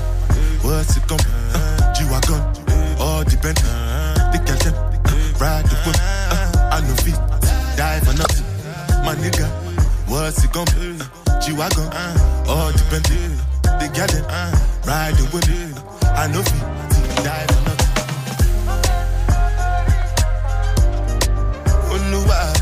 [0.62, 1.16] what's it be?
[1.18, 2.42] Uh, G-Wagon,
[3.02, 3.58] all depend.
[3.58, 7.18] The girl them, uh, ride the whip, uh, I know feet,
[7.76, 8.46] die for nothing.
[9.04, 9.50] My nigga,
[10.06, 10.60] what's it be?
[10.62, 11.90] Uh, G-Wagon,
[12.50, 13.06] all depend.
[13.80, 14.52] The girl them, uh,
[14.86, 15.46] ride the whip,
[16.18, 16.66] I know feet,
[17.24, 17.94] die for nothing.
[21.94, 22.59] Oluwa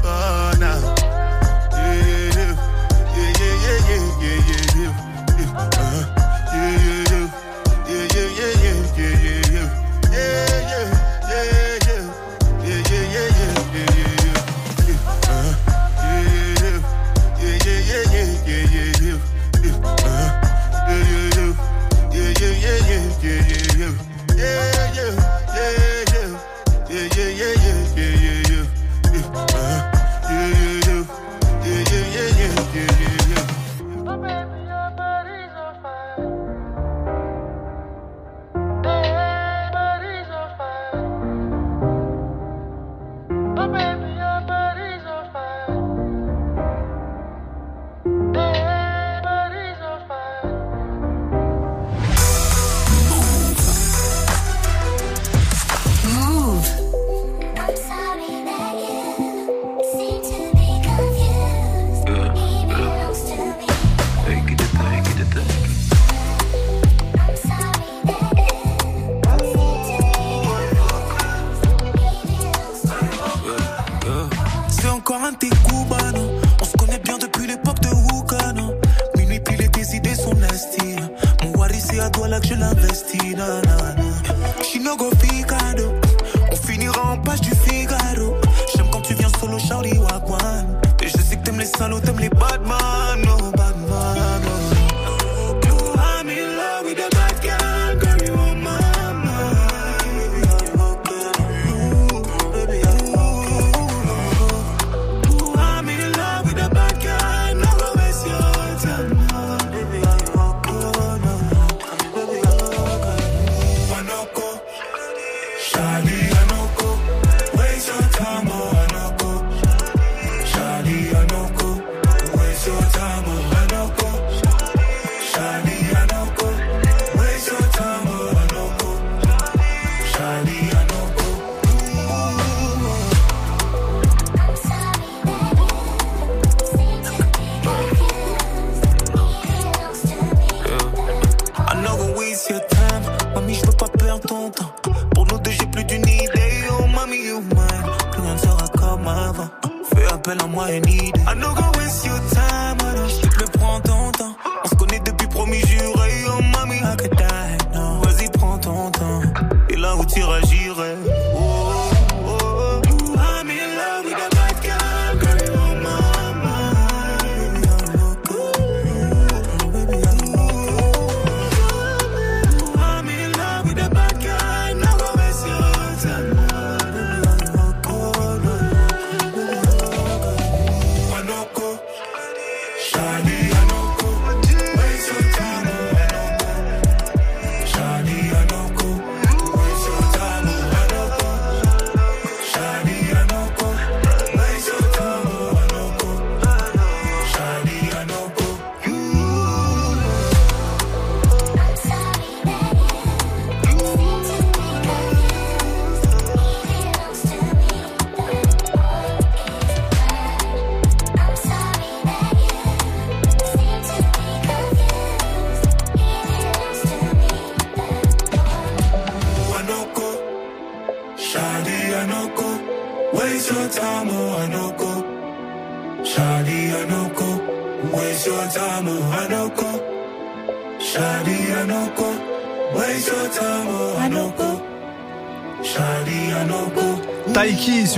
[83.04, 84.64] nasty.
[84.64, 85.12] She no go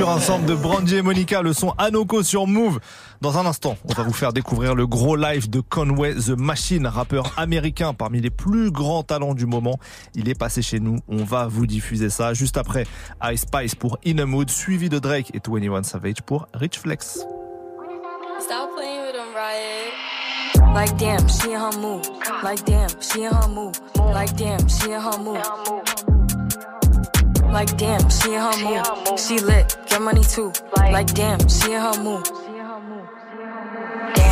[0.07, 2.79] Un sample de Brandy et Monica, le son Anoko sur Move.
[3.19, 6.87] Dans un instant, on va vous faire découvrir le gros live de Conway The Machine,
[6.87, 9.77] rappeur américain parmi les plus grands talents du moment.
[10.15, 12.87] Il est passé chez nous, on va vous diffuser ça juste après
[13.31, 17.25] Ice Spice pour In a Mood, suivi de Drake et 21 Savage pour Rich Flex.
[18.39, 20.09] Stop playing with them, Riot.
[20.73, 21.49] Like damn, she.
[22.41, 23.27] Like damn, she.
[24.13, 25.98] Like damn, she.
[27.51, 29.19] Like damn, she in her mood.
[29.19, 30.51] She lit, get money too.
[30.77, 32.27] Like damn, she in her mood.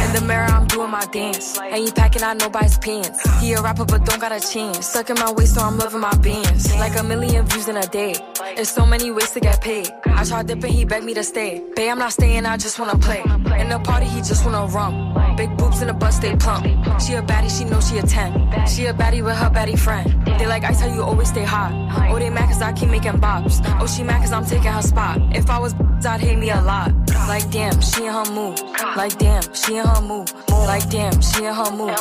[0.07, 1.59] In the mirror, I'm doing my dance.
[1.59, 3.19] Ain't packing out nobody's pants.
[3.41, 4.87] He a rapper, but don't got a chance.
[4.87, 6.73] Stuck in my waist, so I'm loving my bands.
[6.75, 8.15] Like a million views in a day.
[8.55, 9.89] There's so many ways to get paid.
[10.05, 11.61] I tried dipping, he begged me to stay.
[11.75, 13.21] Babe, I'm not staying, I just wanna play.
[13.59, 15.13] In the party, he just wanna rum.
[15.37, 16.65] Big boobs in the butt, stay plump.
[16.99, 18.67] She a baddie, she know she a 10.
[18.67, 20.09] She a baddie with her baddie friend.
[20.39, 21.71] They like ice, how you always stay hot.
[22.11, 23.61] Oh, they mad cause I keep making bops.
[23.79, 25.21] Oh, she mad cause I'm taking her spot.
[25.35, 26.91] If I was I'd hate me a lot.
[27.27, 28.59] Like damn, she in her mood.
[28.95, 30.31] Like damn, she in her mood.
[30.49, 31.97] Like damn, she in her mood.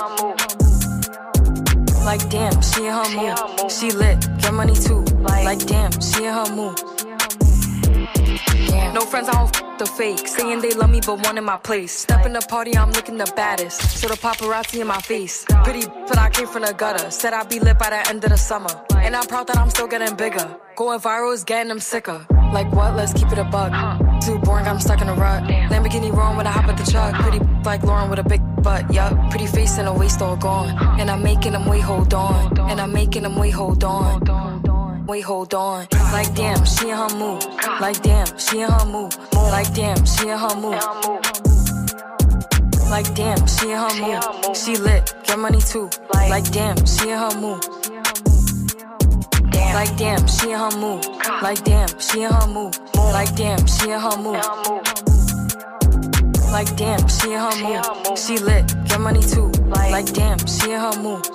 [2.05, 3.71] Like damn, she in her mood.
[3.71, 5.03] She lit, get money too.
[5.21, 6.96] Like damn, she in her mood.
[8.93, 10.27] No friends, I don't f- the fake.
[10.27, 11.93] Saying they love me, but one in my place.
[11.93, 13.99] Step in the party, I'm looking the baddest.
[13.99, 15.45] So the paparazzi in my face.
[15.65, 17.11] Pretty, but I came from the gutter.
[17.11, 18.71] Said I'd be lit by the end of the summer.
[18.97, 20.57] And I'm proud that I'm still getting bigger.
[20.77, 22.27] Going viral is getting them sicker.
[22.53, 22.97] Like what?
[22.97, 23.73] Let's keep it a buck.
[24.23, 25.43] Too boring, I'm stuck in a rut.
[25.71, 27.15] Lamborghini wrong when I hop at the truck.
[27.15, 29.13] Pretty like Lauren with a big butt, yup.
[29.31, 30.71] Pretty face and a waist all gone.
[31.01, 32.59] And I'm making them wait, hold on.
[32.71, 34.23] And I'm making them wait, hold on.
[35.07, 35.87] Wait, hold on.
[36.13, 37.45] Like damn, she in her mood.
[37.81, 39.15] Like damn, she in her mood.
[39.35, 40.83] Like damn, she in her mood.
[42.91, 44.57] Like damn, she in her mood.
[44.57, 45.89] She lit, get money too.
[46.13, 47.65] Like damn, she in her mood.
[49.75, 51.07] Like damn, she in her mood.
[51.41, 52.77] Like damn, she in her mood.
[52.97, 54.43] Like damn, she in her mood.
[56.51, 58.19] Like damn, she in her mood.
[58.19, 59.53] She lit, get money too.
[59.69, 61.29] Like damn, she in her mood.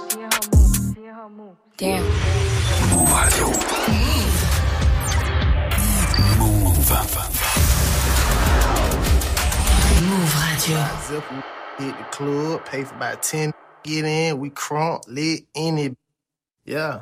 [1.77, 2.50] Damn.
[3.11, 3.47] Move Radio.
[3.47, 4.39] Move.
[10.07, 10.79] Move Radio.
[11.07, 11.23] Zip,
[11.77, 13.51] hit the club, pay for about 10,
[13.83, 15.97] get in, we crunk, lit, in it.
[16.63, 17.01] Yeah.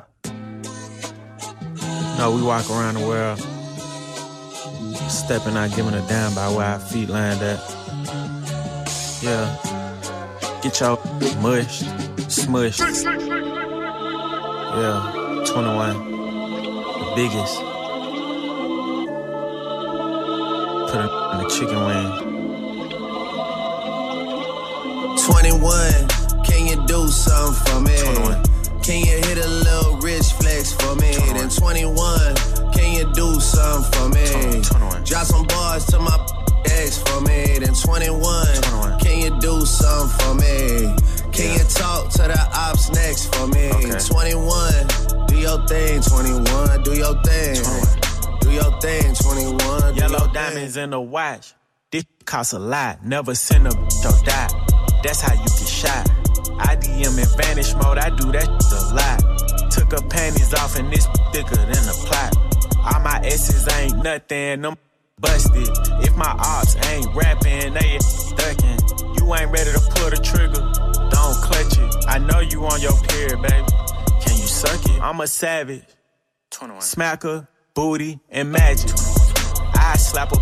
[2.18, 3.38] No, we walk around the world,
[5.08, 7.60] stepping out, giving a damn by where our feet land at.
[9.22, 9.46] Yeah.
[10.60, 10.96] Get y'all
[11.40, 11.84] mushed,
[12.26, 12.80] smushed.
[14.76, 15.29] Yeah.
[15.46, 16.10] 21.
[16.10, 17.56] The biggest.
[20.90, 22.08] Put it in the chicken wing.
[25.24, 26.08] 21,
[26.44, 27.96] can you do something for me?
[27.96, 28.42] 21.
[28.82, 31.12] Can you hit a little rich flex for me?
[31.32, 32.36] Then 21,
[32.72, 34.62] Can you do something for me?
[34.62, 35.04] 21.
[35.04, 36.16] Drop some bars to my
[36.66, 37.58] ex for me.
[37.58, 38.98] Then 21.
[39.00, 40.94] Can you do something for me?
[41.32, 43.70] Can you talk to the ops next for me?
[43.70, 45.09] 21.
[45.30, 46.82] Do your thing, 21.
[46.82, 47.54] Do your thing.
[48.40, 49.94] Do your thing, 21.
[49.94, 50.32] Do Yellow your thing.
[50.32, 51.54] diamonds in the watch.
[51.92, 53.04] This costs a lot.
[53.04, 54.48] Never send a bitch or die.
[55.04, 56.10] That's how you get shot.
[56.58, 57.98] I DM in vanish mode.
[57.98, 59.70] I do that a lot.
[59.70, 62.36] Took her panties off and this thicker than a plot.
[62.78, 64.62] All my S's ain't nothing.
[64.62, 64.76] Them
[65.20, 65.68] busted.
[66.04, 67.98] If my ops ain't rapping, they
[68.36, 68.78] ducking.
[69.16, 70.60] You ain't ready to pull the trigger.
[71.10, 72.04] Don't clutch it.
[72.08, 73.66] I know you on your period, baby.
[74.60, 75.00] Can suck it?
[75.00, 75.84] I'm a savage.
[76.50, 78.90] Smacker, booty, and magic.
[79.74, 80.36] I slap a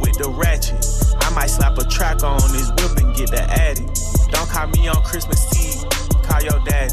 [0.00, 0.84] with the ratchet.
[1.22, 3.86] I might slap a track on this whip and get the addy.
[4.32, 5.88] Don't call me on Christmas Eve.
[6.24, 6.92] Call your dad.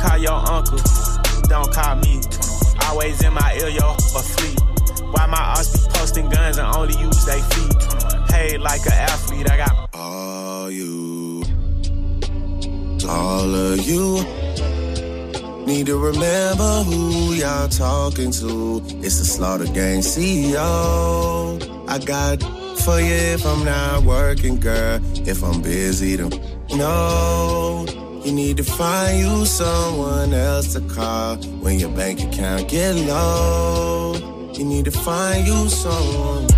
[0.00, 0.78] Call your uncle.
[1.48, 2.22] Don't call me.
[2.86, 4.58] Always in my ear, yo, a fleet.
[5.12, 8.28] Why my ass be posting guns and only use they feet?
[8.30, 11.44] Paid like an athlete, I got All of you,
[13.06, 14.81] all of you.
[15.66, 18.82] Need to remember who y'all talking to.
[19.00, 21.88] It's the Slaughter Gang CEO.
[21.88, 22.42] I got
[22.80, 25.00] for you if I'm not working, girl.
[25.26, 26.30] If I'm busy, then
[26.74, 27.86] no.
[28.24, 34.14] You need to find you someone else to call when your bank account get low.
[34.54, 36.48] You need to find you someone.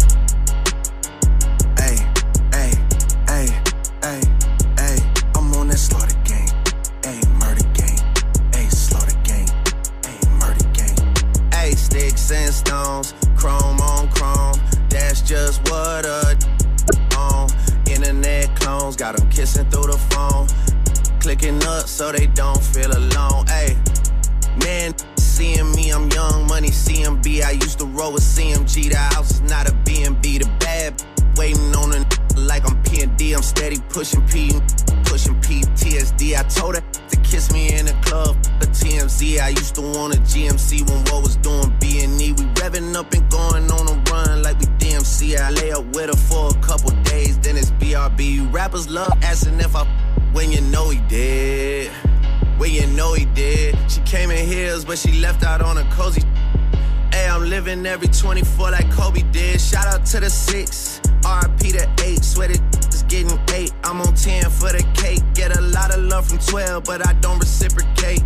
[58.19, 59.61] 24 like Kobe did.
[59.61, 62.25] Shout out to the six, RP to eight.
[62.25, 63.73] Sweat it is getting eight.
[63.83, 65.23] I'm on 10 for the cake.
[65.35, 68.23] Get a lot of love from 12, but I don't reciprocate.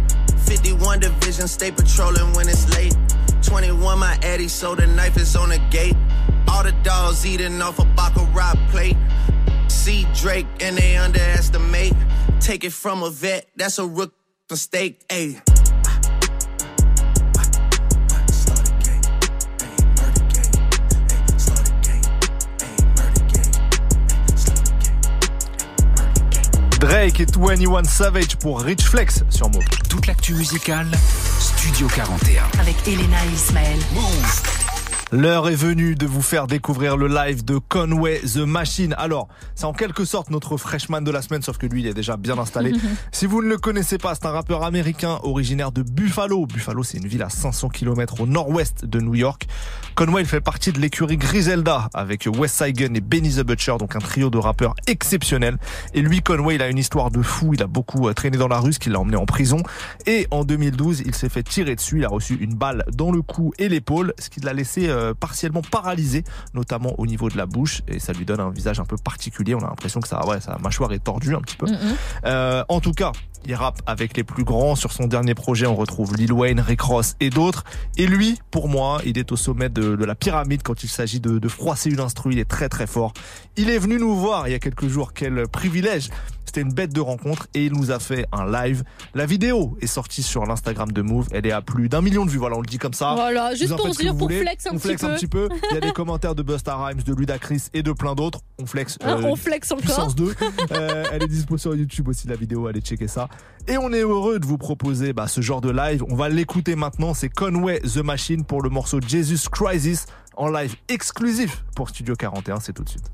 [0.47, 2.97] 51 division, stay patrolling when it's late.
[3.43, 5.97] 21 my Eddie, so the knife is on the gate.
[6.49, 8.97] All the dogs eating off a Baccarat plate.
[9.69, 11.95] See Drake and they underestimate.
[12.41, 14.13] Take it from a vet, that's a rook
[14.51, 15.07] mistake.
[15.09, 15.58] Ayy.
[26.79, 29.65] Drake et 21 Savage pour Rich Flex sur Move.
[29.89, 30.87] Toute l'actu musicale,
[31.41, 32.43] Studio 41.
[32.61, 33.79] Avec Elena et Ismaël.
[35.11, 38.95] L'heure est venue de vous faire découvrir le live de Conway The Machine.
[38.99, 41.95] Alors, c'est en quelque sorte notre freshman de la semaine, sauf que lui, il est
[41.95, 42.73] déjà bien installé.
[43.11, 46.45] si vous ne le connaissez pas, c'est un rappeur américain originaire de Buffalo.
[46.45, 49.47] Buffalo, c'est une ville à 500 km au nord-ouest de New York.
[49.95, 53.97] Conway, il fait partie de l'écurie Griselda avec West Gun et Benny the Butcher, donc
[53.97, 55.57] un trio de rappeurs exceptionnel.
[55.95, 57.55] Et lui, Conway, il a une histoire de fou.
[57.55, 59.63] Il a beaucoup euh, traîné dans la rue, ce qui l'a emmené en prison.
[60.05, 61.97] Et en 2012, il s'est fait tirer dessus.
[62.01, 64.98] Il a reçu une balle dans le cou et l'épaule, ce qui l'a laissé euh,
[65.19, 67.83] partiellement paralysé, notamment au niveau de la bouche.
[67.89, 69.55] Et ça lui donne un visage un peu particulier.
[69.55, 71.67] On a l'impression que ça, ouais, sa mâchoire est tordue un petit peu.
[72.25, 73.13] Euh, en tout cas,
[73.47, 74.75] il rappe avec les plus grands.
[74.75, 77.65] Sur son dernier projet, on retrouve Lil Wayne, Rick Ross et d'autres.
[77.97, 81.21] Et lui, pour moi, il est au sommet de, de la pyramide quand il s'agit
[81.21, 82.33] de, de froisser une instru.
[82.33, 83.13] Il est très très fort.
[83.57, 85.13] Il est venu nous voir il y a quelques jours.
[85.13, 86.11] Quel privilège.
[86.49, 88.83] C'était une bête de rencontre et il nous a fait un live.
[89.13, 91.29] La vidéo est sortie sur l'Instagram de Move.
[91.31, 92.39] Elle est à plus d'un million de vues.
[92.39, 93.13] Voilà, on le dit comme ça.
[93.15, 94.41] Voilà, juste pour dire, pour voulez.
[94.41, 95.15] flex un on petit flex un peu.
[95.15, 95.49] petit peu.
[95.71, 98.41] Il y a des commentaires de Busta Rhymes, de Ludacris et de plein d'autres.
[98.59, 98.97] On flex.
[99.05, 99.83] Ah, on flex encore.
[99.85, 100.35] Puissance 2.
[100.71, 102.67] Euh, elle est dispo sur YouTube aussi, la vidéo.
[102.67, 103.29] Allez checker ça.
[103.67, 106.03] Et on est heureux de vous proposer bah, ce genre de live.
[106.09, 107.15] On va l'écouter maintenant.
[107.15, 110.07] C'est Conway The Machine pour le morceau Jesus Crisis
[110.37, 112.61] en live exclusif pour Studio 41.
[112.61, 113.11] C'est tout de suite.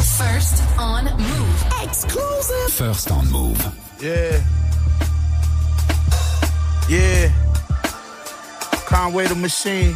[0.00, 1.64] First on Move.
[1.82, 2.72] Exclusive.
[2.72, 3.58] First on Move.
[4.00, 4.42] Yeah.
[6.88, 7.30] Yeah.
[8.86, 9.94] Conway the Machine.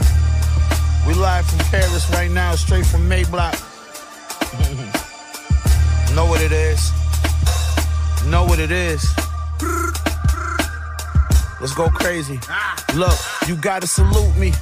[1.06, 3.54] We live from Paris right now, straight from Mayblock.
[6.14, 6.92] know what it is.
[8.26, 9.04] Know what it is.
[11.60, 12.38] Let's go crazy.
[12.50, 12.84] Ah.
[12.94, 14.52] Look, you gotta salute me.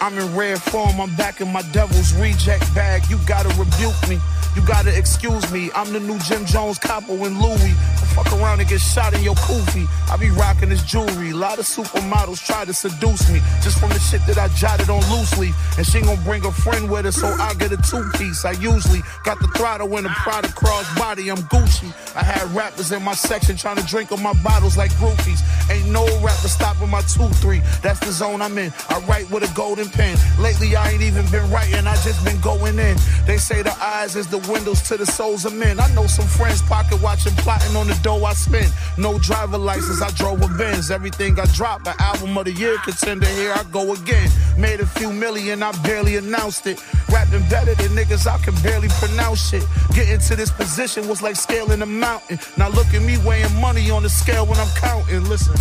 [0.00, 3.02] I'm in rare form, I'm back in my devil's reject bag.
[3.10, 4.18] You gotta rebuke me.
[4.56, 5.70] You gotta excuse me.
[5.74, 7.74] I'm the new Jim Jones capo and Louis.
[8.14, 9.86] Fuck around and get shot in your koofy.
[10.10, 11.30] I be rocking this jewelry.
[11.30, 14.90] A lot of supermodels try to seduce me just from the shit that I jotted
[14.90, 15.54] on loose leaf.
[15.78, 18.44] And she gon' bring a friend with her, so I get a two piece.
[18.44, 21.30] I usually got the throttle and a Prada crossbody.
[21.30, 21.88] I'm Gucci.
[22.16, 25.40] I had rappers in my section trying to drink on my bottles like groupies.
[25.70, 27.60] Ain't no rapper stopping my two three.
[27.82, 28.72] That's the zone I'm in.
[28.88, 30.18] I write with a golden pen.
[30.38, 31.86] Lately I ain't even been writing.
[31.86, 32.96] I just been going in.
[33.26, 35.78] They say the eyes is the windows to the souls of men.
[35.78, 38.72] I know some friends pocket watching, plotting on the dough I spend.
[38.98, 40.90] No driver license, I drove a Benz.
[40.90, 43.26] Everything I dropped, the album of the year contender.
[43.26, 44.30] Here I go again.
[44.56, 46.82] Made a few million, I barely announced it.
[47.10, 49.64] Rapping better than niggas, I can barely pronounce shit.
[49.94, 52.38] Getting to this position was like scaling a mountain.
[52.56, 55.24] Now look at me weighing money on the scale when I'm counting.
[55.24, 55.54] Listen.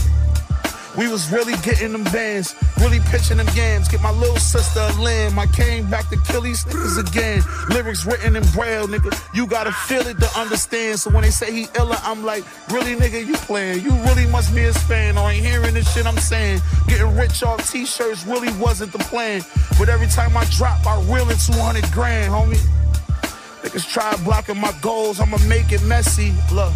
[0.97, 3.87] We was really getting them bands, really pitching them yams.
[3.87, 5.37] Get my little sister a lamb.
[5.37, 7.43] I came back to kill these niggas again.
[7.69, 9.13] Lyrics written in braille, nigga.
[9.33, 10.99] You gotta feel it to understand.
[10.99, 13.83] So when they say he illa, I'm like, really, nigga, you playing?
[13.83, 16.61] You really must be his fan, or ain't hearing the shit I'm saying.
[16.87, 19.41] Getting rich off t-shirts really wasn't the plan.
[19.77, 22.59] But every time I drop, I reel in 200 grand, homie.
[23.64, 26.34] Niggas try blocking my goals, I'ma make it messy.
[26.52, 26.73] Look,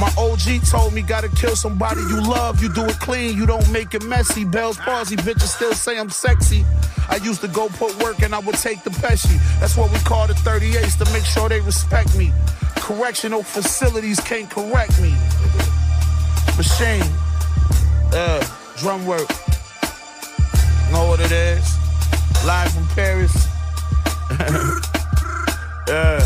[0.00, 2.62] my OG told me gotta kill somebody you love.
[2.62, 4.44] You do it clean, you don't make it messy.
[4.44, 6.64] Bell's palsy, bitches still say I'm sexy.
[7.08, 9.38] I used to go put work and I would take the peshy.
[9.60, 12.32] That's what we call the 38s to make sure they respect me.
[12.76, 15.14] Correctional facilities can't correct me.
[16.56, 17.02] Machine,
[18.12, 18.44] uh,
[18.76, 19.28] drum work.
[20.92, 21.76] Know what it is?
[22.44, 23.48] Live from Paris.
[25.88, 26.18] yeah.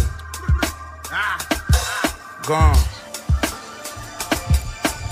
[2.47, 2.77] Gone.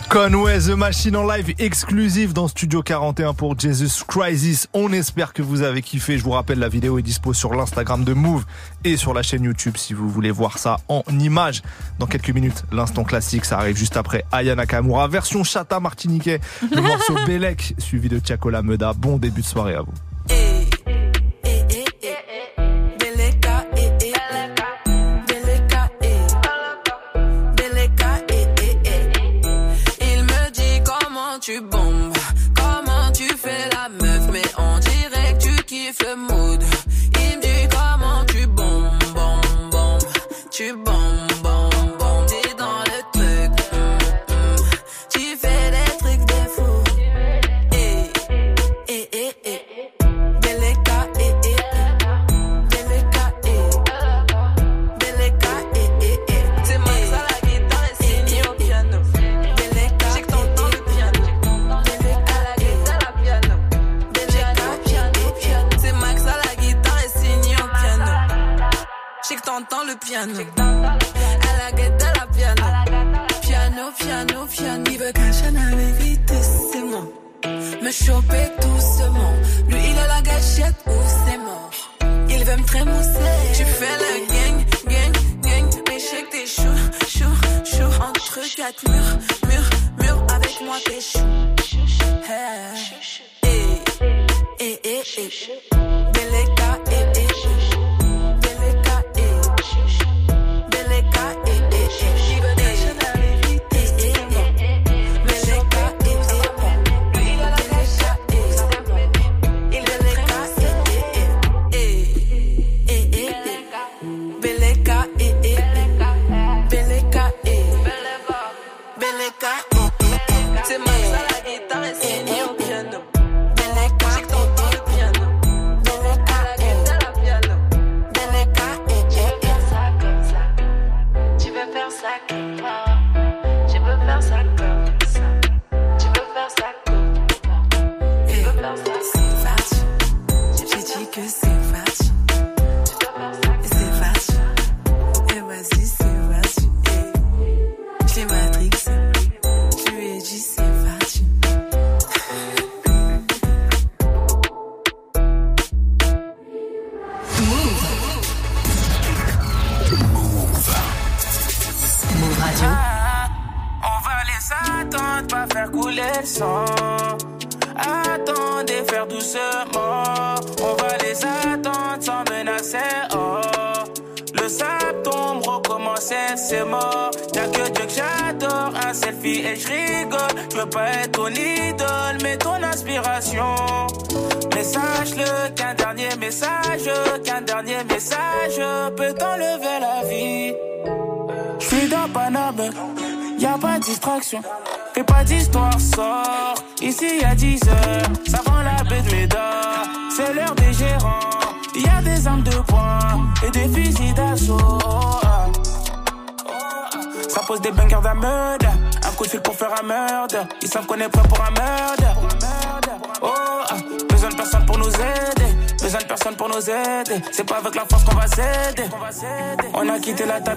[0.09, 4.67] Conway The Machine en live exclusif dans Studio 41 pour Jesus Crisis.
[4.75, 6.19] On espère que vous avez kiffé.
[6.19, 8.45] Je vous rappelle, la vidéo est dispo sur l'Instagram de Move
[8.83, 11.63] et sur la chaîne YouTube si vous voulez voir ça en images.
[12.01, 16.81] Dans quelques minutes, l'instant classique, ça arrive juste après Aya Nakamura, version Chata Martiniquais, le
[16.81, 18.93] morceau Belek, suivi de Tiakola Meda.
[18.95, 19.93] Bon début de soirée à vous.
[35.99, 36.63] Le mood.
[37.21, 40.03] Il me dit comment tu bombes, bombes, bombes,
[40.51, 41.10] tu bombes,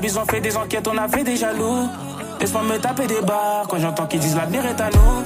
[0.03, 1.87] ils ont fait des enquêtes, on a fait des jaloux.
[2.39, 5.23] Laisse-moi me taper des barres quand j'entends qu'ils disent l'avenir est à nous.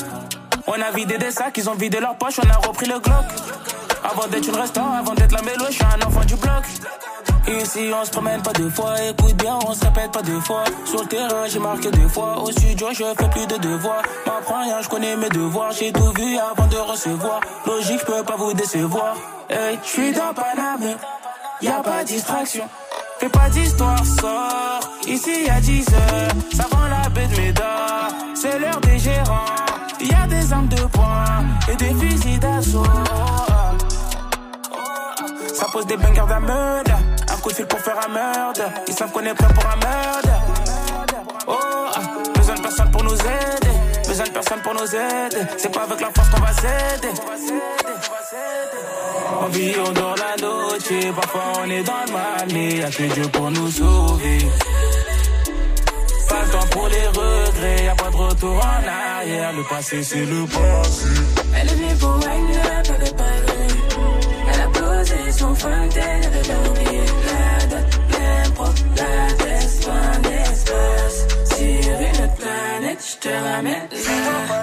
[0.68, 3.26] On a vidé des sacs, ils ont vidé leurs poches, on a repris le Glock.
[4.04, 6.64] Avant d'être une restant, avant d'être la mélo, je suis un enfant du bloc.
[7.48, 10.66] Ici on se promène pas deux fois, écoute bien, on se répète pas deux fois.
[10.86, 14.02] Sur le terrain j'ai marqué deux fois, au studio je fais plus de devoirs.
[14.26, 17.40] M'apprends rien, je connais mes devoirs, j'ai tout vu avant de recevoir.
[17.66, 19.16] Logique, je peux pas vous décevoir.
[19.50, 20.98] Hey, je suis dans Paname,
[21.62, 22.66] y a pas de distraction.
[23.20, 24.80] Fais pas d'histoire, sort.
[25.08, 28.10] Ici y a 10 heures, ça vend la baie de Médard.
[28.36, 29.46] C'est l'heure des gérants,
[30.00, 32.84] y a des armes de poing et des fusils d'assaut.
[35.54, 36.92] Ça pose des bangers d'un meurtre.
[37.32, 38.62] Un coup de fil pour faire un meurtre.
[38.88, 40.30] Ils savent qu'on est prêt pour un meurtre.
[41.48, 41.56] Oh,
[42.36, 44.08] besoin de personne pour nous aider.
[44.08, 45.42] Besoin de personne pour nous aider.
[45.58, 47.87] C'est pas avec la force qu'on va s'aider.
[49.40, 51.14] On vit on dort la noche.
[51.16, 54.40] Parfois on est dans le mal, mais y'a que Dieu pour nous sauver.
[56.30, 59.54] Pas le temps pour les regrets, y'a pas de retour en arrière.
[59.54, 61.08] Le passé, c'est le passé.
[61.56, 63.68] Elle est venue pour t'avait pas donné.
[64.54, 68.66] Elle a posé son fontaine, elle avait oublié la date, l'impro,
[68.98, 71.28] la test, point d'espace.
[71.56, 73.88] Sur une planète, je te ramène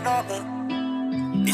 [0.04, 0.63] là.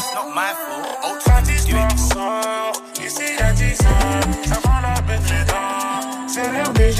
[0.01, 1.23] It's not my fault.
[1.25, 2.73] Pas d'histoire, sort.
[2.99, 4.49] Ici y'a 10 ans.
[4.49, 6.01] Ça vend la baie de Médard.
[6.27, 6.91] C'est l'heure des.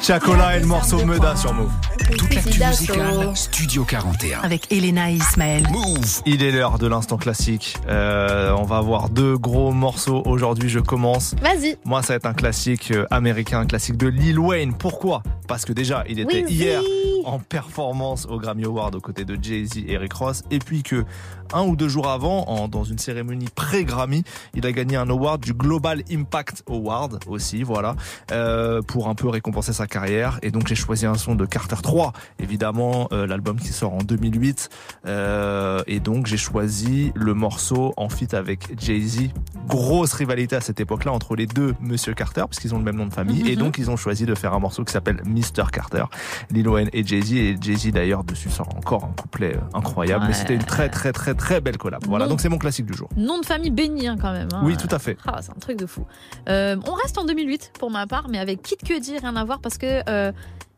[0.00, 1.70] Chacola et le morceau Meda sur Move.
[2.16, 4.40] Toute l'actu musicale, Studio 41.
[4.40, 5.68] Avec Elena et Ismaël.
[5.70, 6.22] Move.
[6.26, 7.76] Il est l'heure de l'instant classique.
[7.86, 10.68] Euh, on va avoir deux gros morceaux aujourd'hui.
[10.70, 11.34] Je commence.
[11.42, 11.76] Vas-y.
[11.84, 14.72] Moi, ça va être un classique euh, américain, un classique de Lil Wayne.
[14.74, 15.22] Pourquoi?
[15.46, 16.54] Parce que déjà, il était Weezy.
[16.54, 16.80] hier
[17.26, 20.42] en performance au Grammy Award aux côtés de Jay-Z et Rick Ross.
[20.50, 21.04] Et puis que
[21.52, 24.22] un ou deux jours avant, en- dans une cérémonie pré-Grammy,
[24.54, 27.96] il a gagné un award du Global Impact Award aussi, voilà,
[28.32, 30.38] euh, pour un peu récompenser sa carrière.
[30.42, 33.98] Et donc j'ai choisi un son de Carter 3, évidemment, euh, l'album qui sort en
[34.02, 34.70] 2008.
[35.06, 39.30] Euh, et donc j'ai choisi le morceau en feat avec Jay-Z.
[39.68, 43.06] Grosse rivalité à cette époque-là entre les deux Monsieur Carter, puisqu'ils ont le même nom
[43.06, 43.42] de famille.
[43.42, 43.48] Mhm.
[43.48, 45.70] Et donc ils ont choisi de faire un morceau qui s'appelle Mr.
[45.72, 46.04] Carter.
[46.50, 47.32] Lil Wayne et Jay-Z.
[47.34, 50.24] Et Jay-Z d'ailleurs dessus sort encore un couplet euh, incroyable.
[50.28, 52.02] Mais c'était une très très très très belle collab.
[52.06, 53.08] Voilà, donc c'est mon classique du jour.
[53.16, 54.48] Nom de famille béni hein, quand même.
[54.54, 54.62] hein.
[54.64, 55.16] Oui, tout à fait.
[55.26, 56.04] Ah, c'est un truc de fou.
[56.48, 59.60] Euh, on reste en 2008 pour ma part, mais avec Kid Cudi, rien à voir
[59.60, 60.32] parce que euh,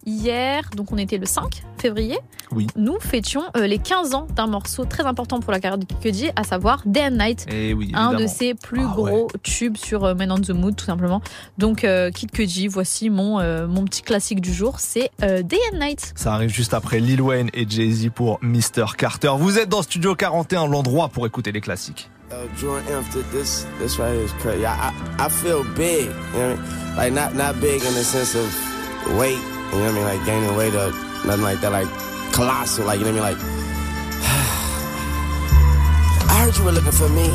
[0.04, 2.18] hier, donc on était le 5 février,
[2.50, 2.66] Oui.
[2.76, 5.98] nous fêtions euh, les 15 ans d'un morceau très important pour la carrière de Kid
[6.00, 7.46] Cudi, à savoir Day and Night.
[7.52, 10.74] Et oui, Un de ses plus Ah gros tubes sur euh, Men on the Mood,
[10.76, 11.20] tout simplement.
[11.58, 15.58] Donc, euh, Kid Cudi, voici mon, euh, mon petit classique du jour, c'est euh, Day
[15.72, 16.12] and Night.
[16.16, 18.96] Ça arrive juste après Lil Wayne et Jay-Z pour Mr.
[18.98, 19.32] Carter.
[19.38, 22.10] Vous êtes dans Studio 41, l'endroit pour écouter les classiques.
[22.30, 24.64] Uh, Jordan M, th- this this right here is crazy.
[24.64, 26.96] I, I I feel big, you know what I mean?
[26.96, 28.48] Like not not big in the sense of
[29.18, 30.04] weight, you know what I mean?
[30.04, 31.72] Like gaining weight up, nothing like that.
[31.72, 31.88] Like
[32.32, 33.38] colossal, like you know what I mean?
[33.38, 33.48] Like
[36.30, 37.28] I heard you were looking for me.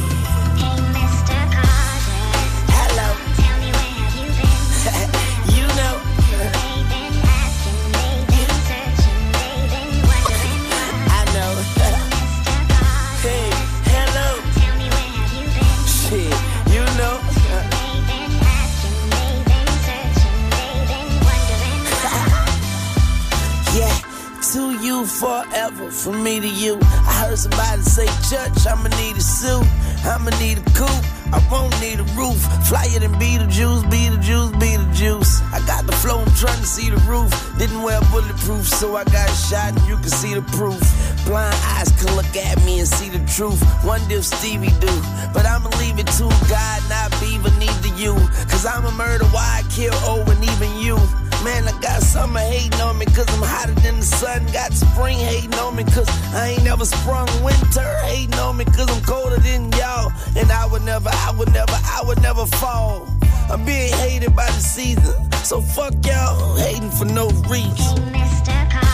[24.87, 26.79] You forever, from me to you.
[26.81, 29.67] I heard somebody say, Church, I'ma need a suit,
[30.05, 31.05] I'ma need a coupe.
[31.35, 32.39] I won't need a roof.
[32.69, 35.43] Flyer than Beetlejuice, Beetlejuice, Beetlejuice.
[35.51, 37.29] I got the flow, I'm trying to see the roof.
[37.59, 40.79] Didn't wear bulletproof, so I got shot and you can see the proof.
[41.25, 43.59] Blind eyes can look at me and see the truth.
[43.83, 44.93] Wonder if Stevie do.
[45.33, 48.15] But I'ma leave it to God, not Beaver, neither you.
[48.47, 50.95] Cause I'm a murder, why I kill O and even you.
[51.43, 54.45] Man, I got summer hating on me cause I'm hotter than the sun.
[54.51, 57.27] Got spring hating on me cause I ain't never sprung.
[57.43, 60.11] Winter hating on me cause I'm colder than y'all.
[60.35, 63.07] And I would never, I would never, I would never fall.
[63.49, 65.15] I'm being hated by the season.
[65.43, 67.97] So fuck y'all hating for no reason.
[68.11, 68.57] Hey, Mr.
[68.71, 68.87] Carter.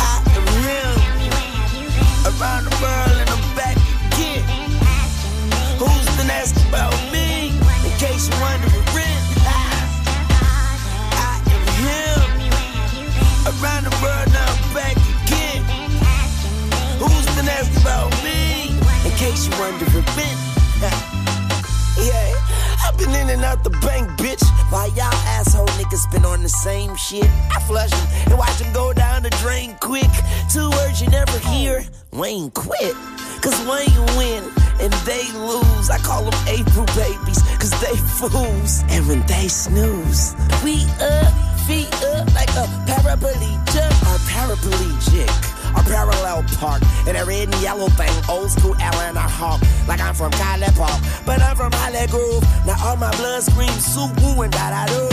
[0.00, 1.06] I am him.
[2.40, 3.76] around the world and I'm back
[4.10, 4.42] again.
[5.78, 7.50] Who's been asking about me?
[7.84, 8.85] In case you're wondering,
[13.46, 15.62] Around the world now I'm back again.
[16.98, 18.74] Who's been asking about me?
[19.06, 20.02] In case you're wondering,
[22.02, 22.34] yeah.
[22.84, 24.42] I've been in and out the bank, bitch.
[24.72, 27.30] While y'all asshole niggas been on the same shit.
[27.54, 30.10] I flush 'em and watch 'em go down the drain quick.
[30.52, 32.96] Two words you never hear Wayne quit.
[33.42, 34.42] Cause Wayne win
[34.80, 35.88] and they lose.
[35.88, 38.82] I call them April babies, cause they fools.
[38.88, 41.32] And when they snooze, we up,
[41.66, 45.30] feet up like a paraplegic or paraplegic.
[45.78, 49.60] A parallel park in a red and yellow thing, old school Atlanta hawk.
[49.88, 52.42] Like I'm from Cali Park, but I'm from Holly Grove.
[52.66, 55.08] Now all my blood screams soup woo and da da do.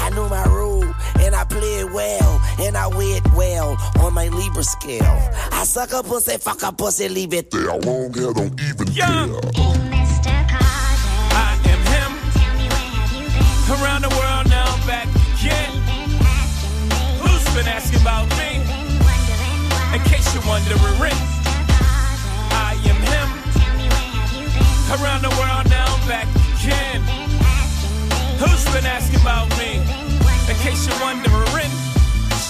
[0.00, 0.84] I know my rule,
[1.20, 5.18] and I play it well, and I wear it well on my Libra scale.
[5.52, 7.76] I suck a pussy, fuck a pussy, leave it there.
[7.78, 9.40] Long hair don't even Young.
[11.36, 12.12] I am him.
[12.32, 13.82] Tell me where have you been?
[13.82, 14.23] Around the world
[17.64, 18.60] been asking about me?
[19.96, 21.16] In case you're wondering,
[22.52, 23.28] I am him.
[24.92, 26.28] Around the world now I'm back
[26.60, 27.00] again.
[28.38, 29.80] Who's been asking about me?
[30.50, 31.70] In case you're wondering.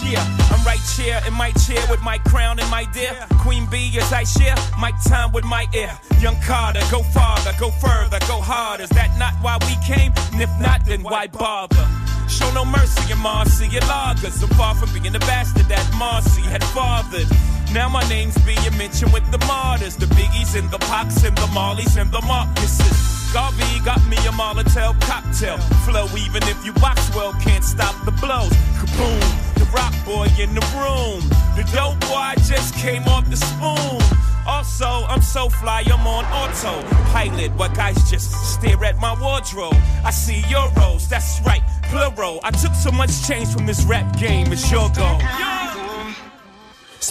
[0.07, 4.13] I'm right here in my chair with my crown and my dear Queen Bee as
[4.13, 5.99] I share my time with my ear.
[6.21, 8.83] Young Carter, go farther, go further, go harder.
[8.83, 10.13] Is that not why we came?
[10.33, 11.89] And if not, then why bother?
[12.29, 14.43] Show no mercy in Marcy and lagers.
[14.43, 17.29] I'm far from being the bastard that Marcy had fathered.
[17.73, 21.47] Now my name's being mentioned with the martyrs, the biggies and the pox and the
[21.49, 23.33] mollies and the Marcuses.
[23.33, 26.07] Garvey got me a Molotov cocktail flow.
[26.17, 28.53] Even if you box well, can't stop the blows.
[28.79, 31.21] Kaboom, the rock boy in the room.
[31.57, 34.34] The dope boy just came off the spoon.
[34.47, 37.53] Also, I'm so fly, I'm on auto pilot.
[37.53, 39.75] What guys just stare at my wardrobe?
[40.05, 42.41] I see euros, that's right, plural.
[42.43, 45.19] I took so much change from this rap game, it's your goal.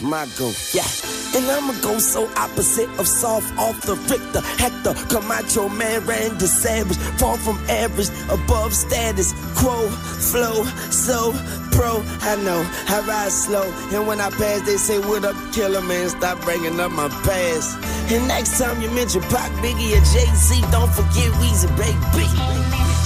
[0.02, 0.88] My go, yeah.
[1.36, 4.42] And I'ma go so opposite of soft off the Richter.
[4.58, 6.98] Hector, Camacho, man, Randy Savage.
[7.20, 9.34] Far from average, above status.
[9.56, 11.32] Quo, flow, so
[11.72, 12.02] pro.
[12.22, 13.64] I know, I ride slow.
[13.92, 16.10] And when I pass, they say, What up, killer man?
[16.10, 17.78] Stop bringing up my past.
[18.12, 23.03] And next time you mention Pac, Biggie, or Jay Z, don't forget Weezy, baby.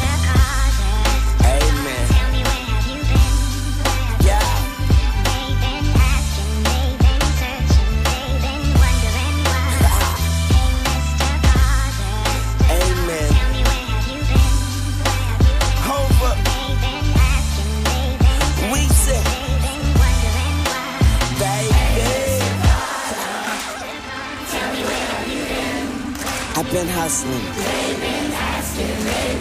[27.07, 27.39] Hustling.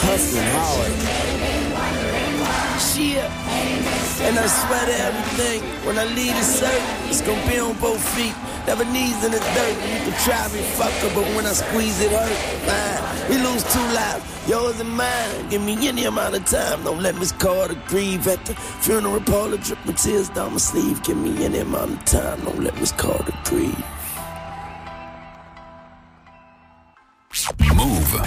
[0.07, 0.93] Hustling hard.
[2.79, 3.27] Shit.
[4.27, 5.63] And I swear to everything.
[5.85, 8.35] When I leave the circle, it's gonna be on both feet.
[8.69, 9.77] Never knees in the dirt.
[9.91, 12.39] You can try me, fucker, but when I squeeze it hurt.
[12.69, 13.31] Fine.
[13.31, 15.49] We lose two lives, yours and mine.
[15.51, 16.85] Give me any amount of time.
[16.85, 19.57] Don't let Miss Carter grieve at the funeral parlor.
[19.57, 21.03] Drip my tears down my sleeve.
[21.03, 22.41] Give me any amount of time.
[22.45, 23.96] Don't let Miss Carter grieve.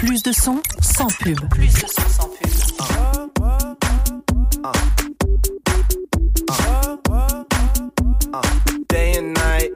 [0.00, 1.38] Plus de son, sans pub.
[1.50, 2.50] Plus de son, sans pub.
[8.88, 9.72] day and night.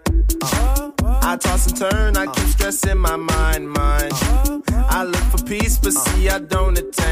[1.23, 4.15] I toss and turn, I keep stressing my mind, mind.
[4.89, 7.04] I look for peace, but see I don't attain.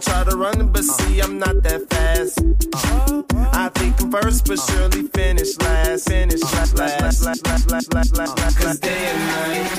[0.00, 0.82] Try to run, but uh.
[0.82, 2.40] see I'm not that fast.
[2.72, 3.22] Uh.
[3.52, 4.66] I think I'm first, but uh.
[4.66, 6.08] surely finish last.
[6.08, 8.58] Finish last, last, last, last, last, last, last, last.
[8.58, 9.70] Cause day and night,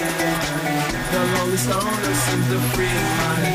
[1.12, 3.51] the lonely stoner seems to free his mind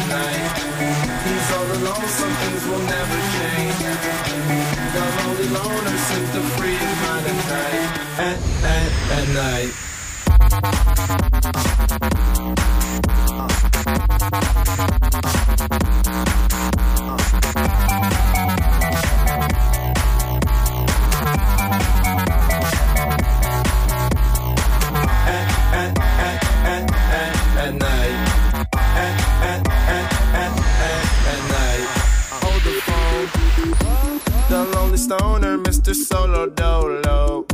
[36.07, 37.47] Solo Dolo.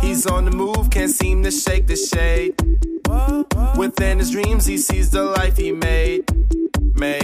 [0.00, 2.54] He's on the move, can't seem to shake the shade.
[3.76, 6.24] Within his dreams, he sees the life he made.
[6.94, 7.20] Made.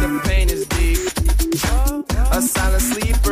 [0.00, 0.98] The pain is deep.
[2.32, 3.31] A silent sleeper,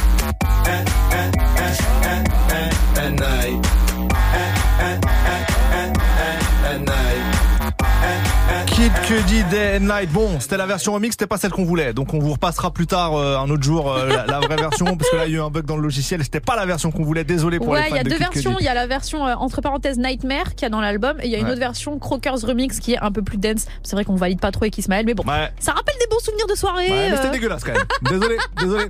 [9.11, 10.09] Cudi Day and Night.
[10.13, 11.91] Bon, c'était la version remix, c'était pas celle qu'on voulait.
[11.91, 14.85] Donc on vous repassera plus tard euh, un autre jour euh, la, la vraie version
[14.95, 16.23] parce que là il y a eu un bug dans le logiciel.
[16.23, 17.25] C'était pas la version qu'on voulait.
[17.25, 18.55] Désolé pour Ouais, les il y a de deux Kid versions.
[18.61, 21.25] Il y a la version euh, entre parenthèses Nightmare qui y a dans l'album et
[21.25, 21.51] il y a une Ouais.
[21.51, 23.65] autre version Crockers Remix qui est un peu plus dance.
[23.83, 25.23] C'est vrai qu'on valide pas trop avec Ismaël, mais bon,
[25.59, 26.89] ça rappelle des bons souvenirs de soirée.
[26.89, 27.83] Ouais, mais c'était dégueulasse quand même.
[28.09, 28.85] Désolé, désolé.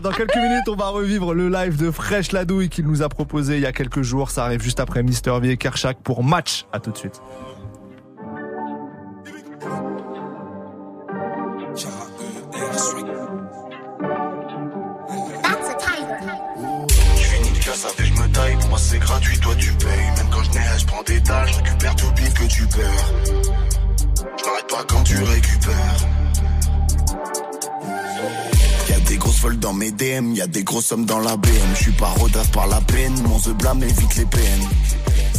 [0.00, 3.56] Dans quelques minutes, on va revivre le live de Fresh Ladouille qu'il nous a proposé
[3.56, 4.30] il y a quelques jours.
[4.30, 6.66] Ça arrive juste après Mister V et Kershak pour match.
[6.72, 7.20] À tout de suite.
[18.70, 20.10] Moi c'est gratuit, toi tu payes.
[20.16, 23.12] Même quand je n'ai je prends des dalles, je récupère tout le que tu perds.
[24.38, 25.96] Je m'arrête pas quand tu récupères.
[28.88, 31.50] Y'a des grosses folles dans mes DM, y'a des grosses sommes dans la BM.
[31.74, 34.68] Je suis pas rodasse par la peine, mon the blâme évite les peines.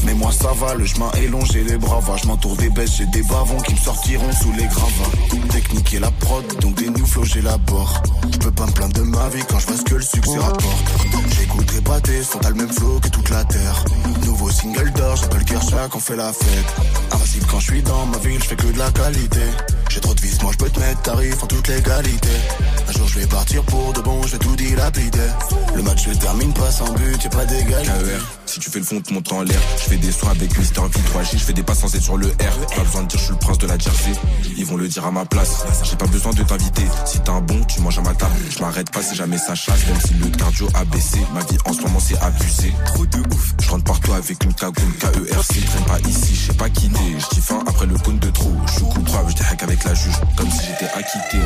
[0.05, 2.17] Mais moi ça va, le chemin est long, j'ai les bras va.
[2.17, 5.11] Je m'entoure des bêtes, j'ai des bavons qui me sortiront sous les gravats.
[5.51, 8.01] Technique et la prod, donc des new flows j'ai la bord.
[8.31, 10.37] Je peux pas me plaindre de ma vie quand je vois ce que le succès
[10.37, 10.85] rapporte.
[11.37, 13.85] J'écouterai pas tes sons, t'as le même flow que toute la terre.
[14.25, 16.75] Nouveau single d'or, j'appelle Kershak, on fait la fête.
[17.11, 19.41] Invincible quand je suis dans ma ville, je fais que de la qualité.
[19.89, 22.29] J'ai trop de vis, moi je peux te mettre tarif en toute légalité.
[22.87, 25.19] Un jour je vais partir pour de bon, je vais tout dilapider.
[25.75, 27.91] Le match se termine pas sans but, y'a pas d'égalité.
[27.91, 29.59] KER, si tu fais le fond, tu montes en l'air.
[29.91, 32.27] Fais des soins avec Mister V, 3G, je fais des pas sans être sur le
[32.27, 32.75] R.
[32.75, 34.13] Pas besoin de dire je suis le prince de la Jersey.
[34.57, 35.65] Ils vont le dire à ma place.
[35.83, 36.85] J'ai pas besoin de t'inviter.
[37.05, 38.31] Si t'as un bon, tu manges à ma table.
[38.49, 41.19] Je m'arrête pas si jamais ça chasse, même si le cardio a baissé.
[41.33, 42.73] Ma vie en ce moment c'est abusé.
[42.85, 43.53] Trop de ouf.
[43.59, 45.65] Je rentre partout avec une cagoule KERC.
[45.65, 47.17] Traîne pas ici, je sais pas quitter.
[47.19, 48.55] Je dis fin après le compte de trop.
[48.67, 50.15] Je suis coupable, je hack avec la juge.
[50.37, 51.39] Comme si j'étais acquitté.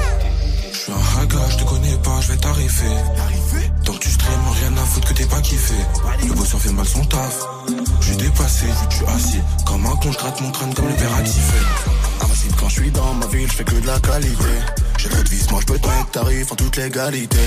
[0.88, 2.96] Je suis un haga, je te connais pas, je vais t'arriver.
[3.84, 5.74] Tant que tu stream, rien à foutre que t'es pas kiffé.
[6.28, 7.40] Le bosseur fait mal son taf.
[8.02, 9.42] Je suis dépassé, que tu assis.
[9.66, 12.92] Comme un con, je gratte mon crâne comme le père à Invincible quand je suis
[12.92, 14.46] dans ma ville, je fais que de la qualité.
[14.98, 17.40] J'ai trop de vis, moi je peux mettre tarif en toute légalité.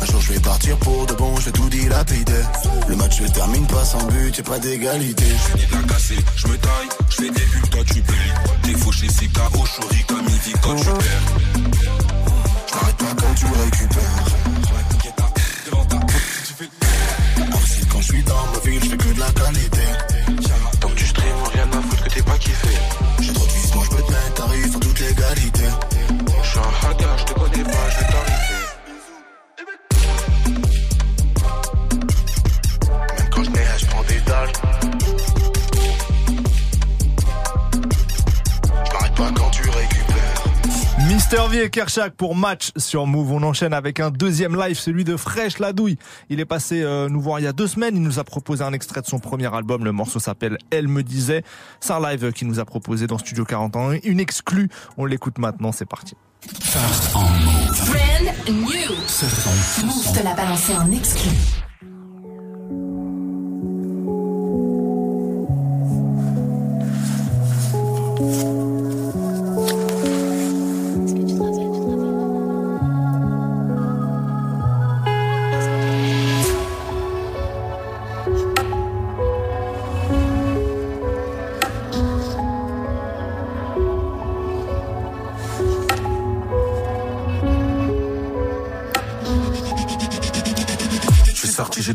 [0.00, 2.42] Un jour je vais partir pour de bon, je vais tout dilapider.
[2.88, 5.24] Le match se termine pas sans but, y'a pas d'égalité.
[5.24, 8.34] Fini de la casser, je me taille, je fais des bulles, toi tu payes.
[8.62, 10.26] T'es fauché, c'est KO, chori, comme
[10.62, 11.99] quand tu perds.
[12.70, 14.00] Je m'arrête pas quand tu récupères.
[17.36, 19.99] Invincible quand je suis dans ma ville, je fais que de la qualité.
[41.30, 43.30] V et Kershak pour match sur Move.
[43.30, 45.96] On enchaîne avec un deuxième live, celui de Fresh Ladouille.
[46.28, 47.94] Il est passé euh, nous voir il y a deux semaines.
[47.94, 49.84] Il nous a proposé un extrait de son premier album.
[49.84, 51.44] Le morceau s'appelle Elle me disait.
[51.78, 54.00] C'est un live qu'il nous a proposé dans Studio 41.
[54.02, 54.68] Une exclue.
[54.98, 55.70] On l'écoute maintenant.
[55.70, 56.16] C'est parti.
[56.62, 57.90] First on Move.
[57.90, 58.96] Brand new.
[59.06, 61.30] Ce son, Move te l'a balancé en exclu.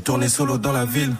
[0.05, 1.13] Tourné solo dans la ville.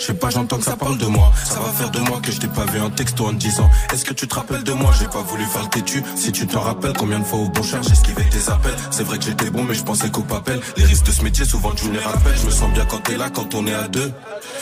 [0.00, 1.30] Je sais pas, j'entends que ça parle de moi.
[1.44, 3.68] Ça va faire de moi que je t'ai pas vu un texto en te disant
[3.92, 4.90] Est-ce que tu te rappelles de moi?
[4.98, 6.02] J'ai pas voulu faire le têtu.
[6.16, 8.74] Si tu t'en rappelles, combien de fois au bon cher j'ai tes appels.
[8.90, 10.58] C'est vrai que j'étais bon, mais je pensais qu'au papel.
[10.78, 12.36] Les risques de ce métier, souvent tu me les rappelles.
[12.40, 14.10] Je me sens bien quand t'es là, quand on est à deux.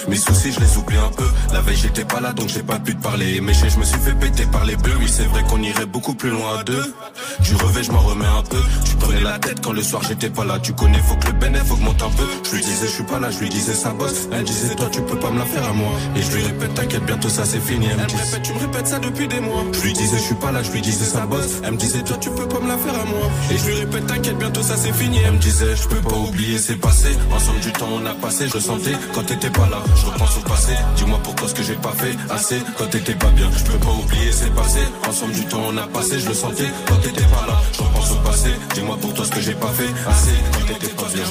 [0.07, 1.29] Mes soucis, je les oublie un peu.
[1.53, 3.41] La veille, j'étais pas là, donc j'ai pas pu te parler.
[3.41, 4.95] Méché, je me suis fait péter par les bleus.
[5.01, 6.95] Oui, c'est vrai qu'on irait beaucoup plus loin à deux.
[7.41, 8.61] Du revêt, je m'en remets un peu.
[8.85, 10.59] Tu prenais la tête quand le soir j'étais pas là.
[10.61, 12.27] Tu connais, faut que le bénéfice augmente un peu.
[12.45, 14.29] Je lui disais, je suis pas là, je lui disais, ça bosse.
[14.33, 15.93] Elle disait, toi, tu peux pas me la faire à moi.
[16.17, 17.87] Et je lui répète, t'inquiète, bientôt ça c'est fini.
[17.91, 19.65] Elle me répète, tu me répètes ça depuis des mois.
[19.73, 21.61] Je lui disais, je suis pas là, je lui disais, ça bosse.
[21.65, 23.31] Elle me disait, toi, tu peux pas me la faire à moi.
[23.51, 25.19] Et je lui répète, t'inquiète, bientôt ça c'est fini.
[25.25, 27.09] Elle me disait, je peux pas oublier, c'est passé.
[27.35, 29.83] Ensemble du temps, on a passé, je sentais quand t'étais pas là.
[29.97, 33.31] Je repense au passé, dis-moi pourquoi ce que j'ai pas fait assez quand t'étais pas
[33.31, 33.51] bien.
[33.57, 34.81] Je peux pas oublier, c'est passé.
[35.09, 37.61] Ensemble du temps, on a passé, je le sentais quand t'étais pas là.
[37.73, 40.95] Je repense au passé, dis-moi pour toi ce que j'ai pas fait assez quand t'étais
[40.95, 41.25] pas bien.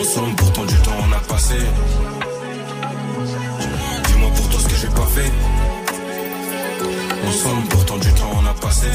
[0.00, 1.54] Ensemble, pourtant du temps, on a passé.
[4.06, 5.32] Dis-moi pour toi ce que j'ai pas fait.
[7.28, 8.86] Ensemble, pourtant du temps, on a passé.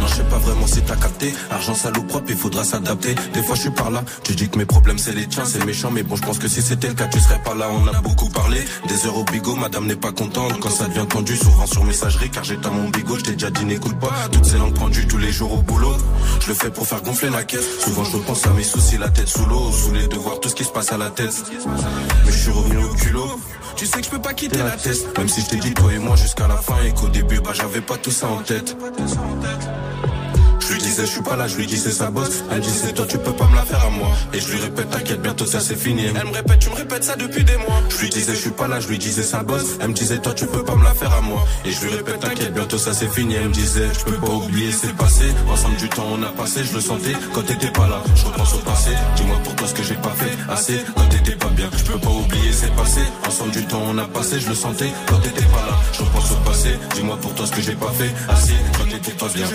[0.00, 1.32] Non, je sais pas vraiment si t'as capté.
[1.50, 3.14] Argent sale propre, il faudra s'adapter.
[3.32, 4.02] Des fois, je suis par là.
[4.22, 5.90] Tu dis que mes problèmes, c'est les tiens, c'est méchant.
[5.90, 7.68] Mais bon, je pense que si c'était le cas, tu serais pas là.
[7.70, 8.60] On a beaucoup parlé.
[8.88, 10.58] Des heures au bigot, madame n'est pas contente.
[10.60, 13.18] Quand ça devient tendu, souvent sur messagerie, car dans mon bigot.
[13.18, 14.12] Je t'ai déjà dit, n'écoute pas.
[14.32, 15.96] Toutes ces langues pendues tous les jours au boulot.
[16.40, 17.80] Je le fais pour faire gonfler la caisse.
[17.84, 19.70] Souvent, je repense à mes soucis, la tête sous l'eau.
[19.70, 21.44] Sous de voir tout ce qui se passe à la tête.
[22.24, 23.40] Mais je suis revenu au culot.
[23.76, 25.16] Tu sais que je peux pas quitter la tête.
[25.16, 26.74] Même si je t'ai dit, toi et moi, jusqu'à la fin.
[26.84, 28.76] Et qu'au début, bah, j'avais pas tout ça en tête.
[29.40, 29.89] tête.
[30.70, 32.44] Je lui disais, je suis pas là, je lui disais, ça bosse.
[32.52, 34.12] Elle disait, toi, tu peux pas me la faire à moi.
[34.32, 36.04] Et je lui répète, t'inquiète, bientôt ça c'est fini.
[36.04, 37.82] Elle me répète, tu me répètes ça depuis des mois.
[37.88, 39.78] Je lui disais, je suis pas là, je lui disais, ça bosse.
[39.80, 41.44] Elle me disait, toi, tu peux pas me la faire à moi.
[41.64, 43.34] Et je lui répète, t'inquiète, bientôt ça c'est fini.
[43.34, 45.24] Elle me disait, je peux pas oublier, c'est passé.
[45.52, 48.00] Ensemble du temps, on a passé, je le sentais quand t'étais pas là.
[48.14, 51.36] Je repense au passé, dis-moi pour toi ce que j'ai pas fait assez quand t'étais
[51.36, 51.68] pas bien.
[51.76, 53.00] Je peux pas oublier, c'est passé.
[53.26, 55.76] Ensemble du temps, on a passé, je le sentais quand t'étais pas là.
[55.94, 59.16] Je repense au passé, dis-moi pour toi ce que j'ai pas fait assez quand t'étais
[59.16, 59.46] pas bien.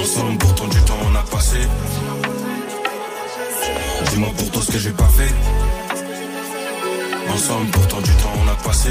[0.00, 1.58] Ensemble, pourtant du temps on a passé.
[4.10, 5.32] Dis-moi pour toi ce que j'ai pas fait.
[7.30, 8.90] Ensemble, pourtant du temps on a passé.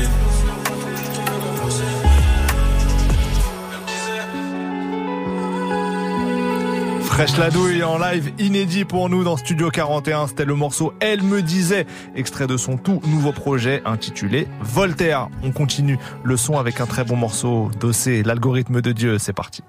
[7.02, 10.28] Fraîche la douille en live inédit pour nous dans Studio 41.
[10.28, 15.30] C'était le morceau Elle me disait, extrait de son tout nouveau projet intitulé Voltaire.
[15.44, 19.18] On continue le son avec un très bon morceau d'Ossé, l'algorithme de Dieu.
[19.18, 19.64] C'est parti.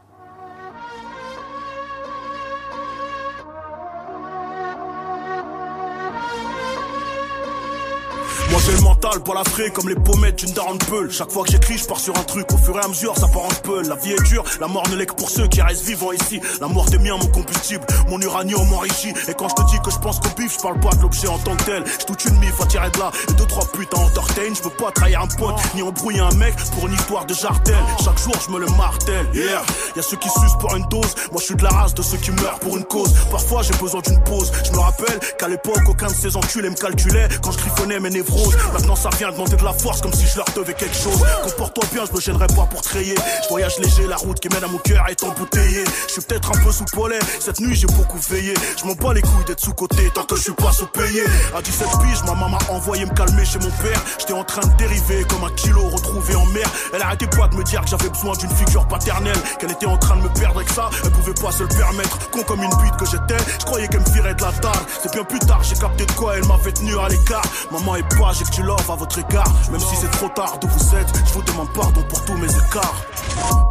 [9.11, 11.11] J'ai le mental pour la fraie comme les pommettes d'une daronne peule.
[11.11, 12.51] Chaque fois que j'écris, je pars sur un truc.
[12.53, 13.87] Au fur et à mesure, ça part en peul.
[13.89, 16.41] La vie est dure, la mort ne l'est que pour ceux qui restent vivants ici.
[16.61, 19.13] La mort des miens, mon combustible, mon uranium enrichi.
[19.29, 21.29] Et quand je te dis que je pense qu'au bif, je parle pas de l'objet
[21.29, 21.85] en tant que tel.
[22.01, 23.11] Je toute une mif à tirer de là.
[23.29, 24.55] Et deux, trois putes à entertain.
[24.55, 27.77] Je peux pas trahir un pote, ni embrouiller un mec pour une histoire de jartel.
[28.05, 29.27] Chaque jour, je me le martèle.
[29.35, 29.63] Yeah,
[29.97, 31.15] y a ceux qui sucent pour une dose.
[31.31, 33.13] Moi, je suis de la race de ceux qui meurent pour une cause.
[33.31, 34.53] Parfois, j'ai besoin d'une pause.
[34.65, 38.11] Je me rappelle qu'à l'époque, aucun de ces enculés me calculait quand je griffonnais mes
[38.11, 38.57] névroses.
[38.73, 41.25] Maintenant, ça vient demander de la force comme si je leur devais quelque chose.
[41.43, 43.15] Comporte-toi bien, je me gênerai pas pour trayer.
[43.43, 45.85] Je voyage léger, la route qui mène à mon cœur est embouteillée.
[46.07, 47.21] Je suis peut-être un peu sous pollen.
[47.41, 48.53] Cette nuit, j'ai beaucoup veillé.
[48.79, 51.23] Je m'en bats les couilles d'être sous-côté tant que je suis pas sous-payé.
[51.57, 54.03] À 17 piges, ma maman m'a envoyé me calmer chez mon père.
[54.19, 56.69] J'étais en train de dériver comme un kilo retrouvé en mer.
[56.93, 59.41] Elle arrêtait pas de me dire que j'avais besoin d'une figure paternelle.
[59.59, 62.31] Qu'elle était en train de me perdre que ça, elle pouvait pas se le permettre.
[62.31, 64.85] Con comme une bite que j'étais, je croyais qu'elle me virait de la table.
[65.03, 67.47] C'est bien plus tard, j'ai capté de quoi elle m'avait tenu à l'écart.
[67.73, 69.53] Maman est pas, j'ai que tu love à votre égard.
[69.71, 72.49] Même si c'est trop tard d'où vous êtes, je vous demande pardon pour tous mes
[72.49, 72.95] écarts.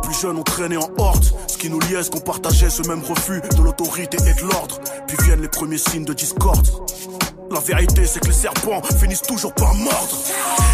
[0.04, 1.24] Plus jeunes, on traînait en horde.
[1.48, 4.80] Ce qui nous liait, qu'on partageait ce même refus de l'autorité et de l'ordre.
[5.08, 6.68] Puis viennent les premiers signes de discorde.
[7.52, 10.18] La vérité, c'est que les serpents finissent toujours par mordre.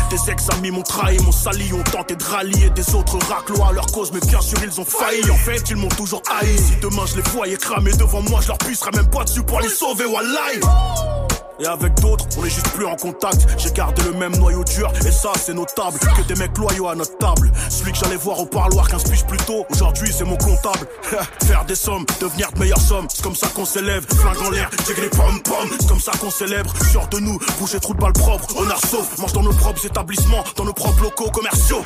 [0.09, 3.87] Des ex-amis m'ont trahi, m'ont sali, ont tenté de rallier des autres raclois à leur
[3.87, 5.29] cause, mais bien sûr ils ont failli.
[5.31, 6.57] En fait, ils m'ont toujours haï.
[6.57, 9.61] Si demain je les voyais cramer devant moi, je leur pisserais même pas dessus pour
[9.61, 10.59] les sauver, wallahi.
[11.59, 13.47] Et avec d'autres, on est juste plus en contact.
[13.57, 15.97] J'ai gardé le même noyau dur, et ça c'est notable.
[15.99, 17.51] Que des mecs loyaux à notre table.
[17.69, 20.87] Celui que j'allais voir au parloir 15 piges plus tôt, aujourd'hui c'est mon comptable.
[21.45, 24.05] Faire des sommes, devenir de meilleures sommes, c'est comme ça qu'on s'élève.
[24.05, 26.73] Flingue en l'air, j'ai les pom pom, c'est comme ça qu'on célèbre.
[26.91, 29.17] Sûr de nous, bouger trou de balle propre, honneur sauf.
[29.17, 31.83] Mange dans nos propres établissements, dans nos propres locaux commerciaux.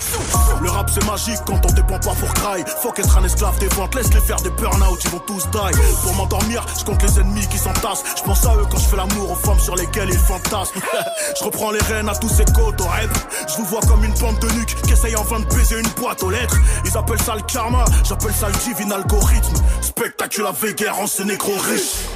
[0.62, 2.64] Le rap c'est magique quand on dépend pas pour cry.
[2.82, 5.78] Faut qu'être un esclave des ventes, laisse-les faire des burn-out, ils vont tous die.
[6.04, 8.04] Pour m'endormir, je compte les ennemis qui s'entassent.
[8.18, 10.82] Je pense à eux quand je fais l'amour aux femmes sur lesquels ils fantasment.
[11.40, 13.12] je reprends les rênes à tous ces côtes au rêve.
[13.48, 16.24] Je vous vois comme une bande de nuque qui essaye enfin de baiser une boîte
[16.24, 16.58] aux lettres.
[16.86, 19.56] Ils appellent ça le karma, j'appelle ça le divin algorithme.
[19.82, 22.08] Spectaculaire guerre en ces négro riches.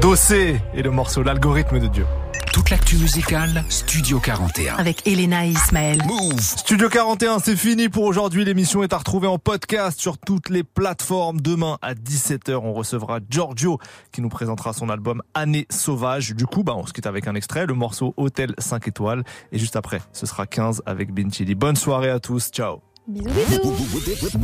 [0.00, 2.06] Dossé et le morceau L'algorithme de Dieu.
[2.52, 4.76] Toute l'actu musicale, Studio 41.
[4.76, 6.02] Avec Elena et Ismaël.
[6.38, 8.44] Studio 41, c'est fini pour aujourd'hui.
[8.44, 11.40] L'émission est à retrouver en podcast sur toutes les plateformes.
[11.40, 13.78] Demain à 17h, on recevra Giorgio
[14.12, 16.34] qui nous présentera son album Année sauvage.
[16.34, 19.24] Du coup, bah, on se quitte avec un extrait, le morceau Hôtel 5 étoiles.
[19.50, 21.54] Et juste après, ce sera 15 avec Ben Chili.
[21.54, 22.50] Bonne soirée à tous.
[22.50, 22.82] Ciao.
[23.08, 24.38] Bisous, bisous.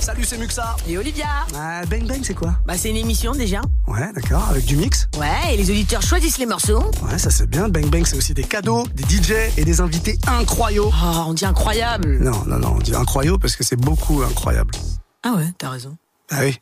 [0.00, 0.74] Salut, c'est Muxa.
[0.88, 1.26] Et Olivia
[1.56, 3.60] Ah, Bang Bang, c'est quoi Bah c'est une émission déjà.
[3.86, 5.08] Ouais, d'accord, avec du mix.
[5.16, 6.82] Ouais, et les auditeurs choisissent les morceaux.
[7.08, 7.68] Ouais, ça c'est bien.
[7.68, 10.88] Bang Bang, c'est aussi des cadeaux, des DJ et des invités incroyables.
[10.88, 12.18] Oh, on dit incroyable.
[12.18, 14.74] Non, non, non, on dit incroyable parce que c'est beaucoup incroyable.
[15.22, 15.96] Ah ouais, t'as raison.
[16.30, 16.58] Ah oui.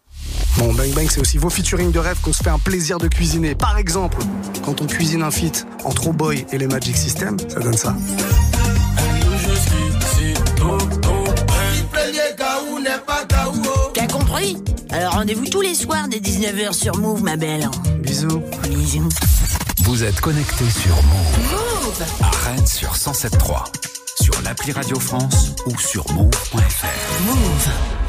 [0.59, 3.09] Bon, Bang Bang, c'est aussi vos featuring de rêve qu'on se fait un plaisir de
[3.09, 3.55] cuisiner.
[3.55, 4.19] Par exemple,
[4.67, 7.97] quand on cuisine un feat entre Oh Boy et les Magic System, ça donne ça.
[14.91, 17.69] Alors rendez-vous tous les soirs dès 19h sur Move, ma belle.
[18.01, 18.43] Bisous.
[18.69, 19.09] Bisous.
[19.85, 22.03] Vous êtes connectés sur Move.
[22.21, 23.65] À Rennes sur 107.3.
[24.21, 27.23] Sur l'appli Radio France ou sur move.fr.
[27.27, 28.02] Move.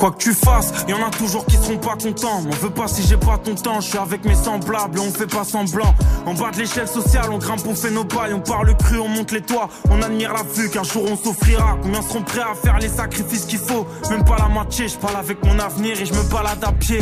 [0.00, 2.40] Quoi que tu fasses, y en a toujours qui seront pas contents.
[2.40, 5.26] M'en veux pas si j'ai pas ton temps, je suis avec mes semblables on fait
[5.26, 5.94] pas semblant.
[6.24, 9.08] En bas de l'échelle sociale, on grimpe, on fait nos bails, on parle cru, on
[9.08, 11.76] monte les toits, on admire la vue qu'un jour on s'offrira.
[11.82, 13.86] Combien seront prêts à faire les sacrifices qu'il faut?
[14.08, 17.00] Même pas la moitié, je parle avec mon avenir et je me balade à pied.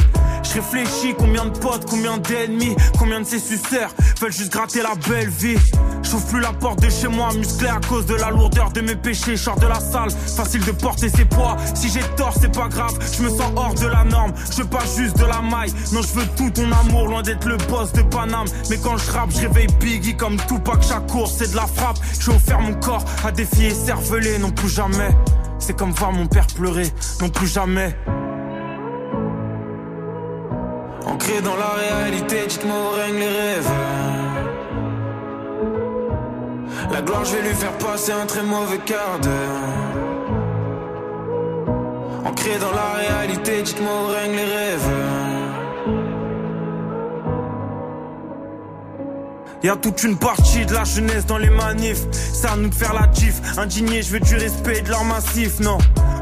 [0.48, 4.94] Je réfléchis combien de potes, combien d'ennemis, combien de ces suceurs veulent juste gratter la
[5.08, 5.58] belle vie.
[6.02, 8.96] J'ouvre plus la porte de chez moi, musclé à cause de la lourdeur de mes
[8.96, 9.36] péchés.
[9.36, 11.56] Je de la salle, facile de porter ses poids.
[11.74, 14.32] Si j'ai tort, c'est pas grave, je me sens hors de la norme.
[14.50, 17.46] Je veux pas juste de la maille, non, je veux tout ton amour, loin d'être
[17.46, 18.46] le boss de Paname.
[18.70, 20.82] Mais quand je rappe, je réveille Biggie comme Tupac.
[20.82, 21.98] Chaque course, c'est de la frappe.
[22.20, 25.10] J'ai offert mon corps à des filles cervelées, non plus jamais.
[25.58, 27.94] C'est comme voir mon père pleurer, non plus jamais.
[31.28, 33.70] Ancré dans la réalité, dites-moi où règnent les rêves.
[36.90, 39.60] La gloire, je vais lui faire passer un très mauvais quart d'heure.
[42.24, 45.27] Ancré dans la réalité, dites-moi où règnent les rêves.
[49.64, 52.04] Y'a toute une partie de la jeunesse dans les manifs.
[52.44, 53.40] À nous faire la gif.
[53.58, 55.78] Indigné, je veux du respect et de leur massif, non.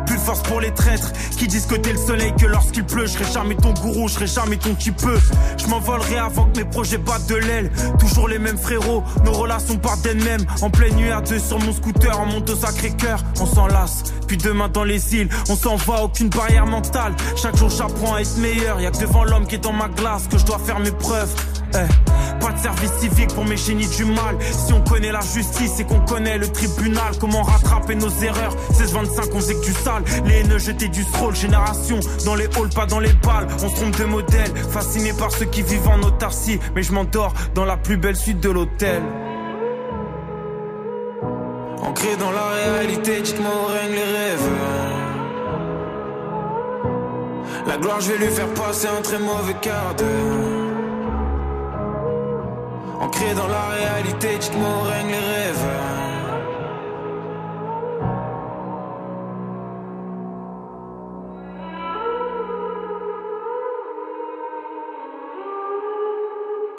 [0.07, 3.07] Plus de force pour les traîtres qui disent que t'es le soleil, que lorsqu'il pleut,
[3.07, 5.19] je serai jamais ton gourou, je jamais ton qui peut.
[5.59, 7.71] Je m'envolerai avant que mes projets battent de l'aile.
[7.99, 10.45] Toujours les mêmes frérots, nos relations partent d'elles-mêmes.
[10.63, 14.05] En pleine nuit à deux sur mon scooter, on monte au sacré cœur, on s'enlace.
[14.27, 17.15] Puis demain dans les îles, on s'en va, aucune barrière mentale.
[17.37, 18.81] Chaque jour j'apprends à être meilleur.
[18.81, 21.35] Y'a que devant l'homme qui est dans ma glace que je dois faire mes preuves.
[21.77, 24.37] Eh, pas de service civique pour mes génies du mal.
[24.41, 28.55] Si on connaît la justice et qu'on connaît le tribunal, comment rattraper nos erreurs?
[28.73, 30.03] 16-25, on faisait que du sale.
[30.25, 33.47] Les haineux jetaient du stroll, génération dans les halls, pas dans les balles.
[33.63, 36.59] On se trompe de modèle, fasciné par ceux qui vivent en autarcie.
[36.75, 39.03] Mais je m'endors dans la plus belle suite de l'hôtel.
[41.83, 44.51] Ancré dans la réalité, dites-moi où règnent les rêves.
[47.67, 50.56] La gloire, je vais lui faire passer un très mauvais quart d'heure.
[53.01, 54.57] Ancré dans la réalité, tu te
[55.09, 56.06] les rêves.